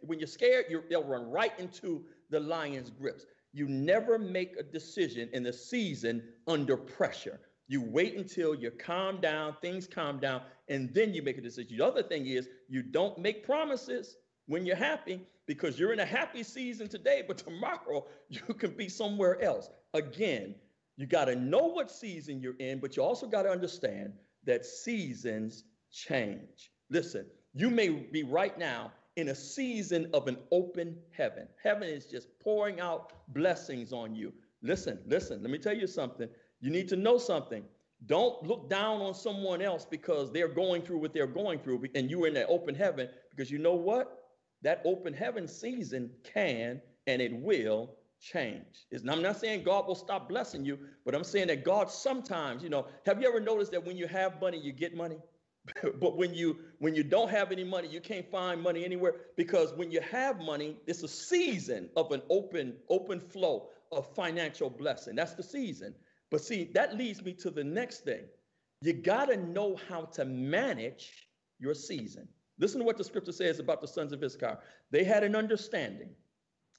When 0.00 0.18
you're 0.18 0.26
scared, 0.26 0.64
you 0.70 0.82
they'll 0.88 1.04
run 1.04 1.30
right 1.30 1.52
into 1.58 2.06
the 2.30 2.40
lion's 2.40 2.88
grips. 2.88 3.26
You 3.52 3.68
never 3.68 4.18
make 4.18 4.56
a 4.58 4.62
decision 4.62 5.28
in 5.34 5.42
the 5.42 5.52
season 5.52 6.22
under 6.46 6.78
pressure. 6.78 7.38
You 7.68 7.82
wait 7.82 8.16
until 8.16 8.54
you 8.54 8.70
calm 8.70 9.20
down, 9.20 9.56
things 9.60 9.86
calm 9.86 10.18
down, 10.20 10.40
and 10.70 10.88
then 10.94 11.12
you 11.12 11.20
make 11.20 11.36
a 11.36 11.42
decision. 11.42 11.76
The 11.76 11.84
other 11.84 12.02
thing 12.02 12.28
is 12.28 12.48
you 12.66 12.82
don't 12.82 13.18
make 13.18 13.44
promises 13.44 14.16
when 14.46 14.64
you're 14.64 14.76
happy 14.76 15.20
because 15.46 15.78
you're 15.78 15.92
in 15.92 16.00
a 16.00 16.06
happy 16.06 16.44
season 16.44 16.88
today, 16.88 17.22
but 17.28 17.36
tomorrow 17.46 18.06
you 18.30 18.54
can 18.54 18.70
be 18.70 18.88
somewhere 18.88 19.38
else. 19.42 19.68
Again, 19.92 20.54
you 20.96 21.04
got 21.04 21.26
to 21.26 21.36
know 21.36 21.66
what 21.66 21.90
season 21.90 22.40
you're 22.40 22.56
in, 22.58 22.80
but 22.80 22.96
you 22.96 23.02
also 23.02 23.26
got 23.26 23.42
to 23.42 23.50
understand 23.50 24.14
that 24.46 24.64
seasons 24.64 25.64
change. 25.94 26.70
Listen, 26.90 27.26
you 27.54 27.70
may 27.70 27.88
be 27.88 28.22
right 28.24 28.58
now 28.58 28.92
in 29.16 29.28
a 29.28 29.34
season 29.34 30.10
of 30.12 30.26
an 30.26 30.36
open 30.50 30.96
heaven. 31.12 31.46
Heaven 31.62 31.88
is 31.88 32.06
just 32.06 32.28
pouring 32.40 32.80
out 32.80 33.12
blessings 33.32 33.92
on 33.92 34.14
you. 34.14 34.32
Listen, 34.62 34.98
listen, 35.06 35.40
let 35.42 35.50
me 35.50 35.58
tell 35.58 35.76
you 35.76 35.86
something. 35.86 36.28
You 36.60 36.70
need 36.70 36.88
to 36.88 36.96
know 36.96 37.16
something. 37.18 37.62
Don't 38.06 38.42
look 38.42 38.68
down 38.68 39.00
on 39.00 39.14
someone 39.14 39.62
else 39.62 39.86
because 39.88 40.32
they're 40.32 40.48
going 40.48 40.82
through 40.82 40.98
what 40.98 41.14
they're 41.14 41.26
going 41.26 41.60
through 41.60 41.84
and 41.94 42.10
you're 42.10 42.26
in 42.26 42.34
that 42.34 42.48
open 42.48 42.74
heaven 42.74 43.08
because 43.30 43.50
you 43.50 43.58
know 43.58 43.74
what? 43.74 44.24
That 44.62 44.82
open 44.84 45.12
heaven 45.14 45.46
season 45.46 46.10
can 46.24 46.80
and 47.06 47.22
it 47.22 47.32
will 47.32 47.94
change. 48.20 48.86
I'm 49.08 49.22
not 49.22 49.38
saying 49.38 49.62
God 49.62 49.86
will 49.86 49.94
stop 49.94 50.28
blessing 50.28 50.64
you, 50.64 50.78
but 51.04 51.14
I'm 51.14 51.24
saying 51.24 51.48
that 51.48 51.64
God 51.64 51.90
sometimes, 51.90 52.62
you 52.62 52.68
know, 52.68 52.86
have 53.06 53.20
you 53.20 53.28
ever 53.28 53.40
noticed 53.40 53.70
that 53.72 53.84
when 53.84 53.96
you 53.96 54.06
have 54.08 54.40
money, 54.40 54.58
you 54.58 54.72
get 54.72 54.96
money? 54.96 55.18
but 56.00 56.16
when 56.16 56.34
you 56.34 56.56
when 56.78 56.94
you 56.94 57.02
don't 57.02 57.30
have 57.30 57.50
any 57.52 57.64
money 57.64 57.88
you 57.88 58.00
can't 58.00 58.30
find 58.30 58.60
money 58.60 58.84
anywhere 58.84 59.14
because 59.36 59.72
when 59.74 59.90
you 59.90 60.00
have 60.00 60.40
money 60.40 60.76
it's 60.86 61.02
a 61.02 61.08
season 61.08 61.88
of 61.96 62.12
an 62.12 62.22
open 62.28 62.74
open 62.90 63.20
flow 63.20 63.68
of 63.92 64.06
financial 64.14 64.68
blessing 64.68 65.14
that's 65.14 65.34
the 65.34 65.42
season 65.42 65.94
but 66.34 66.42
see, 66.42 66.64
that 66.74 66.96
leads 66.96 67.22
me 67.22 67.32
to 67.34 67.50
the 67.50 67.62
next 67.62 68.00
thing. 68.00 68.24
You 68.80 68.92
got 68.92 69.26
to 69.26 69.36
know 69.36 69.78
how 69.88 70.06
to 70.14 70.24
manage 70.24 71.28
your 71.60 71.74
season. 71.74 72.26
Listen 72.58 72.80
to 72.80 72.84
what 72.84 72.98
the 72.98 73.04
scripture 73.04 73.30
says 73.30 73.60
about 73.60 73.80
the 73.80 73.86
sons 73.86 74.12
of 74.12 74.20
Issachar. 74.20 74.58
They 74.90 75.04
had 75.04 75.22
an 75.22 75.36
understanding 75.36 76.10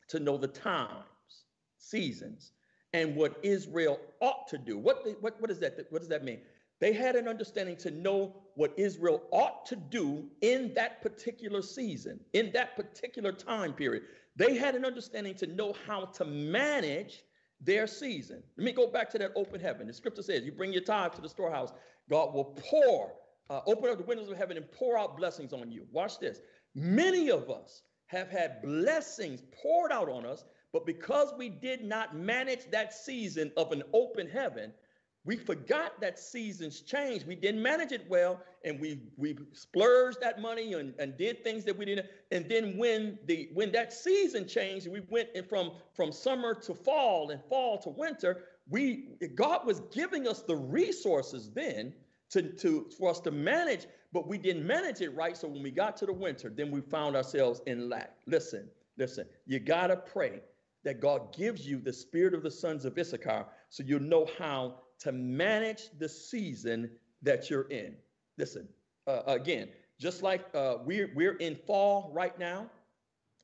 to 0.09 0.19
know 0.19 0.37
the 0.37 0.49
times, 0.49 1.45
seasons, 1.77 2.51
and 2.91 3.15
what 3.15 3.39
Israel 3.43 3.97
ought 4.19 4.45
to 4.49 4.57
do. 4.57 4.77
What, 4.77 5.05
what, 5.21 5.39
what, 5.39 5.49
is 5.49 5.59
that, 5.59 5.87
what 5.89 5.99
does 5.99 6.09
that 6.09 6.25
mean? 6.25 6.41
They 6.79 6.93
had 6.93 7.15
an 7.15 7.27
understanding 7.27 7.77
to 7.77 7.91
know 7.91 8.35
what 8.55 8.73
Israel 8.77 9.23
ought 9.31 9.65
to 9.67 9.75
do 9.75 10.25
in 10.41 10.73
that 10.75 11.01
particular 11.01 11.61
season, 11.61 12.19
in 12.33 12.51
that 12.53 12.75
particular 12.75 13.31
time 13.31 13.73
period. 13.73 14.03
They 14.35 14.57
had 14.57 14.75
an 14.75 14.85
understanding 14.85 15.35
to 15.35 15.47
know 15.47 15.73
how 15.87 16.05
to 16.05 16.25
manage 16.25 17.23
their 17.61 17.87
season. 17.87 18.43
Let 18.57 18.65
me 18.65 18.73
go 18.73 18.87
back 18.87 19.09
to 19.11 19.17
that 19.19 19.31
open 19.35 19.61
heaven. 19.61 19.87
The 19.87 19.93
scripture 19.93 20.21
says, 20.21 20.43
You 20.43 20.51
bring 20.51 20.73
your 20.73 20.83
tithe 20.83 21.13
to 21.13 21.21
the 21.21 21.29
storehouse, 21.29 21.71
God 22.09 22.33
will 22.33 22.55
pour, 22.69 23.13
uh, 23.49 23.61
open 23.65 23.89
up 23.89 23.97
the 23.97 24.03
windows 24.03 24.29
of 24.29 24.37
heaven 24.37 24.57
and 24.57 24.69
pour 24.71 24.97
out 24.97 25.17
blessings 25.17 25.53
on 25.53 25.71
you. 25.71 25.85
Watch 25.91 26.19
this. 26.19 26.39
Many 26.75 27.31
of 27.31 27.49
us 27.49 27.83
have 28.07 28.29
had 28.29 28.61
blessings 28.61 29.41
poured 29.61 29.91
out 29.91 30.09
on 30.09 30.25
us, 30.25 30.43
but 30.73 30.85
because 30.85 31.33
we 31.37 31.47
did 31.47 31.83
not 31.83 32.15
manage 32.15 32.69
that 32.71 32.93
season 32.93 33.51
of 33.55 33.71
an 33.71 33.81
open 33.93 34.27
heaven, 34.29 34.73
we 35.25 35.37
forgot 35.37 35.99
that 36.01 36.19
seasons 36.19 36.81
change. 36.81 37.25
We 37.25 37.35
didn't 37.35 37.61
manage 37.61 37.91
it 37.91 38.05
well, 38.07 38.39
and 38.63 38.79
we 38.79 39.01
we 39.17 39.35
splurged 39.53 40.21
that 40.21 40.39
money 40.39 40.73
and, 40.73 40.93
and 40.99 41.17
did 41.17 41.43
things 41.43 41.65
that 41.65 41.75
we 41.75 41.85
didn't. 41.85 42.07
And 42.31 42.47
then 42.47 42.77
when 42.77 43.17
the 43.25 43.49
when 43.53 43.71
that 43.71 43.91
season 43.91 44.47
changed, 44.47 44.87
we 44.87 45.01
went 45.09 45.29
from 45.49 45.71
from 45.95 46.11
summer 46.11 46.53
to 46.53 46.75
fall 46.75 47.31
and 47.31 47.41
fall 47.49 47.79
to 47.79 47.89
winter. 47.89 48.43
We 48.69 49.15
God 49.33 49.65
was 49.65 49.81
giving 49.91 50.27
us 50.27 50.43
the 50.43 50.55
resources 50.55 51.49
then 51.49 51.93
to, 52.29 52.43
to 52.43 52.89
for 52.95 53.09
us 53.09 53.19
to 53.21 53.31
manage, 53.31 53.87
but 54.13 54.27
we 54.27 54.37
didn't 54.37 54.65
manage 54.65 55.01
it 55.01 55.15
right. 55.15 55.35
So 55.35 55.47
when 55.47 55.63
we 55.63 55.71
got 55.71 55.97
to 55.97 56.05
the 56.05 56.13
winter, 56.13 56.49
then 56.49 56.69
we 56.69 56.81
found 56.81 57.15
ourselves 57.15 57.61
in 57.65 57.89
lack. 57.89 58.15
Listen, 58.27 58.69
listen, 58.95 59.25
you 59.47 59.57
gotta 59.59 59.97
pray 59.97 60.41
that 60.83 61.01
God 61.01 61.35
gives 61.35 61.67
you 61.67 61.79
the 61.79 61.91
spirit 61.91 62.35
of 62.35 62.43
the 62.43 62.51
sons 62.51 62.85
of 62.85 62.95
Issachar 62.95 63.47
so 63.69 63.83
you'll 63.83 63.99
know 63.99 64.27
how 64.37 64.75
to 64.99 65.11
manage 65.11 65.89
the 65.97 66.09
season 66.09 66.89
that 67.21 67.49
you're 67.49 67.69
in. 67.69 67.95
Listen, 68.37 68.67
uh, 69.07 69.21
again, 69.27 69.69
just 69.99 70.23
like 70.23 70.45
uh, 70.53 70.77
we're, 70.85 71.11
we're 71.15 71.37
in 71.37 71.55
fall 71.55 72.11
right 72.13 72.37
now 72.37 72.69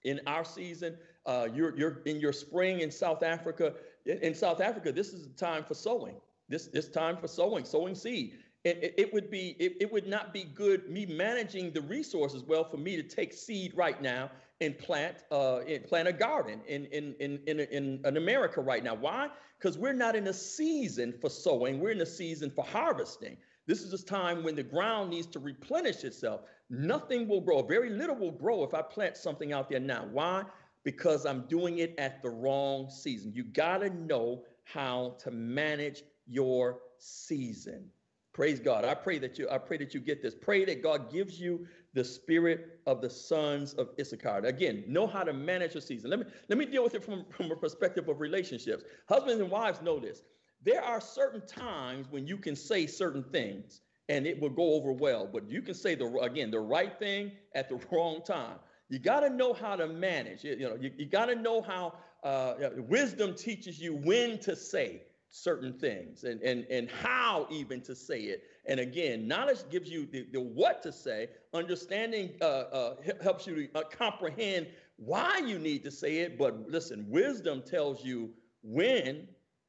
in 0.04 0.20
our 0.28 0.44
season, 0.44 0.98
uh, 1.26 1.48
you're, 1.54 1.78
you're 1.78 2.02
in 2.06 2.20
your 2.20 2.34
spring 2.34 2.82
in 2.82 2.92
South 2.92 3.24
Africa. 3.24 3.74
In, 4.06 4.34
South 4.34 4.62
Africa, 4.62 4.92
this 4.92 5.14
is 5.14 5.28
the 5.28 5.34
time 5.34 5.64
for 5.64 5.76
sowing. 5.76 6.16
This, 6.50 6.68
this 6.68 6.90
time 6.90 7.18
for 7.18 7.28
sowing, 7.28 7.64
sowing 7.64 7.96
seed. 7.96 8.34
It, 8.64 8.94
it, 8.98 9.14
would 9.14 9.32
be 9.32 9.56
it, 9.60 9.78
it 9.80 9.92
would 9.92 10.08
not 10.08 10.34
be 10.34 10.44
good 10.44 10.88
me 10.90 11.08
managing 11.08 11.72
the 11.72 11.82
resources 11.82 12.44
well 12.44 12.64
for 12.64 12.78
me 12.78 12.96
to 12.96 13.02
take 13.02 13.34
seed 13.34 13.74
right 13.76 14.00
now 14.02 14.30
and 14.62 14.78
plant 14.78 15.18
uh, 15.32 15.58
and 15.60 15.84
plant 15.86 16.08
a 16.08 16.14
garden 16.14 16.62
in, 16.68 16.86
in, 16.86 17.16
in, 17.20 17.40
in, 17.48 17.60
in, 17.60 18.00
in 18.06 18.18
America 18.18 18.62
right 18.62 18.84
now. 18.84 18.96
Why? 18.96 19.28
Because 19.60 19.78
we're 19.78 19.94
not 19.94 20.16
in 20.16 20.28
a 20.28 20.34
season 20.34 21.14
for 21.20 21.30
sowing, 21.30 21.80
we're 21.80 21.92
in 21.92 22.02
a 22.02 22.06
season 22.06 22.52
for 22.52 22.64
harvesting. 22.64 23.38
This 23.68 23.82
is 23.82 23.94
a 23.94 24.04
time 24.04 24.44
when 24.44 24.56
the 24.56 24.64
ground 24.64 25.10
needs 25.10 25.28
to 25.28 25.40
replenish 25.40 26.04
itself. 26.04 26.42
Nothing 26.70 27.28
will 27.28 27.42
grow, 27.42 27.62
very 27.62 27.90
little 27.90 28.16
will 28.16 28.32
grow 28.32 28.64
if 28.64 28.74
I 28.74 28.82
plant 28.82 29.18
something 29.18 29.52
out 29.52 29.70
there 29.70 29.80
now. 29.80 30.08
Why? 30.12 30.44
Because 30.84 31.26
I'm 31.26 31.46
doing 31.48 31.80
it 31.80 31.94
at 31.98 32.22
the 32.22 32.30
wrong 32.30 32.90
season. 32.90 33.34
You 33.34 33.44
got 33.44 33.80
to 33.80 33.90
know 33.90 34.44
how 34.64 35.16
to 35.20 35.32
manage 35.32 36.04
your 36.28 36.80
season. 36.98 37.90
Praise 38.34 38.62
God. 38.62 38.86
I 38.86 38.94
pray 38.94 39.20
that 39.20 39.38
you 39.38 39.50
I 39.50 39.58
pray 39.58 39.78
that 39.78 39.94
you 39.94 40.00
get 40.00 40.22
this. 40.22 40.34
Pray 40.34 40.64
that 40.66 40.82
God 40.82 41.12
gives 41.12 41.40
you 41.40 41.68
the 41.94 42.04
spirit 42.04 42.80
of 42.88 43.02
the 43.02 43.10
sons 43.10 43.74
of 43.74 43.90
Issachar. 44.00 44.46
Again, 44.46 44.86
know 44.88 45.06
how 45.06 45.24
to 45.24 45.34
manage 45.34 45.74
your 45.74 45.82
season. 45.82 46.10
Let 46.10 46.20
me 46.20 46.26
let 46.48 46.58
me 46.58 46.66
deal 46.66 46.84
with 46.84 46.96
it 46.96 47.04
from, 47.04 47.26
from 47.30 47.52
a 47.52 47.56
perspective 47.56 48.08
of 48.08 48.22
relationships. 48.22 48.84
Husbands 49.10 49.42
and 49.42 49.52
wives 49.52 49.82
know 49.82 50.00
this. 50.00 50.24
There 50.64 50.82
are 50.82 51.02
certain 51.02 51.46
times 51.46 52.08
when 52.10 52.26
you 52.26 52.38
can 52.38 52.56
say 52.56 52.88
certain 52.88 53.24
things 53.24 53.82
and 54.08 54.26
it 54.26 54.40
will 54.40 54.50
go 54.50 54.74
over 54.76 54.94
well, 54.94 55.28
but 55.32 55.50
you 55.50 55.62
can 55.62 55.74
say 55.74 55.96
the 55.96 56.06
again 56.20 56.52
the 56.52 56.60
right 56.60 56.98
thing 57.00 57.34
at 57.54 57.68
the 57.68 57.80
wrong 57.92 58.22
time. 58.26 58.60
You 58.88 59.00
got 59.00 59.22
to 59.22 59.30
know 59.30 59.54
how 59.54 59.76
to 59.76 59.88
manage. 59.88 60.44
You, 60.44 60.54
you 60.54 60.70
know, 60.70 60.78
you, 60.80 60.92
you 60.98 61.06
got 61.06 61.26
to 61.28 61.36
know 61.36 61.62
how 61.62 61.94
uh, 62.24 62.70
wisdom 62.78 63.36
teaches 63.36 63.80
you 63.80 63.96
when 63.96 64.38
to 64.40 64.56
say 64.56 65.04
certain 65.32 65.74
things 65.74 66.26
and, 66.26 66.42
and, 66.42 66.66
and 66.70 66.90
how 66.92 67.48
even 67.50 67.82
to 67.82 67.96
say 67.96 68.20
it. 68.20 68.44
And 68.66 68.80
again, 68.80 69.28
knowledge 69.28 69.60
gives 69.72 69.90
you 69.90 70.06
the, 70.06 70.28
the 70.32 70.42
what 70.42 70.84
to 70.84 70.92
say, 70.92 71.30
understanding 71.54 72.34
uh, 72.42 72.46
uh, 72.46 72.96
helps 73.24 73.48
you 73.48 73.56
to 73.56 73.80
uh, 73.80 73.84
comprehend 73.90 74.68
why 74.98 75.40
you 75.40 75.58
need 75.58 75.84
to 75.86 75.92
say 75.92 76.18
it. 76.18 76.38
But 76.38 76.70
listen, 76.70 77.06
wisdom 77.10 77.64
tells 77.66 78.04
you 78.04 78.30
when, 78.62 79.28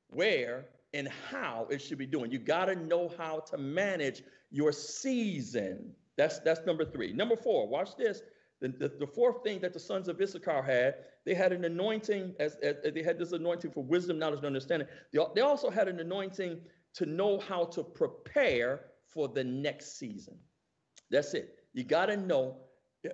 where, 0.09 0.67
and 0.95 1.09
how 1.31 1.67
it 1.71 1.81
should 1.81 1.99
be 1.99 2.07
doing. 2.07 2.31
You 2.31 2.39
got 2.39 2.67
to 2.67 2.75
know 2.75 3.11
how 3.17 3.41
to 3.51 3.57
manage 3.57 4.23
your 4.51 4.73
season. 4.73 5.93
That's 6.17 6.41
that's 6.41 6.67
number 6.67 6.85
three. 6.85 7.13
Number 7.13 7.37
four, 7.37 7.67
watch 7.67 7.97
this. 7.97 8.21
The, 8.63 8.69
the, 8.69 8.93
the, 9.01 9.07
fourth 9.07 9.43
thing 9.43 9.61
that 9.61 9.73
the 9.73 9.81
sons 9.81 10.07
of 10.07 10.21
Issachar 10.21 10.63
had, 10.63 10.95
they 11.27 11.35
had 11.35 11.53
an 11.53 11.65
anointing, 11.65 12.37
as, 12.39 12.55
as, 12.63 12.77
they 12.95 13.03
had 13.03 13.19
this 13.19 13.33
anointing 13.33 13.73
for 13.73 13.83
wisdom, 13.83 14.21
knowledge, 14.21 14.39
and 14.39 14.47
understanding. 14.47 14.87
They, 15.13 15.19
they 15.35 15.41
also 15.41 15.69
had 15.69 15.89
an 15.89 15.99
anointing 15.99 16.61
to 16.95 17.07
know 17.07 17.41
how 17.41 17.65
to 17.65 17.83
prepare 17.83 18.85
for 19.13 19.27
the 19.27 19.43
next 19.43 19.99
season. 19.99 20.39
That's 21.11 21.35
it. 21.35 21.59
You 21.73 21.83
got 21.83 22.07
to 22.07 22.17
know, 22.17 22.59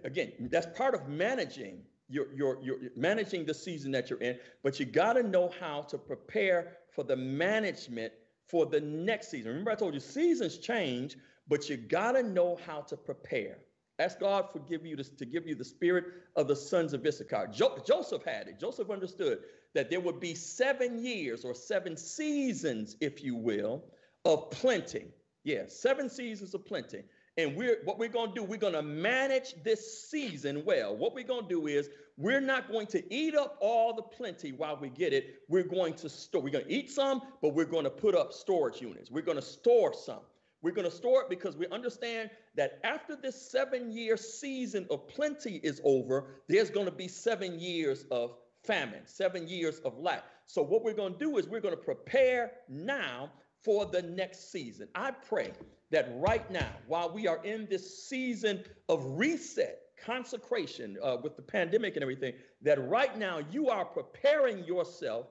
again, 0.05 0.33
that's 0.51 0.67
part 0.77 0.95
of 0.95 1.09
managing 1.09 1.81
your, 2.11 2.33
your, 2.35 2.63
your 2.63 2.77
managing 2.95 3.47
the 3.47 3.55
season 3.55 3.91
that 3.93 4.11
you're 4.11 4.21
in, 4.21 4.39
but 4.63 4.79
you 4.79 4.85
got 4.87 5.15
to 5.15 5.23
know 5.23 5.51
how 5.59 5.83
to 5.83 5.97
prepare 5.97 6.77
for 6.91 7.05
the 7.05 7.17
management 7.17 8.13
for 8.49 8.67
the 8.67 8.81
next 8.81 9.31
season. 9.31 9.51
Remember, 9.51 9.71
I 9.71 9.75
told 9.75 9.95
you 9.95 10.01
seasons 10.01 10.59
change, 10.59 11.17
but 11.49 11.69
you 11.71 11.79
got 11.79 12.13
to 12.13 12.23
know 12.23 12.59
how 12.67 12.81
to 12.83 12.97
prepare. 12.97 13.59
Ask 13.99 14.21
God 14.21 14.51
for 14.53 14.61
give 14.61 14.87
you 14.87 14.95
this, 14.95 15.09
to 15.11 15.25
give 15.25 15.47
you 15.47 15.55
the 15.55 15.65
spirit 15.65 16.05
of 16.37 16.47
the 16.47 16.55
sons 16.55 16.93
of 16.93 17.05
Issachar. 17.05 17.49
Jo- 17.49 17.79
Joseph 17.85 18.23
had 18.25 18.47
it. 18.47 18.61
Joseph 18.61 18.91
understood 18.91 19.41
that 19.75 19.91
there 19.91 20.01
would 20.01 20.21
be 20.21 20.35
seven 20.35 21.05
years 21.05 21.45
or 21.45 21.55
seven 21.55 21.97
seasons, 21.97 22.97
if 23.01 23.23
you 23.25 23.35
will, 23.35 23.83
of 24.25 24.51
plenty. 24.51 25.07
Yeah, 25.45 25.65
seven 25.69 26.09
seasons 26.09 26.55
of 26.55 26.65
plenty. 26.65 27.03
And 27.37 27.57
we're 27.57 27.79
what 27.85 27.99
we're 27.99 28.09
going 28.09 28.31
to 28.31 28.35
do, 28.35 28.43
we're 28.43 28.59
going 28.59 28.73
to 28.73 28.83
manage 28.83 29.55
this 29.63 30.09
season 30.11 30.65
well. 30.65 30.97
What 30.97 31.15
we're 31.15 31.25
going 31.25 31.45
to 31.45 31.49
do 31.49 31.67
is 31.69 31.89
we're 32.17 32.41
not 32.41 32.71
going 32.71 32.89
to 32.89 33.15
eat 33.15 33.37
up 33.37 33.57
all 33.61 33.95
the 33.95 34.03
plenty 34.03 34.53
while 34.53 34.77
we 34.77 34.89
get 34.89 35.13
it. 35.13 35.43
We're 35.49 35.63
going 35.63 35.95
to 35.95 36.09
store. 36.09 36.43
We're 36.43 36.51
going 36.51 36.65
to 36.65 36.73
eat 36.73 36.91
some, 36.91 37.23
but 37.41 37.55
we're 37.55 37.65
going 37.65 37.85
to 37.85 37.91
put 37.91 38.17
up 38.17 38.33
storage 38.33 38.81
units. 38.81 39.11
We're 39.11 39.23
going 39.23 39.39
to 39.39 39.43
store 39.43 39.95
some. 39.95 40.21
We're 40.63 40.73
going 40.73 40.91
to 40.91 40.97
store 40.97 41.23
it 41.23 41.31
because 41.31 41.57
we 41.57 41.67
understand 41.69 42.31
that 42.57 42.81
after 42.83 43.15
this 43.15 43.51
seven 43.51 43.93
year 43.93 44.17
season 44.17 44.87
of 44.91 45.07
plenty 45.09 45.57
is 45.63 45.81
over, 45.85 46.43
there's 46.49 46.71
going 46.71 46.87
to 46.87 46.93
be 46.93 47.09
seven 47.09 47.61
years 47.61 48.05
of 48.11 48.35
famine, 48.65 49.03
seven 49.05 49.47
years 49.47 49.79
of 49.81 49.99
lack. 49.99 50.25
So, 50.47 50.63
what 50.63 50.83
we're 50.83 50.95
going 50.95 51.13
to 51.13 51.19
do 51.19 51.39
is 51.39 51.47
we're 51.47 51.61
going 51.61 51.77
to 51.77 51.81
prepare 51.81 52.53
now 52.69 53.31
for 53.63 53.87
the 53.87 54.03
next 54.03 54.51
season. 54.51 54.89
I 54.95 55.11
pray 55.11 55.53
that 55.91 56.11
right 56.17 56.49
now, 56.51 56.71
while 56.87 57.13
we 57.13 57.27
are 57.27 57.43
in 57.45 57.67
this 57.71 58.09
season 58.09 58.65
of 58.89 59.03
reset, 59.19 59.81
consecration 60.05 60.97
uh, 61.03 61.17
with 61.23 61.37
the 61.37 61.43
pandemic 61.43 61.95
and 61.95 62.03
everything, 62.03 62.33
that 62.63 62.89
right 62.89 63.17
now 63.19 63.41
you 63.51 63.69
are 63.69 63.85
preparing 63.85 64.65
yourself 64.65 65.27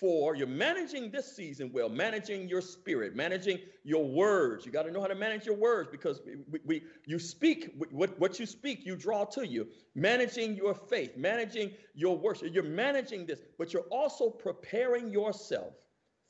for 0.00 0.36
you're 0.36 0.46
managing 0.46 1.10
this 1.10 1.34
season 1.34 1.70
well, 1.72 1.88
managing 1.88 2.48
your 2.48 2.60
spirit, 2.60 3.16
managing 3.16 3.58
your 3.84 4.04
words. 4.04 4.64
You 4.64 4.72
got 4.72 4.84
to 4.84 4.92
know 4.92 5.00
how 5.00 5.08
to 5.08 5.14
manage 5.14 5.44
your 5.46 5.56
words 5.56 5.88
because 5.90 6.20
we, 6.50 6.60
we 6.64 6.82
you 7.06 7.18
speak 7.18 7.74
what, 7.90 8.18
what 8.18 8.38
you 8.38 8.46
speak, 8.46 8.86
you 8.86 8.96
draw 8.96 9.24
to 9.26 9.46
you. 9.46 9.66
Managing 9.94 10.54
your 10.54 10.74
faith, 10.74 11.16
managing 11.16 11.72
your 11.94 12.16
worship. 12.16 12.54
You're 12.54 12.62
managing 12.62 13.26
this, 13.26 13.40
but 13.58 13.72
you're 13.72 13.88
also 13.90 14.30
preparing 14.30 15.12
yourself 15.12 15.74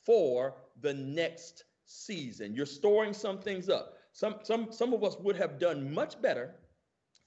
for 0.05 0.55
the 0.81 0.93
next 0.93 1.65
season. 1.85 2.55
You're 2.55 2.65
storing 2.65 3.13
some 3.13 3.39
things 3.39 3.69
up. 3.69 3.93
Some 4.13 4.35
some 4.43 4.71
some 4.71 4.93
of 4.93 5.03
us 5.03 5.17
would 5.19 5.35
have 5.35 5.59
done 5.59 5.93
much 5.93 6.19
better 6.21 6.55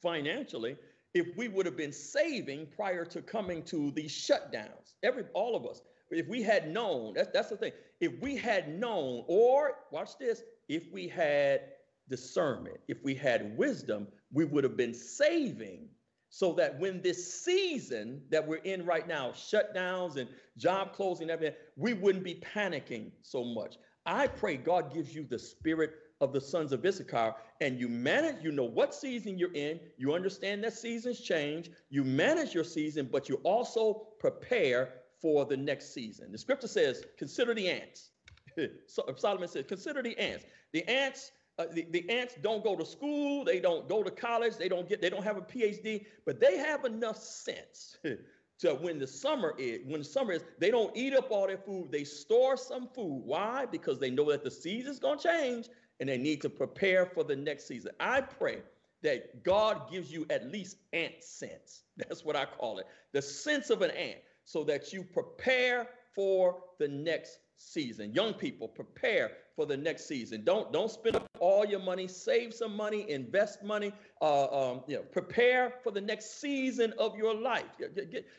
financially 0.02 0.76
if 1.14 1.36
we 1.36 1.46
would 1.46 1.66
have 1.66 1.76
been 1.76 1.92
saving 1.92 2.66
prior 2.74 3.04
to 3.04 3.22
coming 3.22 3.62
to 3.64 3.90
these 3.92 4.12
shutdowns. 4.12 4.94
Every 5.02 5.24
all 5.34 5.54
of 5.54 5.66
us 5.66 5.82
if 6.18 6.28
we 6.28 6.42
had 6.42 6.70
known, 6.70 7.14
that's, 7.14 7.30
that's 7.32 7.50
the 7.50 7.56
thing. 7.56 7.72
If 8.00 8.20
we 8.20 8.36
had 8.36 8.78
known, 8.78 9.24
or 9.26 9.78
watch 9.90 10.18
this, 10.18 10.42
if 10.68 10.92
we 10.92 11.08
had 11.08 11.62
discernment, 12.08 12.78
if 12.88 13.02
we 13.02 13.14
had 13.14 13.56
wisdom, 13.56 14.08
we 14.32 14.44
would 14.44 14.64
have 14.64 14.76
been 14.76 14.94
saving 14.94 15.88
so 16.28 16.54
that 16.54 16.78
when 16.80 17.02
this 17.02 17.42
season 17.42 18.22
that 18.30 18.46
we're 18.46 18.56
in 18.56 18.86
right 18.86 19.06
now, 19.06 19.30
shutdowns 19.32 20.16
and 20.16 20.28
job 20.56 20.94
closing, 20.94 21.28
everything, 21.28 21.56
we 21.76 21.92
wouldn't 21.92 22.24
be 22.24 22.36
panicking 22.36 23.10
so 23.20 23.44
much. 23.44 23.76
I 24.06 24.26
pray 24.26 24.56
God 24.56 24.92
gives 24.92 25.14
you 25.14 25.24
the 25.24 25.38
spirit 25.38 25.92
of 26.22 26.32
the 26.32 26.40
sons 26.40 26.72
of 26.72 26.84
Issachar, 26.86 27.34
and 27.60 27.78
you 27.78 27.88
manage, 27.88 28.42
you 28.42 28.52
know 28.52 28.64
what 28.64 28.94
season 28.94 29.38
you're 29.38 29.52
in, 29.52 29.78
you 29.98 30.14
understand 30.14 30.64
that 30.64 30.72
seasons 30.72 31.20
change, 31.20 31.70
you 31.90 32.02
manage 32.04 32.54
your 32.54 32.64
season, 32.64 33.08
but 33.10 33.28
you 33.28 33.36
also 33.42 34.06
prepare 34.18 34.94
for 35.22 35.46
the 35.46 35.56
next 35.56 35.94
season. 35.94 36.32
The 36.32 36.38
scripture 36.38 36.66
says, 36.66 37.04
consider 37.16 37.54
the 37.54 37.70
ants. 37.70 38.10
Solomon 39.16 39.48
says, 39.48 39.64
consider 39.68 40.02
the 40.02 40.18
ants. 40.18 40.44
The 40.72 40.86
ants, 40.88 41.30
uh, 41.58 41.66
the, 41.72 41.86
the 41.90 42.08
ants 42.10 42.34
don't 42.42 42.64
go 42.64 42.74
to 42.74 42.84
school, 42.84 43.44
they 43.44 43.60
don't 43.60 43.88
go 43.88 44.02
to 44.02 44.10
college, 44.10 44.56
they 44.56 44.68
don't 44.68 44.88
get, 44.88 45.00
they 45.00 45.08
don't 45.08 45.22
have 45.22 45.36
a 45.36 45.42
PhD, 45.42 46.06
but 46.26 46.40
they 46.40 46.58
have 46.58 46.84
enough 46.84 47.16
sense 47.16 47.96
to 48.58 48.74
when 48.74 48.98
the 48.98 49.06
summer 49.06 49.54
is, 49.58 49.80
when 49.86 50.00
the 50.00 50.04
summer 50.04 50.32
is, 50.32 50.44
they 50.58 50.70
don't 50.70 50.94
eat 50.96 51.14
up 51.14 51.30
all 51.30 51.46
their 51.46 51.56
food. 51.56 51.92
They 51.92 52.04
store 52.04 52.56
some 52.56 52.88
food. 52.88 53.22
Why? 53.24 53.66
Because 53.66 54.00
they 54.00 54.10
know 54.10 54.30
that 54.30 54.42
the 54.42 54.50
season's 54.50 54.98
gonna 54.98 55.20
change 55.20 55.68
and 56.00 56.08
they 56.08 56.18
need 56.18 56.42
to 56.42 56.50
prepare 56.50 57.06
for 57.06 57.22
the 57.22 57.36
next 57.36 57.68
season. 57.68 57.92
I 58.00 58.22
pray 58.22 58.62
that 59.02 59.44
God 59.44 59.90
gives 59.90 60.12
you 60.12 60.26
at 60.30 60.50
least 60.50 60.78
ant 60.92 61.22
sense. 61.22 61.82
That's 61.96 62.24
what 62.24 62.36
I 62.36 62.44
call 62.44 62.78
it. 62.78 62.86
The 63.12 63.22
sense 63.22 63.70
of 63.70 63.82
an 63.82 63.90
ant 63.92 64.18
so 64.44 64.64
that 64.64 64.92
you 64.92 65.02
prepare 65.02 65.88
for 66.14 66.62
the 66.78 66.88
next 66.88 67.38
season. 67.56 68.12
Young 68.12 68.34
people, 68.34 68.68
prepare 68.68 69.32
for 69.54 69.66
the 69.66 69.76
next 69.76 70.06
season. 70.06 70.44
Don't 70.44 70.72
don't 70.72 70.90
spend 70.90 71.16
up 71.16 71.28
all 71.38 71.64
your 71.64 71.80
money. 71.80 72.08
Save 72.08 72.54
some 72.54 72.76
money. 72.76 73.08
Invest 73.10 73.62
money. 73.62 73.92
Uh, 74.20 74.70
um, 74.70 74.82
you 74.86 74.96
know, 74.96 75.02
prepare 75.02 75.74
for 75.82 75.90
the 75.90 76.00
next 76.00 76.40
season 76.40 76.92
of 76.98 77.16
your 77.16 77.34
life. 77.34 77.64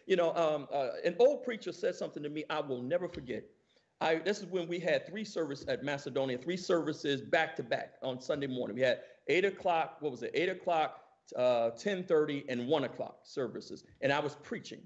You 0.07 0.15
know, 0.15 0.35
um, 0.35 0.67
uh, 0.73 0.89
an 1.05 1.15
old 1.19 1.43
preacher 1.43 1.71
said 1.71 1.95
something 1.95 2.23
to 2.23 2.29
me 2.29 2.43
I 2.49 2.59
will 2.61 2.81
never 2.81 3.07
forget. 3.07 3.43
I, 4.01 4.15
this 4.15 4.39
is 4.39 4.45
when 4.47 4.67
we 4.67 4.79
had 4.79 5.07
three 5.07 5.23
services 5.23 5.65
at 5.67 5.83
Macedonia, 5.83 6.37
three 6.37 6.57
services 6.57 7.21
back 7.21 7.55
to 7.55 7.63
back 7.63 7.93
on 8.01 8.19
Sunday 8.19 8.47
morning. 8.47 8.75
We 8.75 8.81
had 8.81 8.99
eight 9.27 9.45
o'clock. 9.45 9.97
What 10.01 10.11
was 10.11 10.23
it? 10.23 10.31
Eight 10.33 10.49
o'clock, 10.49 11.01
uh, 11.37 11.69
ten 11.71 12.03
thirty, 12.03 12.43
and 12.49 12.67
one 12.67 12.83
o'clock 12.83 13.19
services, 13.23 13.85
and 14.01 14.11
I 14.11 14.19
was 14.19 14.35
preaching 14.43 14.81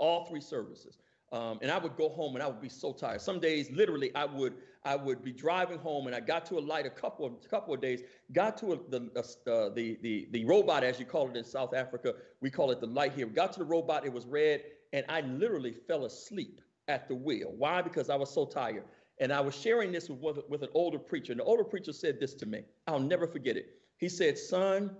all 0.00 0.24
three 0.24 0.40
services. 0.40 0.98
Um, 1.32 1.60
and 1.62 1.70
I 1.70 1.78
would 1.78 1.96
go 1.96 2.08
home 2.08 2.34
and 2.34 2.42
I 2.42 2.48
would 2.48 2.60
be 2.60 2.68
so 2.68 2.92
tired. 2.92 3.20
Some 3.20 3.38
days, 3.38 3.70
literally, 3.70 4.12
I 4.16 4.24
would 4.24 4.54
I 4.84 4.96
would 4.96 5.22
be 5.22 5.32
driving 5.32 5.78
home 5.78 6.06
and 6.06 6.16
I 6.16 6.20
got 6.20 6.44
to 6.46 6.58
a 6.58 6.60
light 6.60 6.86
a 6.86 6.90
couple 6.90 7.24
of 7.24 7.48
couple 7.48 7.72
of 7.72 7.80
days. 7.80 8.02
Got 8.32 8.56
to 8.58 8.72
a, 8.72 8.76
the 8.88 9.10
uh, 9.46 9.68
the 9.74 9.96
the 10.02 10.28
the 10.32 10.44
robot, 10.44 10.82
as 10.82 10.98
you 10.98 11.06
call 11.06 11.30
it 11.30 11.36
in 11.36 11.44
South 11.44 11.72
Africa, 11.72 12.14
we 12.40 12.50
call 12.50 12.72
it 12.72 12.80
the 12.80 12.88
light 12.88 13.12
here. 13.12 13.26
Got 13.26 13.52
to 13.52 13.60
the 13.60 13.64
robot, 13.64 14.04
it 14.04 14.12
was 14.12 14.26
red, 14.26 14.62
and 14.92 15.04
I 15.08 15.20
literally 15.20 15.72
fell 15.72 16.04
asleep 16.04 16.60
at 16.88 17.06
the 17.06 17.14
wheel. 17.14 17.54
Why? 17.56 17.80
Because 17.80 18.10
I 18.10 18.16
was 18.16 18.30
so 18.30 18.44
tired. 18.44 18.84
And 19.20 19.32
I 19.32 19.40
was 19.40 19.54
sharing 19.54 19.92
this 19.92 20.08
with 20.08 20.38
with 20.48 20.62
an 20.62 20.70
older 20.74 20.98
preacher, 20.98 21.32
and 21.32 21.40
the 21.40 21.44
older 21.44 21.64
preacher 21.64 21.92
said 21.92 22.18
this 22.18 22.34
to 22.34 22.46
me. 22.46 22.64
I'll 22.88 22.98
never 22.98 23.28
forget 23.28 23.56
it. 23.56 23.66
He 23.98 24.08
said, 24.08 24.36
"Son, 24.36 24.96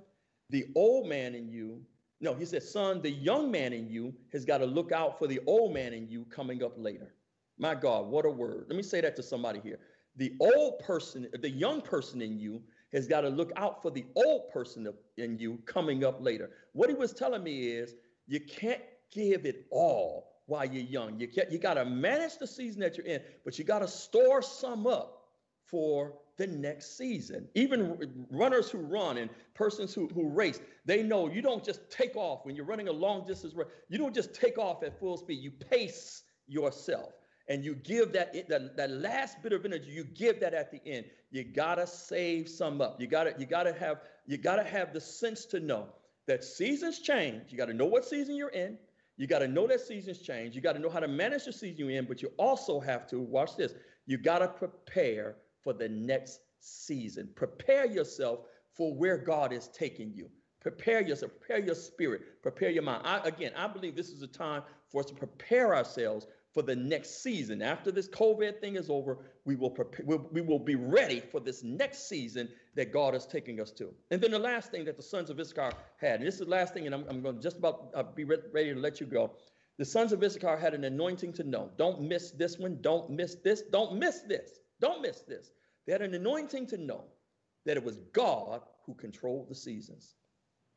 the 0.50 0.66
old 0.76 1.08
man 1.08 1.34
in 1.34 1.48
you 1.48 1.82
No, 2.20 2.34
he 2.34 2.44
said, 2.44 2.62
son, 2.62 3.00
the 3.00 3.10
young 3.10 3.50
man 3.50 3.72
in 3.72 3.88
you 3.88 4.14
has 4.32 4.44
got 4.44 4.58
to 4.58 4.66
look 4.66 4.92
out 4.92 5.18
for 5.18 5.26
the 5.26 5.40
old 5.46 5.72
man 5.72 5.94
in 5.94 6.08
you 6.08 6.26
coming 6.26 6.62
up 6.62 6.74
later. 6.76 7.14
My 7.58 7.74
God, 7.74 8.06
what 8.06 8.26
a 8.26 8.30
word. 8.30 8.66
Let 8.68 8.76
me 8.76 8.82
say 8.82 9.00
that 9.00 9.16
to 9.16 9.22
somebody 9.22 9.60
here. 9.60 9.78
The 10.16 10.34
old 10.40 10.80
person, 10.80 11.28
the 11.40 11.50
young 11.50 11.80
person 11.80 12.20
in 12.20 12.38
you 12.38 12.62
has 12.92 13.06
got 13.06 13.22
to 13.22 13.28
look 13.28 13.52
out 13.56 13.80
for 13.80 13.90
the 13.90 14.04
old 14.16 14.50
person 14.50 14.86
in 15.16 15.38
you 15.38 15.58
coming 15.64 16.04
up 16.04 16.20
later. 16.20 16.50
What 16.72 16.90
he 16.90 16.94
was 16.94 17.12
telling 17.12 17.42
me 17.42 17.68
is 17.68 17.94
you 18.26 18.40
can't 18.40 18.82
give 19.10 19.46
it 19.46 19.66
all 19.70 20.30
while 20.46 20.64
you're 20.64 20.82
young. 20.82 21.18
You 21.18 21.28
you 21.50 21.58
got 21.58 21.74
to 21.74 21.84
manage 21.84 22.38
the 22.38 22.46
season 22.46 22.80
that 22.80 22.96
you're 22.96 23.06
in, 23.06 23.20
but 23.44 23.58
you 23.58 23.64
got 23.64 23.78
to 23.80 23.88
store 23.88 24.42
some 24.42 24.86
up 24.86 25.28
for 25.64 26.14
the 26.40 26.46
next 26.46 26.96
season. 26.96 27.46
Even 27.54 28.26
runners 28.30 28.70
who 28.70 28.78
run 28.78 29.18
and 29.18 29.28
persons 29.52 29.92
who, 29.92 30.08
who 30.08 30.26
race, 30.26 30.58
they 30.86 31.02
know 31.02 31.28
you 31.28 31.42
don't 31.42 31.62
just 31.62 31.90
take 31.90 32.16
off 32.16 32.46
when 32.46 32.56
you're 32.56 32.64
running 32.64 32.88
a 32.88 32.92
long 32.92 33.26
distance 33.26 33.52
race. 33.52 33.68
You 33.90 33.98
don't 33.98 34.14
just 34.14 34.32
take 34.34 34.56
off 34.56 34.82
at 34.82 34.98
full 34.98 35.18
speed. 35.18 35.42
You 35.42 35.50
pace 35.50 36.22
yourself 36.48 37.12
and 37.50 37.62
you 37.62 37.74
give 37.74 38.12
that, 38.12 38.32
that 38.48 38.74
that 38.74 38.90
last 38.90 39.42
bit 39.42 39.52
of 39.52 39.66
energy. 39.66 39.90
You 39.90 40.04
give 40.04 40.40
that 40.40 40.54
at 40.54 40.70
the 40.72 40.80
end. 40.86 41.04
You 41.30 41.44
gotta 41.44 41.86
save 41.86 42.48
some 42.48 42.80
up. 42.80 42.98
You 42.98 43.06
gotta 43.06 43.34
you 43.38 43.44
gotta 43.44 43.74
have 43.74 43.98
you 44.26 44.38
gotta 44.38 44.64
have 44.64 44.94
the 44.94 45.00
sense 45.00 45.44
to 45.46 45.60
know 45.60 45.88
that 46.26 46.42
seasons 46.42 47.00
change. 47.00 47.52
You 47.52 47.58
gotta 47.58 47.74
know 47.74 47.84
what 47.84 48.06
season 48.06 48.34
you're 48.34 48.48
in. 48.48 48.78
You 49.18 49.26
got 49.26 49.40
to 49.40 49.48
know 49.48 49.66
that 49.66 49.82
seasons 49.82 50.20
change. 50.20 50.56
You 50.56 50.62
got 50.62 50.72
to 50.72 50.78
know 50.78 50.88
how 50.88 51.00
to 51.00 51.06
manage 51.06 51.44
the 51.44 51.52
season 51.52 51.76
you're 51.76 51.90
in, 51.90 52.06
but 52.06 52.22
you 52.22 52.32
also 52.38 52.80
have 52.80 53.06
to 53.08 53.20
watch 53.20 53.54
this. 53.54 53.74
You 54.06 54.16
got 54.16 54.38
to 54.38 54.48
prepare 54.48 55.36
for 55.62 55.72
the 55.72 55.88
next 55.88 56.40
season. 56.60 57.28
Prepare 57.34 57.86
yourself 57.86 58.40
for 58.74 58.94
where 58.94 59.18
God 59.18 59.52
is 59.52 59.68
taking 59.68 60.12
you. 60.14 60.28
Prepare 60.60 61.00
yourself, 61.00 61.32
prepare 61.40 61.64
your 61.64 61.74
spirit, 61.74 62.42
prepare 62.42 62.70
your 62.70 62.82
mind. 62.82 63.02
I, 63.06 63.20
again, 63.20 63.52
I 63.56 63.66
believe 63.66 63.96
this 63.96 64.10
is 64.10 64.22
a 64.22 64.26
time 64.26 64.62
for 64.90 65.00
us 65.00 65.06
to 65.06 65.14
prepare 65.14 65.74
ourselves 65.74 66.26
for 66.52 66.62
the 66.62 66.76
next 66.76 67.22
season. 67.22 67.62
After 67.62 67.90
this 67.90 68.08
COVID 68.08 68.60
thing 68.60 68.76
is 68.76 68.90
over, 68.90 69.18
we 69.46 69.56
will 69.56 69.70
prepare, 69.70 70.04
we'll, 70.04 70.28
we 70.32 70.42
will 70.42 70.58
be 70.58 70.74
ready 70.74 71.20
for 71.20 71.40
this 71.40 71.62
next 71.62 72.08
season 72.08 72.48
that 72.74 72.92
God 72.92 73.14
is 73.14 73.24
taking 73.24 73.60
us 73.60 73.70
to. 73.72 73.88
And 74.10 74.20
then 74.20 74.32
the 74.32 74.38
last 74.38 74.70
thing 74.70 74.84
that 74.84 74.96
the 74.96 75.02
sons 75.02 75.30
of 75.30 75.40
Issachar 75.40 75.72
had, 75.96 76.20
and 76.20 76.26
this 76.26 76.34
is 76.34 76.40
the 76.40 76.46
last 76.50 76.74
thing, 76.74 76.86
and 76.86 76.94
I'm, 76.94 77.04
I'm 77.08 77.22
going 77.22 77.36
to 77.36 77.42
just 77.42 77.56
about 77.56 77.90
uh, 77.94 78.02
be 78.02 78.24
re- 78.24 78.38
ready 78.52 78.74
to 78.74 78.80
let 78.80 79.00
you 79.00 79.06
go. 79.06 79.32
The 79.78 79.84
sons 79.84 80.12
of 80.12 80.22
Issachar 80.22 80.58
had 80.58 80.74
an 80.74 80.84
anointing 80.84 81.32
to 81.34 81.44
know. 81.44 81.70
Don't 81.78 82.02
miss 82.02 82.32
this 82.32 82.58
one. 82.58 82.78
Don't 82.82 83.08
miss 83.08 83.36
this. 83.36 83.62
Don't 83.62 83.96
miss 83.96 84.20
this. 84.20 84.58
Don't 84.80 85.02
miss 85.02 85.20
this. 85.20 85.52
They 85.86 85.92
had 85.92 86.02
an 86.02 86.14
anointing 86.14 86.66
to 86.68 86.78
know 86.78 87.04
that 87.66 87.76
it 87.76 87.84
was 87.84 87.98
God 88.12 88.62
who 88.86 88.94
controlled 88.94 89.48
the 89.48 89.54
seasons. 89.54 90.14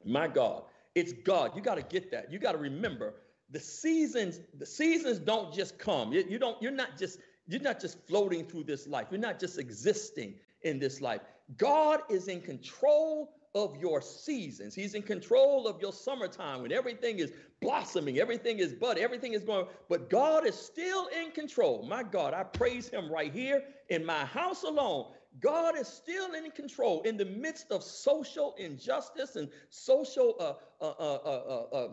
My 0.05 0.27
God, 0.27 0.63
it's 0.95 1.13
God. 1.13 1.51
You 1.55 1.61
got 1.61 1.75
to 1.75 1.83
get 1.83 2.11
that. 2.11 2.31
You 2.31 2.39
got 2.39 2.53
to 2.53 2.57
remember 2.57 3.15
the 3.49 3.59
seasons. 3.59 4.39
The 4.57 4.65
seasons 4.65 5.19
don't 5.19 5.53
just 5.53 5.77
come. 5.77 6.11
You, 6.11 6.25
you 6.27 6.39
don't. 6.39 6.61
You're 6.61 6.71
not 6.71 6.97
just. 6.97 7.19
You're 7.47 7.61
not 7.61 7.81
just 7.81 7.97
floating 8.07 8.45
through 8.45 8.63
this 8.63 8.87
life. 8.87 9.07
You're 9.11 9.19
not 9.19 9.37
just 9.37 9.59
existing 9.59 10.35
in 10.61 10.79
this 10.79 11.01
life. 11.01 11.19
God 11.57 11.99
is 12.09 12.29
in 12.29 12.39
control 12.39 13.33
of 13.55 13.77
your 13.77 14.01
seasons. 14.01 14.73
He's 14.73 14.95
in 14.95 15.03
control 15.03 15.67
of 15.67 15.79
your 15.79 15.93
summertime 15.93 16.63
when 16.63 16.71
everything 16.71 17.19
is 17.19 17.31
blossoming, 17.61 18.19
everything 18.19 18.59
is 18.59 18.73
bud, 18.73 18.97
everything 18.97 19.33
is 19.33 19.43
going, 19.43 19.67
but 19.89 20.09
God 20.09 20.45
is 20.45 20.55
still 20.55 21.07
in 21.07 21.31
control. 21.31 21.85
My 21.87 22.03
God, 22.03 22.33
I 22.33 22.43
praise 22.43 22.89
him 22.89 23.11
right 23.11 23.31
here 23.31 23.63
in 23.89 24.05
my 24.05 24.25
house 24.25 24.63
alone. 24.63 25.11
God 25.39 25.77
is 25.77 25.87
still 25.87 26.33
in 26.33 26.49
control 26.51 27.01
in 27.03 27.17
the 27.17 27.25
midst 27.25 27.71
of 27.71 27.83
social 27.83 28.53
injustice 28.57 29.35
and 29.35 29.49
social 29.69 30.35
uh, 30.39 30.83
uh, 30.83 31.67
uh, 31.73 31.87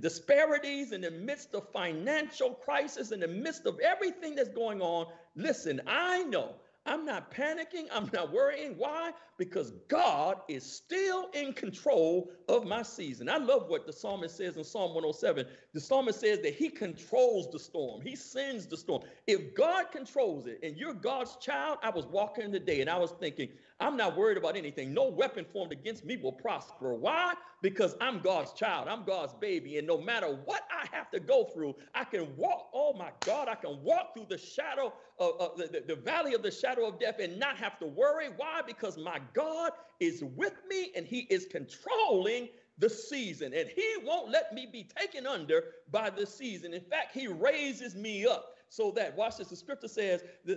disparities, 0.00 0.92
in 0.92 1.02
the 1.02 1.10
midst 1.10 1.54
of 1.54 1.68
financial 1.72 2.50
crisis, 2.50 3.12
in 3.12 3.20
the 3.20 3.28
midst 3.28 3.66
of 3.66 3.78
everything 3.80 4.34
that's 4.34 4.48
going 4.48 4.80
on. 4.80 5.06
Listen, 5.36 5.80
I 5.86 6.24
know 6.24 6.54
I'm 6.84 7.04
not 7.04 7.30
panicking. 7.30 7.86
I'm 7.92 8.10
not 8.12 8.32
worrying. 8.32 8.74
Why? 8.76 9.12
Because 9.38 9.72
God 9.86 10.40
is 10.48 10.64
still 10.64 11.28
in 11.32 11.52
control 11.52 12.32
of 12.48 12.66
my 12.66 12.82
season. 12.82 13.28
I 13.28 13.36
love 13.36 13.68
what 13.68 13.86
the 13.86 13.92
psalmist 13.92 14.36
says 14.36 14.56
in 14.56 14.64
Psalm 14.64 14.94
107. 14.94 15.46
The 15.74 15.80
psalmist 15.80 16.18
says 16.18 16.40
that 16.40 16.54
he 16.54 16.68
controls 16.68 17.48
the 17.52 17.58
storm, 17.58 18.00
he 18.02 18.16
sends 18.16 18.66
the 18.66 18.76
storm. 18.76 19.02
If 19.28 19.54
God 19.54 19.92
controls 19.92 20.46
it 20.46 20.58
and 20.64 20.76
you're 20.76 20.94
God's 20.94 21.36
child, 21.36 21.78
I 21.82 21.90
was 21.90 22.06
walking 22.06 22.50
today 22.50 22.80
and 22.80 22.90
I 22.90 22.98
was 22.98 23.12
thinking, 23.12 23.50
I'm 23.82 23.96
not 23.98 24.16
worried 24.16 24.38
about 24.38 24.56
anything. 24.56 24.94
No 24.94 25.10
weapon 25.10 25.44
formed 25.44 25.72
against 25.72 26.04
me 26.04 26.16
will 26.16 26.32
prosper. 26.32 26.94
Why? 26.94 27.34
Because 27.62 27.96
I'm 28.00 28.20
God's 28.22 28.54
child. 28.54 28.88
I'm 28.88 29.04
God's 29.04 29.34
baby. 29.34 29.78
And 29.78 29.86
no 29.88 30.00
matter 30.00 30.28
what 30.46 30.62
I 30.72 30.86
have 30.96 31.10
to 31.12 31.20
go 31.20 31.46
through, 31.46 31.76
I 31.94 32.04
can 32.04 32.36
walk. 32.36 32.70
Oh 32.74 32.94
my 32.94 33.12
God, 33.24 33.48
I 33.48 33.56
can 33.56 33.82
walk 33.82 34.14
through 34.14 34.28
the 34.30 34.38
shadow 34.38 34.94
of, 35.18 35.58
the, 35.58 35.84
the 35.86 35.96
valley 35.96 36.34
of 36.34 36.42
the 36.42 36.52
shadow 36.52 36.86
of 36.86 37.00
death 37.00 37.16
and 37.20 37.38
not 37.38 37.58
have 37.58 37.78
to 37.80 37.86
worry. 37.86 38.28
Why? 38.30 38.62
Because 38.66 38.98
my 38.98 39.20
God 39.34 39.72
is 40.00 40.24
with 40.24 40.64
me 40.68 40.92
and 40.96 41.06
he 41.06 41.22
is 41.22 41.46
controlling 41.46 42.50
the 42.78 42.90
season 42.90 43.54
and 43.54 43.68
he 43.68 43.96
won't 44.04 44.30
let 44.30 44.54
me 44.54 44.66
be 44.66 44.84
taken 44.84 45.26
under 45.26 45.64
by 45.90 46.10
the 46.10 46.26
season. 46.26 46.74
In 46.74 46.84
fact, 46.84 47.14
he 47.14 47.28
raises 47.28 47.96
me 47.96 48.26
up 48.26 48.56
so 48.72 48.90
that, 48.92 49.14
watch 49.14 49.36
this, 49.36 49.48
the 49.48 49.56
scripture 49.56 49.86
says, 49.86 50.24
the, 50.46 50.54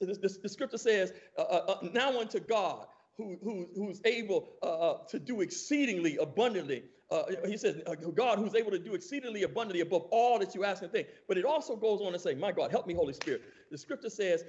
the, 0.00 0.48
scripture 0.48 0.78
says, 0.78 1.12
uh, 1.36 1.42
uh, 1.42 1.64
uh, 1.68 1.88
now 1.92 2.18
unto 2.18 2.40
God 2.40 2.86
who, 3.18 3.36
who, 3.44 3.68
who's 3.74 4.00
able 4.06 4.48
uh, 4.62 4.66
uh, 4.66 5.06
to 5.08 5.18
do 5.18 5.42
exceedingly 5.42 6.16
abundantly. 6.16 6.84
Uh, 7.10 7.24
he 7.46 7.58
says, 7.58 7.82
God 8.14 8.38
who's 8.38 8.54
able 8.54 8.70
to 8.70 8.78
do 8.78 8.94
exceedingly 8.94 9.42
abundantly 9.42 9.82
above 9.82 10.06
all 10.10 10.38
that 10.38 10.54
you 10.54 10.64
ask 10.64 10.82
and 10.82 10.90
think. 10.90 11.08
But 11.28 11.36
it 11.36 11.44
also 11.44 11.76
goes 11.76 12.00
on 12.00 12.12
to 12.12 12.18
say, 12.18 12.34
my 12.34 12.52
God, 12.52 12.70
help 12.70 12.86
me, 12.86 12.94
Holy 12.94 13.12
Spirit. 13.12 13.42
The 13.70 13.76
scripture 13.76 14.08
says, 14.08 14.44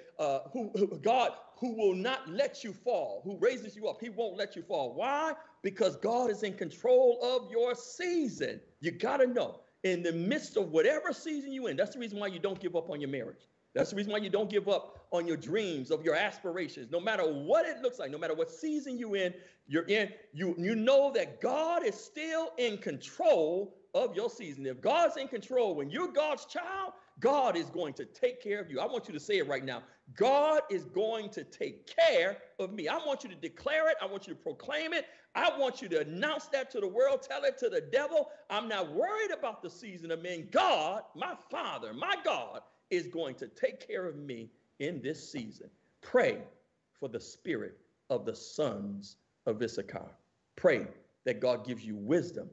who, 0.53 0.71
who, 0.73 0.97
God 0.99 1.31
who 1.57 1.75
will 1.75 1.95
not 1.95 2.29
let 2.29 2.63
you 2.63 2.71
fall, 2.71 3.19
who 3.25 3.37
raises 3.37 3.75
you 3.75 3.89
up, 3.89 3.99
he 3.99 4.07
won't 4.07 4.37
let 4.37 4.55
you 4.55 4.61
fall. 4.61 4.93
Why? 4.93 5.33
Because 5.61 5.97
God 5.97 6.31
is 6.31 6.43
in 6.43 6.53
control 6.53 7.19
of 7.21 7.51
your 7.51 7.75
season. 7.75 8.61
You 8.79 8.91
got 8.91 9.17
to 9.17 9.27
know 9.27 9.59
in 9.83 10.01
the 10.03 10.11
midst 10.11 10.57
of 10.57 10.71
whatever 10.71 11.13
season 11.13 11.51
you're 11.51 11.69
in. 11.69 11.77
That's 11.77 11.93
the 11.93 11.99
reason 11.99 12.19
why 12.19 12.27
you 12.27 12.39
don't 12.39 12.59
give 12.59 12.75
up 12.75 12.89
on 12.89 13.01
your 13.01 13.09
marriage. 13.09 13.47
That's 13.73 13.89
the 13.89 13.95
reason 13.95 14.11
why 14.11 14.19
you 14.19 14.29
don't 14.29 14.49
give 14.49 14.69
up 14.69 15.07
on 15.11 15.25
your 15.25 15.37
dreams, 15.37 15.89
of 15.89 16.03
your 16.03 16.15
aspirations. 16.15 16.91
No 16.91 16.99
matter 16.99 17.23
what 17.23 17.65
it 17.65 17.81
looks 17.81 17.97
like, 17.97 18.11
no 18.11 18.19
matter 18.19 18.35
what 18.35 18.51
season 18.51 18.97
you're 18.97 19.15
in, 19.15 19.33
you're 19.67 19.87
in, 19.87 20.09
you, 20.31 20.55
you 20.57 20.75
know 20.75 21.11
that 21.13 21.41
God 21.41 21.83
is 21.83 21.95
still 21.95 22.51
in 22.57 22.77
control 22.77 23.75
of 23.95 24.15
your 24.15 24.29
season. 24.29 24.65
If 24.65 24.79
God's 24.79 25.17
in 25.17 25.27
control, 25.27 25.75
when 25.75 25.89
you're 25.89 26.11
God's 26.11 26.45
child, 26.45 26.93
God 27.23 27.55
is 27.55 27.69
going 27.69 27.93
to 27.93 28.03
take 28.03 28.43
care 28.43 28.59
of 28.59 28.69
you. 28.69 28.81
I 28.81 28.85
want 28.85 29.07
you 29.07 29.13
to 29.13 29.19
say 29.19 29.37
it 29.37 29.47
right 29.47 29.63
now. 29.63 29.81
God 30.13 30.63
is 30.69 30.83
going 30.83 31.29
to 31.29 31.45
take 31.45 31.87
care 31.87 32.39
of 32.59 32.73
me. 32.73 32.89
I 32.89 32.97
want 32.97 33.23
you 33.23 33.29
to 33.29 33.35
declare 33.35 33.89
it. 33.89 33.95
I 34.01 34.05
want 34.07 34.27
you 34.27 34.33
to 34.33 34.39
proclaim 34.39 34.91
it. 34.91 35.05
I 35.33 35.57
want 35.57 35.81
you 35.81 35.87
to 35.87 36.01
announce 36.01 36.47
that 36.47 36.69
to 36.71 36.81
the 36.81 36.87
world. 36.87 37.21
Tell 37.21 37.45
it 37.45 37.57
to 37.59 37.69
the 37.69 37.79
devil. 37.79 38.27
I'm 38.49 38.67
not 38.67 38.91
worried 38.91 39.31
about 39.31 39.63
the 39.63 39.69
season 39.69 40.11
of 40.11 40.21
men. 40.21 40.49
God, 40.51 41.03
my 41.15 41.33
Father, 41.49 41.93
my 41.93 42.15
God, 42.25 42.59
is 42.89 43.07
going 43.07 43.35
to 43.35 43.47
take 43.47 43.87
care 43.87 44.05
of 44.05 44.17
me 44.17 44.49
in 44.79 45.01
this 45.01 45.31
season. 45.31 45.69
Pray 46.01 46.39
for 46.99 47.07
the 47.07 47.21
spirit 47.21 47.77
of 48.09 48.25
the 48.25 48.35
sons 48.35 49.15
of 49.45 49.61
Issachar. 49.61 50.11
Pray 50.57 50.87
that 51.23 51.39
God 51.39 51.65
gives 51.65 51.85
you 51.85 51.95
wisdom, 51.95 52.49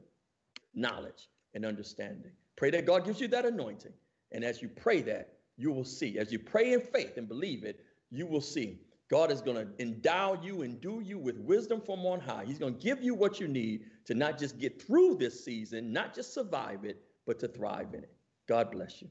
knowledge, 0.73 1.27
and 1.55 1.65
understanding. 1.65 2.31
Pray 2.55 2.69
that 2.69 2.85
God 2.85 3.03
gives 3.03 3.19
you 3.19 3.27
that 3.27 3.45
anointing 3.45 3.91
and 4.31 4.43
as 4.43 4.61
you 4.61 4.69
pray 4.69 5.01
that, 5.01 5.33
you 5.57 5.71
will 5.71 5.85
see. 5.85 6.17
As 6.17 6.31
you 6.31 6.39
pray 6.39 6.73
in 6.73 6.81
faith 6.81 7.17
and 7.17 7.27
believe 7.27 7.63
it, 7.63 7.85
you 8.09 8.25
will 8.25 8.41
see. 8.41 8.79
God 9.09 9.29
is 9.29 9.41
going 9.41 9.57
to 9.57 9.67
endow 9.79 10.39
you 10.41 10.61
and 10.61 10.79
do 10.79 11.01
you 11.03 11.19
with 11.19 11.37
wisdom 11.37 11.81
from 11.81 12.05
on 12.05 12.21
high. 12.21 12.45
He's 12.45 12.57
going 12.57 12.75
to 12.75 12.79
give 12.79 13.03
you 13.03 13.13
what 13.13 13.39
you 13.39 13.47
need 13.47 13.85
to 14.05 14.13
not 14.13 14.39
just 14.39 14.57
get 14.57 14.81
through 14.81 15.17
this 15.17 15.43
season, 15.43 15.91
not 15.91 16.15
just 16.15 16.33
survive 16.33 16.85
it, 16.85 17.01
but 17.27 17.37
to 17.39 17.49
thrive 17.49 17.93
in 17.93 18.03
it. 18.03 18.13
God 18.47 18.71
bless 18.71 19.01
you. 19.01 19.09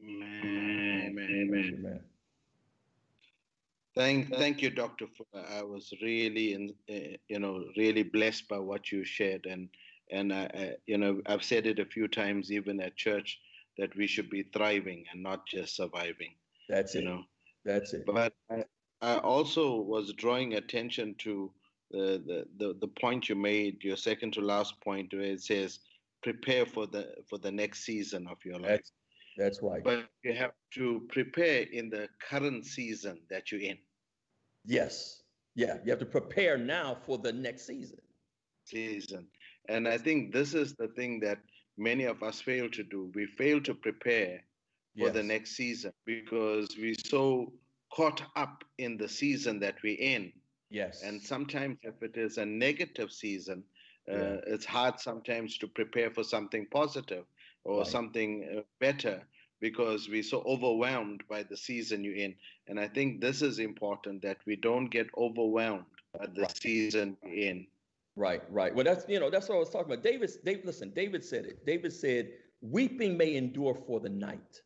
Amen. 0.00 1.16
Amen. 1.18 1.74
Amen. 1.78 2.00
Thank, 3.96 4.34
thank 4.34 4.62
you, 4.62 4.70
Doctor. 4.70 5.06
I 5.50 5.62
was 5.62 5.92
really, 6.02 6.54
in, 6.54 6.74
uh, 6.90 7.16
you 7.28 7.38
know, 7.38 7.64
really 7.76 8.02
blessed 8.02 8.48
by 8.48 8.58
what 8.58 8.90
you 8.90 9.04
shared, 9.04 9.46
and 9.46 9.68
and 10.10 10.32
uh, 10.32 10.48
uh, 10.54 10.72
you 10.86 10.98
know, 10.98 11.22
I've 11.26 11.44
said 11.44 11.66
it 11.66 11.78
a 11.78 11.84
few 11.84 12.08
times, 12.08 12.50
even 12.50 12.80
at 12.80 12.96
church 12.96 13.38
that 13.78 13.94
we 13.96 14.06
should 14.06 14.30
be 14.30 14.42
thriving 14.42 15.04
and 15.12 15.22
not 15.22 15.46
just 15.46 15.76
surviving. 15.76 16.34
That's 16.68 16.94
you 16.94 17.00
it. 17.00 17.04
Know? 17.04 17.22
That's 17.64 17.92
it. 17.94 18.04
But 18.06 18.32
I, 18.50 18.64
I 19.02 19.18
also 19.18 19.76
was 19.76 20.12
drawing 20.12 20.54
attention 20.54 21.14
to 21.18 21.50
the, 21.90 22.22
the, 22.26 22.46
the, 22.58 22.74
the 22.80 22.88
point 22.88 23.28
you 23.28 23.34
made, 23.34 23.82
your 23.82 23.96
second 23.96 24.32
to 24.34 24.40
last 24.40 24.80
point, 24.80 25.12
where 25.12 25.22
it 25.22 25.42
says, 25.42 25.80
prepare 26.22 26.64
for 26.64 26.86
the 26.86 27.14
for 27.28 27.38
the 27.38 27.52
next 27.52 27.84
season 27.84 28.26
of 28.30 28.38
your 28.44 28.58
life. 28.58 28.70
That's, 28.70 28.92
that's 29.36 29.62
right. 29.62 29.84
But 29.84 30.06
you 30.22 30.32
have 30.32 30.52
to 30.74 31.06
prepare 31.10 31.62
in 31.62 31.90
the 31.90 32.08
current 32.30 32.64
season 32.64 33.20
that 33.30 33.52
you're 33.52 33.60
in. 33.60 33.78
Yes. 34.64 35.22
Yeah. 35.54 35.76
You 35.84 35.90
have 35.90 35.98
to 35.98 36.06
prepare 36.06 36.56
now 36.56 36.96
for 37.04 37.18
the 37.18 37.32
next 37.32 37.66
season. 37.66 37.98
Season. 38.64 39.26
And 39.68 39.86
I 39.86 39.98
think 39.98 40.32
this 40.32 40.54
is 40.54 40.74
the 40.74 40.88
thing 40.88 41.20
that 41.20 41.38
many 41.76 42.04
of 42.04 42.22
us 42.22 42.40
fail 42.40 42.68
to 42.70 42.82
do. 42.82 43.10
We 43.14 43.26
fail 43.26 43.60
to 43.62 43.74
prepare 43.74 44.42
for 44.96 45.06
yes. 45.06 45.14
the 45.14 45.22
next 45.22 45.56
season 45.56 45.92
because 46.04 46.76
we're 46.78 46.94
so 47.06 47.52
caught 47.92 48.22
up 48.36 48.64
in 48.78 48.96
the 48.96 49.08
season 49.08 49.60
that 49.60 49.76
we're 49.82 49.98
in. 49.98 50.32
Yes. 50.70 51.02
And 51.02 51.20
sometimes, 51.20 51.78
if 51.82 52.02
it 52.02 52.16
is 52.16 52.38
a 52.38 52.46
negative 52.46 53.12
season, 53.12 53.62
uh, 54.10 54.42
it's 54.46 54.64
hard 54.64 55.00
sometimes 55.00 55.56
to 55.58 55.66
prepare 55.66 56.10
for 56.10 56.24
something 56.24 56.66
positive 56.70 57.24
or 57.64 57.78
right. 57.78 57.86
something 57.86 58.58
uh, 58.58 58.60
better 58.80 59.22
because 59.60 60.08
we're 60.08 60.22
so 60.22 60.42
overwhelmed 60.46 61.22
by 61.28 61.42
the 61.42 61.56
season 61.56 62.04
you're 62.04 62.16
in. 62.16 62.34
And 62.68 62.78
I 62.78 62.88
think 62.88 63.20
this 63.20 63.40
is 63.40 63.58
important 63.58 64.20
that 64.22 64.38
we 64.46 64.56
don't 64.56 64.88
get 64.90 65.06
overwhelmed 65.16 65.86
by 66.18 66.26
the 66.26 66.42
right. 66.42 66.56
season 66.60 67.16
we're 67.22 67.48
in. 67.48 67.66
Right, 68.16 68.42
right. 68.50 68.74
Well, 68.74 68.84
that's 68.84 69.04
you 69.08 69.18
know 69.18 69.30
that's 69.30 69.48
what 69.48 69.56
I 69.56 69.58
was 69.58 69.70
talking 69.70 69.92
about. 69.92 70.04
David, 70.04 70.30
David, 70.44 70.64
listen. 70.64 70.90
David 70.94 71.24
said 71.24 71.46
it. 71.46 71.66
David 71.66 71.92
said, 71.92 72.30
"Weeping 72.60 73.16
may 73.16 73.34
endure 73.34 73.74
for 73.74 73.98
the 73.98 74.08
night, 74.08 74.60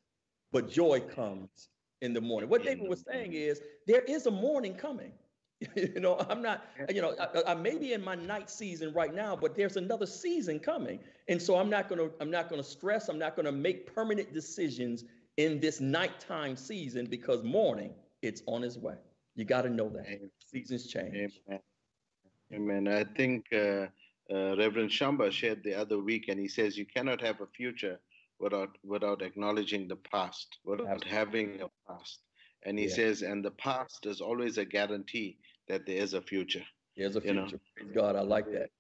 but 0.53 0.71
joy 0.71 1.01
comes 1.01 1.69
in 2.03 2.13
the 2.13 2.21
morning." 2.21 2.51
What 2.51 2.63
David 2.63 2.89
was 2.89 3.05
saying 3.11 3.33
is, 3.33 3.61
there 3.87 4.03
is 4.03 4.27
a 4.27 4.31
morning 4.31 4.75
coming. 4.75 5.13
you 5.77 5.99
know, 5.99 6.25
I'm 6.29 6.41
not, 6.41 6.67
you 6.89 7.03
know, 7.03 7.17
I, 7.19 7.51
I, 7.53 7.55
may 7.55 7.77
be 7.77 7.93
in 7.93 8.05
my 8.05 8.15
night 8.15 8.49
season 8.49 8.93
right 8.93 9.13
now, 9.13 9.35
but 9.35 9.57
there's 9.57 9.77
another 9.77 10.07
season 10.07 10.61
coming. 10.61 11.01
And 11.27 11.43
so 11.43 11.57
I'm 11.59 11.69
not 11.69 11.89
going 11.89 11.99
to, 11.99 12.15
I'm 12.21 12.31
not 12.31 12.49
going 12.49 12.63
to 12.63 12.69
stress. 12.69 13.09
I'm 13.09 13.19
not 13.19 13.35
going 13.35 13.47
to 13.47 13.51
make 13.51 13.93
permanent 13.93 14.33
decisions 14.33 15.05
in 15.37 15.59
this 15.59 15.81
nighttime 15.81 16.55
season 16.55 17.07
because 17.07 17.43
morning 17.43 17.93
it's 18.23 18.43
on 18.47 18.63
its 18.63 18.77
way. 18.77 18.95
You 19.35 19.45
got 19.45 19.63
to 19.63 19.71
know 19.71 19.89
that 19.89 20.07
Amen. 20.07 20.31
seasons 20.39 20.87
change. 20.87 21.41
Amen. 21.49 21.61
Amen. 22.53 22.89
I 22.89 23.05
think 23.05 23.47
uh, 23.53 23.87
uh, 24.33 24.57
Reverend 24.57 24.91
Shamba 24.91 25.31
shared 25.31 25.63
the 25.63 25.75
other 25.75 25.99
week, 25.99 26.29
and 26.29 26.41
he 26.41 26.49
says 26.49 26.79
you 26.79 26.87
cannot 26.87 27.21
have 27.21 27.41
a 27.41 27.47
future 27.47 27.99
without 28.39 28.77
without 28.85 29.23
acknowledging 29.23 29.89
the 29.89 29.97
past, 29.97 30.59
without 30.65 30.89
Absolutely. 30.89 31.11
having 31.11 31.61
a 31.61 31.69
past. 31.87 32.21
And 32.65 32.79
he 32.79 32.87
yeah. 32.87 32.95
says, 32.95 33.23
and 33.23 33.45
the 33.45 33.53
past 33.53 34.07
is 34.07 34.21
always 34.21 34.59
a 34.59 34.65
guarantee 34.65 35.39
that 35.69 35.87
there 35.87 35.97
is 35.97 36.15
a 36.15 36.21
future. 36.21 36.65
There's 36.97 37.17
a 37.17 37.21
future. 37.21 37.61
You 37.79 37.87
know? 37.87 37.95
God, 37.95 38.17
I 38.17 38.23
like 38.23 38.51
that. 38.53 38.71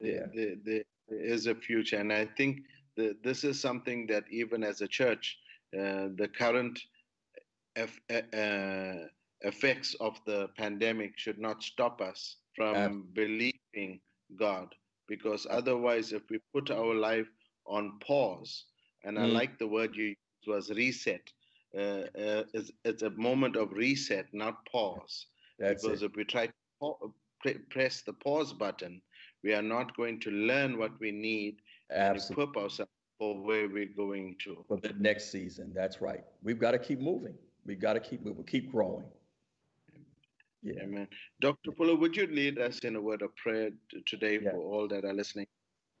Yeah. 0.00 0.26
There, 0.32 0.54
there, 0.64 0.84
there 1.08 1.20
is 1.20 1.46
a 1.46 1.54
future. 1.54 1.96
And 1.96 2.12
I 2.12 2.26
think 2.36 2.60
the, 2.96 3.16
this 3.24 3.42
is 3.42 3.60
something 3.60 4.06
that 4.06 4.24
even 4.30 4.62
as 4.62 4.80
a 4.82 4.88
church, 4.88 5.38
uh, 5.74 6.14
the 6.16 6.30
current 6.36 6.78
eff, 7.76 8.00
uh, 8.10 9.08
effects 9.40 9.94
of 10.00 10.20
the 10.24 10.48
pandemic 10.56 11.12
should 11.16 11.38
not 11.38 11.62
stop 11.62 12.00
us 12.00 12.36
from 12.58 12.74
Absolutely. 12.74 13.10
believing 13.14 14.00
God. 14.38 14.74
Because 15.08 15.46
otherwise, 15.48 16.12
if 16.12 16.22
we 16.28 16.38
put 16.52 16.70
our 16.70 16.94
life 16.94 17.28
on 17.66 17.98
pause, 18.00 18.64
and 19.04 19.16
mm. 19.16 19.22
I 19.22 19.26
like 19.26 19.58
the 19.58 19.66
word 19.66 19.96
you 19.96 20.04
used 20.04 20.46
was 20.46 20.70
reset, 20.70 21.22
uh, 21.76 21.80
uh, 21.80 22.44
it's, 22.52 22.70
it's, 22.84 23.02
a 23.02 23.10
moment 23.10 23.56
of 23.56 23.72
reset, 23.72 24.26
not 24.32 24.66
pause. 24.70 25.26
That's 25.58 25.82
because 25.82 26.02
it. 26.02 26.06
if 26.06 26.16
we 26.16 26.24
try 26.24 26.48
to 26.82 27.12
press 27.70 28.02
the 28.02 28.12
pause 28.12 28.52
button, 28.52 29.00
we 29.42 29.54
are 29.54 29.62
not 29.62 29.96
going 29.96 30.20
to 30.20 30.30
learn 30.30 30.78
what 30.78 30.98
we 31.00 31.10
need 31.10 31.60
Absolutely. 31.90 32.42
and 32.42 32.50
equip 32.50 32.62
ourselves 32.62 32.90
for 33.18 33.34
where 33.34 33.68
we're 33.68 33.94
going 33.96 34.36
to. 34.44 34.64
For 34.68 34.78
the 34.78 34.94
next 34.98 35.30
season, 35.30 35.72
that's 35.74 36.00
right. 36.00 36.24
We've 36.42 36.58
got 36.58 36.72
to 36.72 36.78
keep 36.78 37.00
moving. 37.00 37.34
We've 37.66 37.80
got 37.80 37.94
to 37.94 38.00
keep 38.00 38.24
moving, 38.24 38.44
keep 38.44 38.70
growing. 38.70 39.04
Yeah. 40.62 40.82
Amen. 40.82 41.08
Dr. 41.40 41.72
Fuller, 41.72 41.96
would 41.96 42.16
you 42.16 42.26
lead 42.26 42.58
us 42.58 42.80
in 42.80 42.96
a 42.96 43.00
word 43.00 43.22
of 43.22 43.34
prayer 43.36 43.70
today 44.06 44.38
yeah. 44.42 44.50
for 44.50 44.58
all 44.58 44.88
that 44.88 45.04
are 45.04 45.14
listening? 45.14 45.46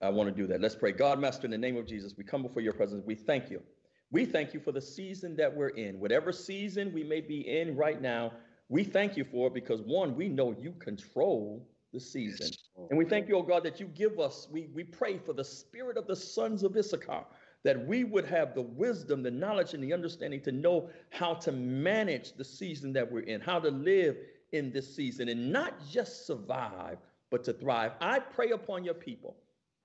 I 0.00 0.10
want 0.10 0.28
to 0.28 0.34
do 0.34 0.46
that. 0.48 0.60
Let's 0.60 0.76
pray. 0.76 0.92
God, 0.92 1.18
Master, 1.18 1.46
in 1.46 1.50
the 1.50 1.58
name 1.58 1.76
of 1.76 1.86
Jesus, 1.86 2.14
we 2.16 2.24
come 2.24 2.42
before 2.42 2.62
your 2.62 2.72
presence. 2.72 3.02
We 3.04 3.14
thank 3.14 3.50
you. 3.50 3.62
We 4.10 4.24
thank 4.24 4.54
you 4.54 4.60
for 4.60 4.72
the 4.72 4.80
season 4.80 5.36
that 5.36 5.54
we're 5.54 5.68
in. 5.68 5.98
Whatever 6.00 6.32
season 6.32 6.92
we 6.92 7.04
may 7.04 7.20
be 7.20 7.40
in 7.40 7.76
right 7.76 8.00
now, 8.00 8.32
we 8.68 8.84
thank 8.84 9.16
you 9.16 9.24
for 9.24 9.48
it 9.48 9.54
because 9.54 9.80
one, 9.82 10.14
we 10.14 10.28
know 10.28 10.54
you 10.58 10.72
control 10.72 11.66
the 11.92 12.00
season. 12.00 12.50
And 12.90 12.98
we 12.98 13.04
thank 13.04 13.28
you, 13.28 13.36
oh 13.36 13.42
God, 13.42 13.64
that 13.64 13.80
you 13.80 13.86
give 13.86 14.20
us, 14.20 14.48
we, 14.50 14.68
we 14.74 14.84
pray 14.84 15.18
for 15.18 15.32
the 15.32 15.44
spirit 15.44 15.96
of 15.96 16.06
the 16.06 16.16
sons 16.16 16.62
of 16.62 16.76
Issachar, 16.76 17.24
that 17.64 17.86
we 17.86 18.04
would 18.04 18.26
have 18.26 18.54
the 18.54 18.62
wisdom, 18.62 19.22
the 19.22 19.30
knowledge, 19.30 19.74
and 19.74 19.82
the 19.82 19.92
understanding 19.92 20.40
to 20.42 20.52
know 20.52 20.90
how 21.10 21.34
to 21.34 21.50
manage 21.50 22.34
the 22.34 22.44
season 22.44 22.92
that 22.92 23.10
we're 23.10 23.20
in, 23.20 23.40
how 23.40 23.58
to 23.58 23.70
live 23.70 24.16
in 24.52 24.72
this 24.72 24.94
season, 24.94 25.28
and 25.28 25.52
not 25.52 25.74
just 25.90 26.26
survive, 26.26 26.98
but 27.30 27.44
to 27.44 27.52
thrive. 27.52 27.92
I 28.00 28.18
pray 28.18 28.50
upon 28.50 28.84
your 28.84 28.94
people 28.94 29.36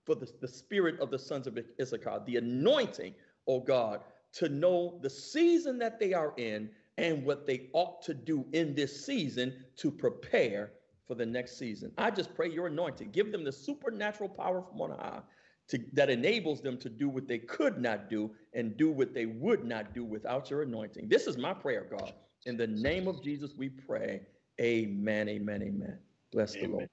for 0.05 0.15
the, 0.15 0.31
the 0.41 0.47
spirit 0.47 0.99
of 0.99 1.11
the 1.11 1.19
sons 1.19 1.47
of 1.47 1.57
Issachar, 1.81 2.21
the 2.25 2.37
anointing, 2.37 3.13
oh 3.47 3.59
God, 3.59 4.01
to 4.33 4.49
know 4.49 4.99
the 5.01 5.09
season 5.09 5.77
that 5.79 5.99
they 5.99 6.13
are 6.13 6.33
in 6.37 6.69
and 6.97 7.23
what 7.25 7.47
they 7.47 7.69
ought 7.73 8.01
to 8.03 8.13
do 8.13 8.45
in 8.53 8.75
this 8.75 9.05
season 9.05 9.53
to 9.77 9.91
prepare 9.91 10.71
for 11.07 11.15
the 11.15 11.25
next 11.25 11.57
season. 11.57 11.91
I 11.97 12.11
just 12.11 12.33
pray 12.33 12.49
your 12.49 12.67
anointing. 12.67 13.11
Give 13.11 13.31
them 13.31 13.43
the 13.43 13.51
supernatural 13.51 14.29
power 14.29 14.61
from 14.61 14.81
on 14.81 14.91
high 14.91 15.21
to, 15.69 15.79
that 15.93 16.09
enables 16.09 16.61
them 16.61 16.77
to 16.77 16.89
do 16.89 17.09
what 17.09 17.27
they 17.27 17.39
could 17.39 17.79
not 17.79 18.09
do 18.09 18.31
and 18.53 18.77
do 18.77 18.91
what 18.91 19.13
they 19.13 19.25
would 19.25 19.65
not 19.65 19.93
do 19.93 20.03
without 20.03 20.49
your 20.49 20.61
anointing. 20.61 21.07
This 21.07 21.27
is 21.27 21.37
my 21.37 21.53
prayer, 21.53 21.87
God. 21.89 22.13
In 22.45 22.57
the 22.57 22.67
name 22.67 23.07
of 23.07 23.23
Jesus, 23.23 23.53
we 23.57 23.69
pray. 23.69 24.21
Amen, 24.61 25.29
amen, 25.29 25.63
amen. 25.63 25.97
Bless 26.31 26.55
amen. 26.55 26.69
the 26.69 26.75
Lord. 26.75 26.89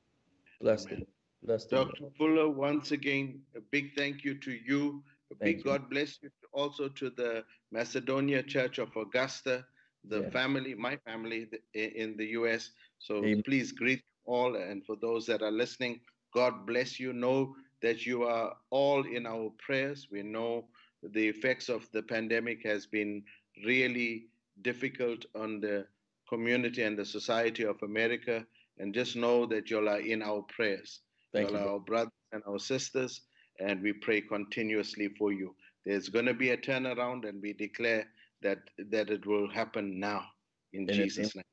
Bless 0.60 0.86
amen. 0.86 1.00
the 1.00 1.06
Bless 1.46 1.64
the 1.64 1.76
Dr. 1.76 2.02
Lord. 2.02 2.16
Fuller, 2.16 2.48
once 2.48 2.90
again, 2.92 3.40
a 3.56 3.60
big 3.60 3.94
thank 3.96 4.24
you 4.24 4.34
to 4.34 4.52
you. 4.52 5.02
A 5.30 5.34
big 5.36 5.58
you. 5.58 5.64
God 5.64 5.88
bless 5.88 6.18
you 6.22 6.30
also 6.52 6.88
to 6.88 7.10
the 7.10 7.44
Macedonia 7.70 8.42
Church 8.42 8.78
of 8.78 8.94
Augusta 8.96 9.64
the 10.04 10.22
yeah. 10.22 10.30
family, 10.30 10.74
my 10.74 10.96
family 10.96 11.48
in 11.74 12.16
the 12.16 12.26
US. 12.28 12.70
So 12.98 13.16
Amen. 13.18 13.42
please 13.42 13.72
greet 13.72 14.02
all. 14.24 14.56
And 14.56 14.84
for 14.84 14.96
those 14.96 15.26
that 15.26 15.42
are 15.42 15.50
listening, 15.50 16.00
God 16.34 16.66
bless 16.66 16.98
you. 16.98 17.12
Know 17.12 17.54
that 17.82 18.06
you 18.06 18.24
are 18.24 18.54
all 18.70 19.04
in 19.06 19.26
our 19.26 19.50
prayers. 19.58 20.08
We 20.10 20.22
know 20.22 20.66
the 21.02 21.28
effects 21.28 21.68
of 21.68 21.90
the 21.92 22.02
pandemic 22.02 22.64
has 22.64 22.86
been 22.86 23.22
really 23.64 24.26
difficult 24.62 25.24
on 25.34 25.60
the 25.60 25.86
community 26.30 26.82
and 26.82 26.98
the 26.98 27.04
society 27.04 27.64
of 27.64 27.76
America. 27.82 28.46
And 28.78 28.94
just 28.94 29.14
know 29.14 29.44
that 29.46 29.68
you 29.68 29.86
are 29.86 30.00
in 30.00 30.22
our 30.22 30.42
prayers. 30.42 31.00
Thank 31.34 31.50
you 31.50 31.58
are 31.58 31.68
our 31.68 31.80
brothers 31.80 32.12
and 32.32 32.42
our 32.48 32.58
sisters, 32.58 33.20
and 33.58 33.82
we 33.82 33.92
pray 33.92 34.22
continuously 34.22 35.08
for 35.18 35.32
you. 35.32 35.54
There's 35.84 36.08
going 36.08 36.26
to 36.26 36.34
be 36.34 36.50
a 36.50 36.56
turnaround, 36.56 37.28
and 37.28 37.42
we 37.42 37.52
declare 37.52 38.06
that 38.42 38.58
that 38.90 39.10
it 39.10 39.26
will 39.26 39.50
happen 39.50 40.00
now 40.00 40.24
in, 40.72 40.88
in 40.88 40.94
Jesus' 40.94 41.34
name. 41.34 41.44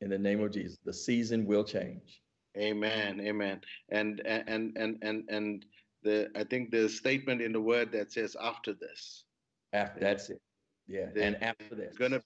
In 0.00 0.10
the 0.10 0.18
name 0.18 0.42
of 0.42 0.52
Jesus, 0.52 0.78
the 0.84 0.92
season 0.92 1.46
will 1.46 1.64
change. 1.64 2.20
Amen. 2.56 3.20
Amen. 3.20 3.60
And 3.90 4.20
and 4.24 4.76
and 4.76 4.98
and 5.02 5.24
and 5.28 5.66
the 6.02 6.30
I 6.36 6.44
think 6.44 6.70
the 6.70 6.88
statement 6.88 7.40
in 7.40 7.52
the 7.52 7.60
word 7.60 7.92
that 7.92 8.12
says 8.12 8.36
after 8.40 8.74
this. 8.74 9.24
After 9.72 10.00
that's 10.00 10.30
it. 10.30 10.40
Yeah. 10.86 11.06
and 11.16 11.42
after 11.42 11.74
this. 11.74 11.88
It's 11.88 11.98
Gonna 11.98 12.22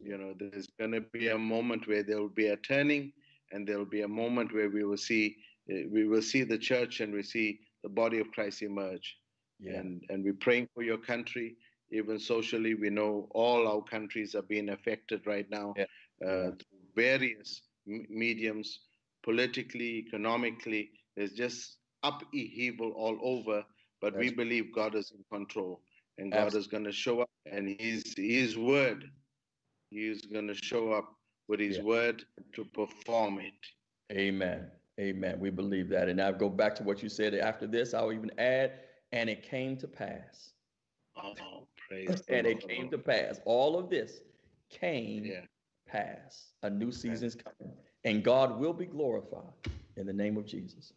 you 0.00 0.16
know, 0.16 0.34
there's 0.38 0.68
gonna 0.78 1.00
be 1.00 1.28
a 1.28 1.38
moment 1.38 1.86
where 1.88 2.02
there 2.02 2.20
will 2.20 2.28
be 2.28 2.48
a 2.48 2.56
turning 2.56 3.12
and 3.52 3.66
there 3.66 3.78
will 3.78 3.84
be 3.84 4.02
a 4.02 4.08
moment 4.08 4.52
where 4.54 4.70
we 4.70 4.84
will 4.84 4.96
see 4.96 5.36
we 5.66 6.06
will 6.06 6.22
see 6.22 6.44
the 6.44 6.56
church 6.56 7.00
and 7.00 7.12
we 7.12 7.22
see 7.22 7.60
the 7.82 7.88
body 7.88 8.18
of 8.18 8.30
Christ 8.32 8.62
emerge. 8.62 9.18
Yeah. 9.60 9.78
And 9.78 10.02
and 10.08 10.24
we're 10.24 10.34
praying 10.34 10.68
for 10.74 10.82
your 10.82 10.98
country 10.98 11.56
even 11.90 12.18
socially, 12.18 12.74
we 12.74 12.90
know 12.90 13.28
all 13.30 13.66
our 13.66 13.82
countries 13.82 14.34
are 14.34 14.42
being 14.42 14.70
affected 14.70 15.26
right 15.26 15.48
now 15.50 15.74
yeah. 15.76 15.84
uh, 16.26 16.50
through 16.50 16.84
various 16.94 17.62
m- 17.88 18.06
mediums, 18.10 18.80
politically, 19.22 20.04
economically. 20.06 20.90
There's 21.16 21.32
just 21.32 21.78
upheaval 22.02 22.92
all 22.92 23.18
over, 23.22 23.64
but 24.00 24.14
That's 24.14 24.20
we 24.20 24.30
believe 24.30 24.74
God 24.74 24.94
is 24.94 25.12
in 25.12 25.24
control 25.32 25.80
and 26.18 26.32
God 26.32 26.46
Absolutely. 26.46 26.60
is 26.60 26.66
going 26.66 26.84
to 26.84 26.92
show 26.92 27.20
up 27.22 27.30
and 27.50 27.76
his, 27.80 28.14
his 28.16 28.58
word, 28.58 29.10
he 29.90 30.08
is 30.08 30.22
going 30.22 30.46
to 30.48 30.54
show 30.54 30.92
up 30.92 31.14
with 31.48 31.60
his 31.60 31.78
yeah. 31.78 31.82
word 31.82 32.24
to 32.54 32.64
perform 32.64 33.40
it. 33.40 33.54
Amen. 34.12 34.66
Amen. 35.00 35.38
We 35.38 35.50
believe 35.50 35.88
that. 35.90 36.08
And 36.08 36.20
I'll 36.20 36.32
go 36.32 36.48
back 36.48 36.74
to 36.76 36.82
what 36.82 37.02
you 37.02 37.08
said 37.08 37.34
after 37.34 37.66
this. 37.66 37.94
I'll 37.94 38.12
even 38.12 38.30
add, 38.38 38.72
and 39.12 39.30
it 39.30 39.42
came 39.42 39.76
to 39.78 39.88
pass. 39.88 40.52
Oh, 41.16 41.66
Praise 41.88 42.22
and 42.28 42.46
it 42.46 42.60
Lord. 42.60 42.68
came 42.68 42.90
to 42.90 42.98
pass. 42.98 43.40
All 43.44 43.78
of 43.78 43.88
this 43.88 44.20
came 44.70 45.24
yeah. 45.24 45.40
pass. 45.86 46.52
A 46.62 46.70
new 46.70 46.92
season's 46.92 47.34
coming. 47.34 47.74
And 48.04 48.22
God 48.22 48.58
will 48.58 48.72
be 48.72 48.86
glorified 48.86 49.52
in 49.96 50.06
the 50.06 50.12
name 50.12 50.36
of 50.36 50.46
Jesus. 50.46 50.92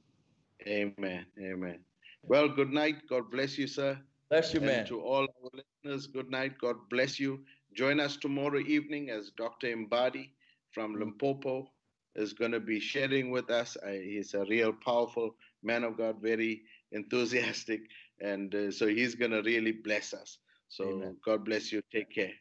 Amen. 0.68 1.26
Amen. 1.40 1.80
Well, 2.24 2.48
good 2.50 2.72
night. 2.72 2.96
God 3.10 3.32
bless 3.32 3.58
you, 3.58 3.68
sir. 3.68 3.98
Bless 4.30 4.54
you, 4.54 4.60
and 4.60 4.68
man. 4.68 4.86
To 4.88 5.02
all 5.02 5.24
our 5.24 5.62
listeners, 5.84 6.08
good 6.08 6.30
night. 6.30 6.58
God 6.60 6.76
bless 6.90 7.20
you. 7.20 7.40
Join 7.74 8.00
us 8.00 8.18
tomorrow 8.18 8.60
evening 8.60 9.10
as 9.10 9.32
Dr. 9.32 9.76
Mbadi 9.76 10.30
from. 10.72 10.96
Limpopo 11.00 11.72
is 12.16 12.34
going 12.34 12.52
to 12.52 12.60
be 12.60 12.80
sharing 12.80 13.32
with 13.32 13.50
us. 13.50 13.78
Uh, 13.86 13.92
he's 13.92 14.34
a 14.34 14.46
real 14.46 14.74
powerful 14.74 15.36
man 15.64 15.84
of 15.84 15.98
God, 15.98 16.22
very 16.22 16.64
enthusiastic. 16.92 17.82
And 18.20 18.54
uh, 18.54 18.72
so 18.72 18.88
he's 18.88 19.16
going 19.16 19.32
to 19.32 19.42
really 19.42 19.72
bless 19.72 20.14
us. 20.14 20.38
So 20.68 20.84
Amen. 20.90 21.18
God 21.24 21.46
bless 21.46 21.72
you. 21.72 21.82
Take 21.92 22.14
care. 22.14 22.34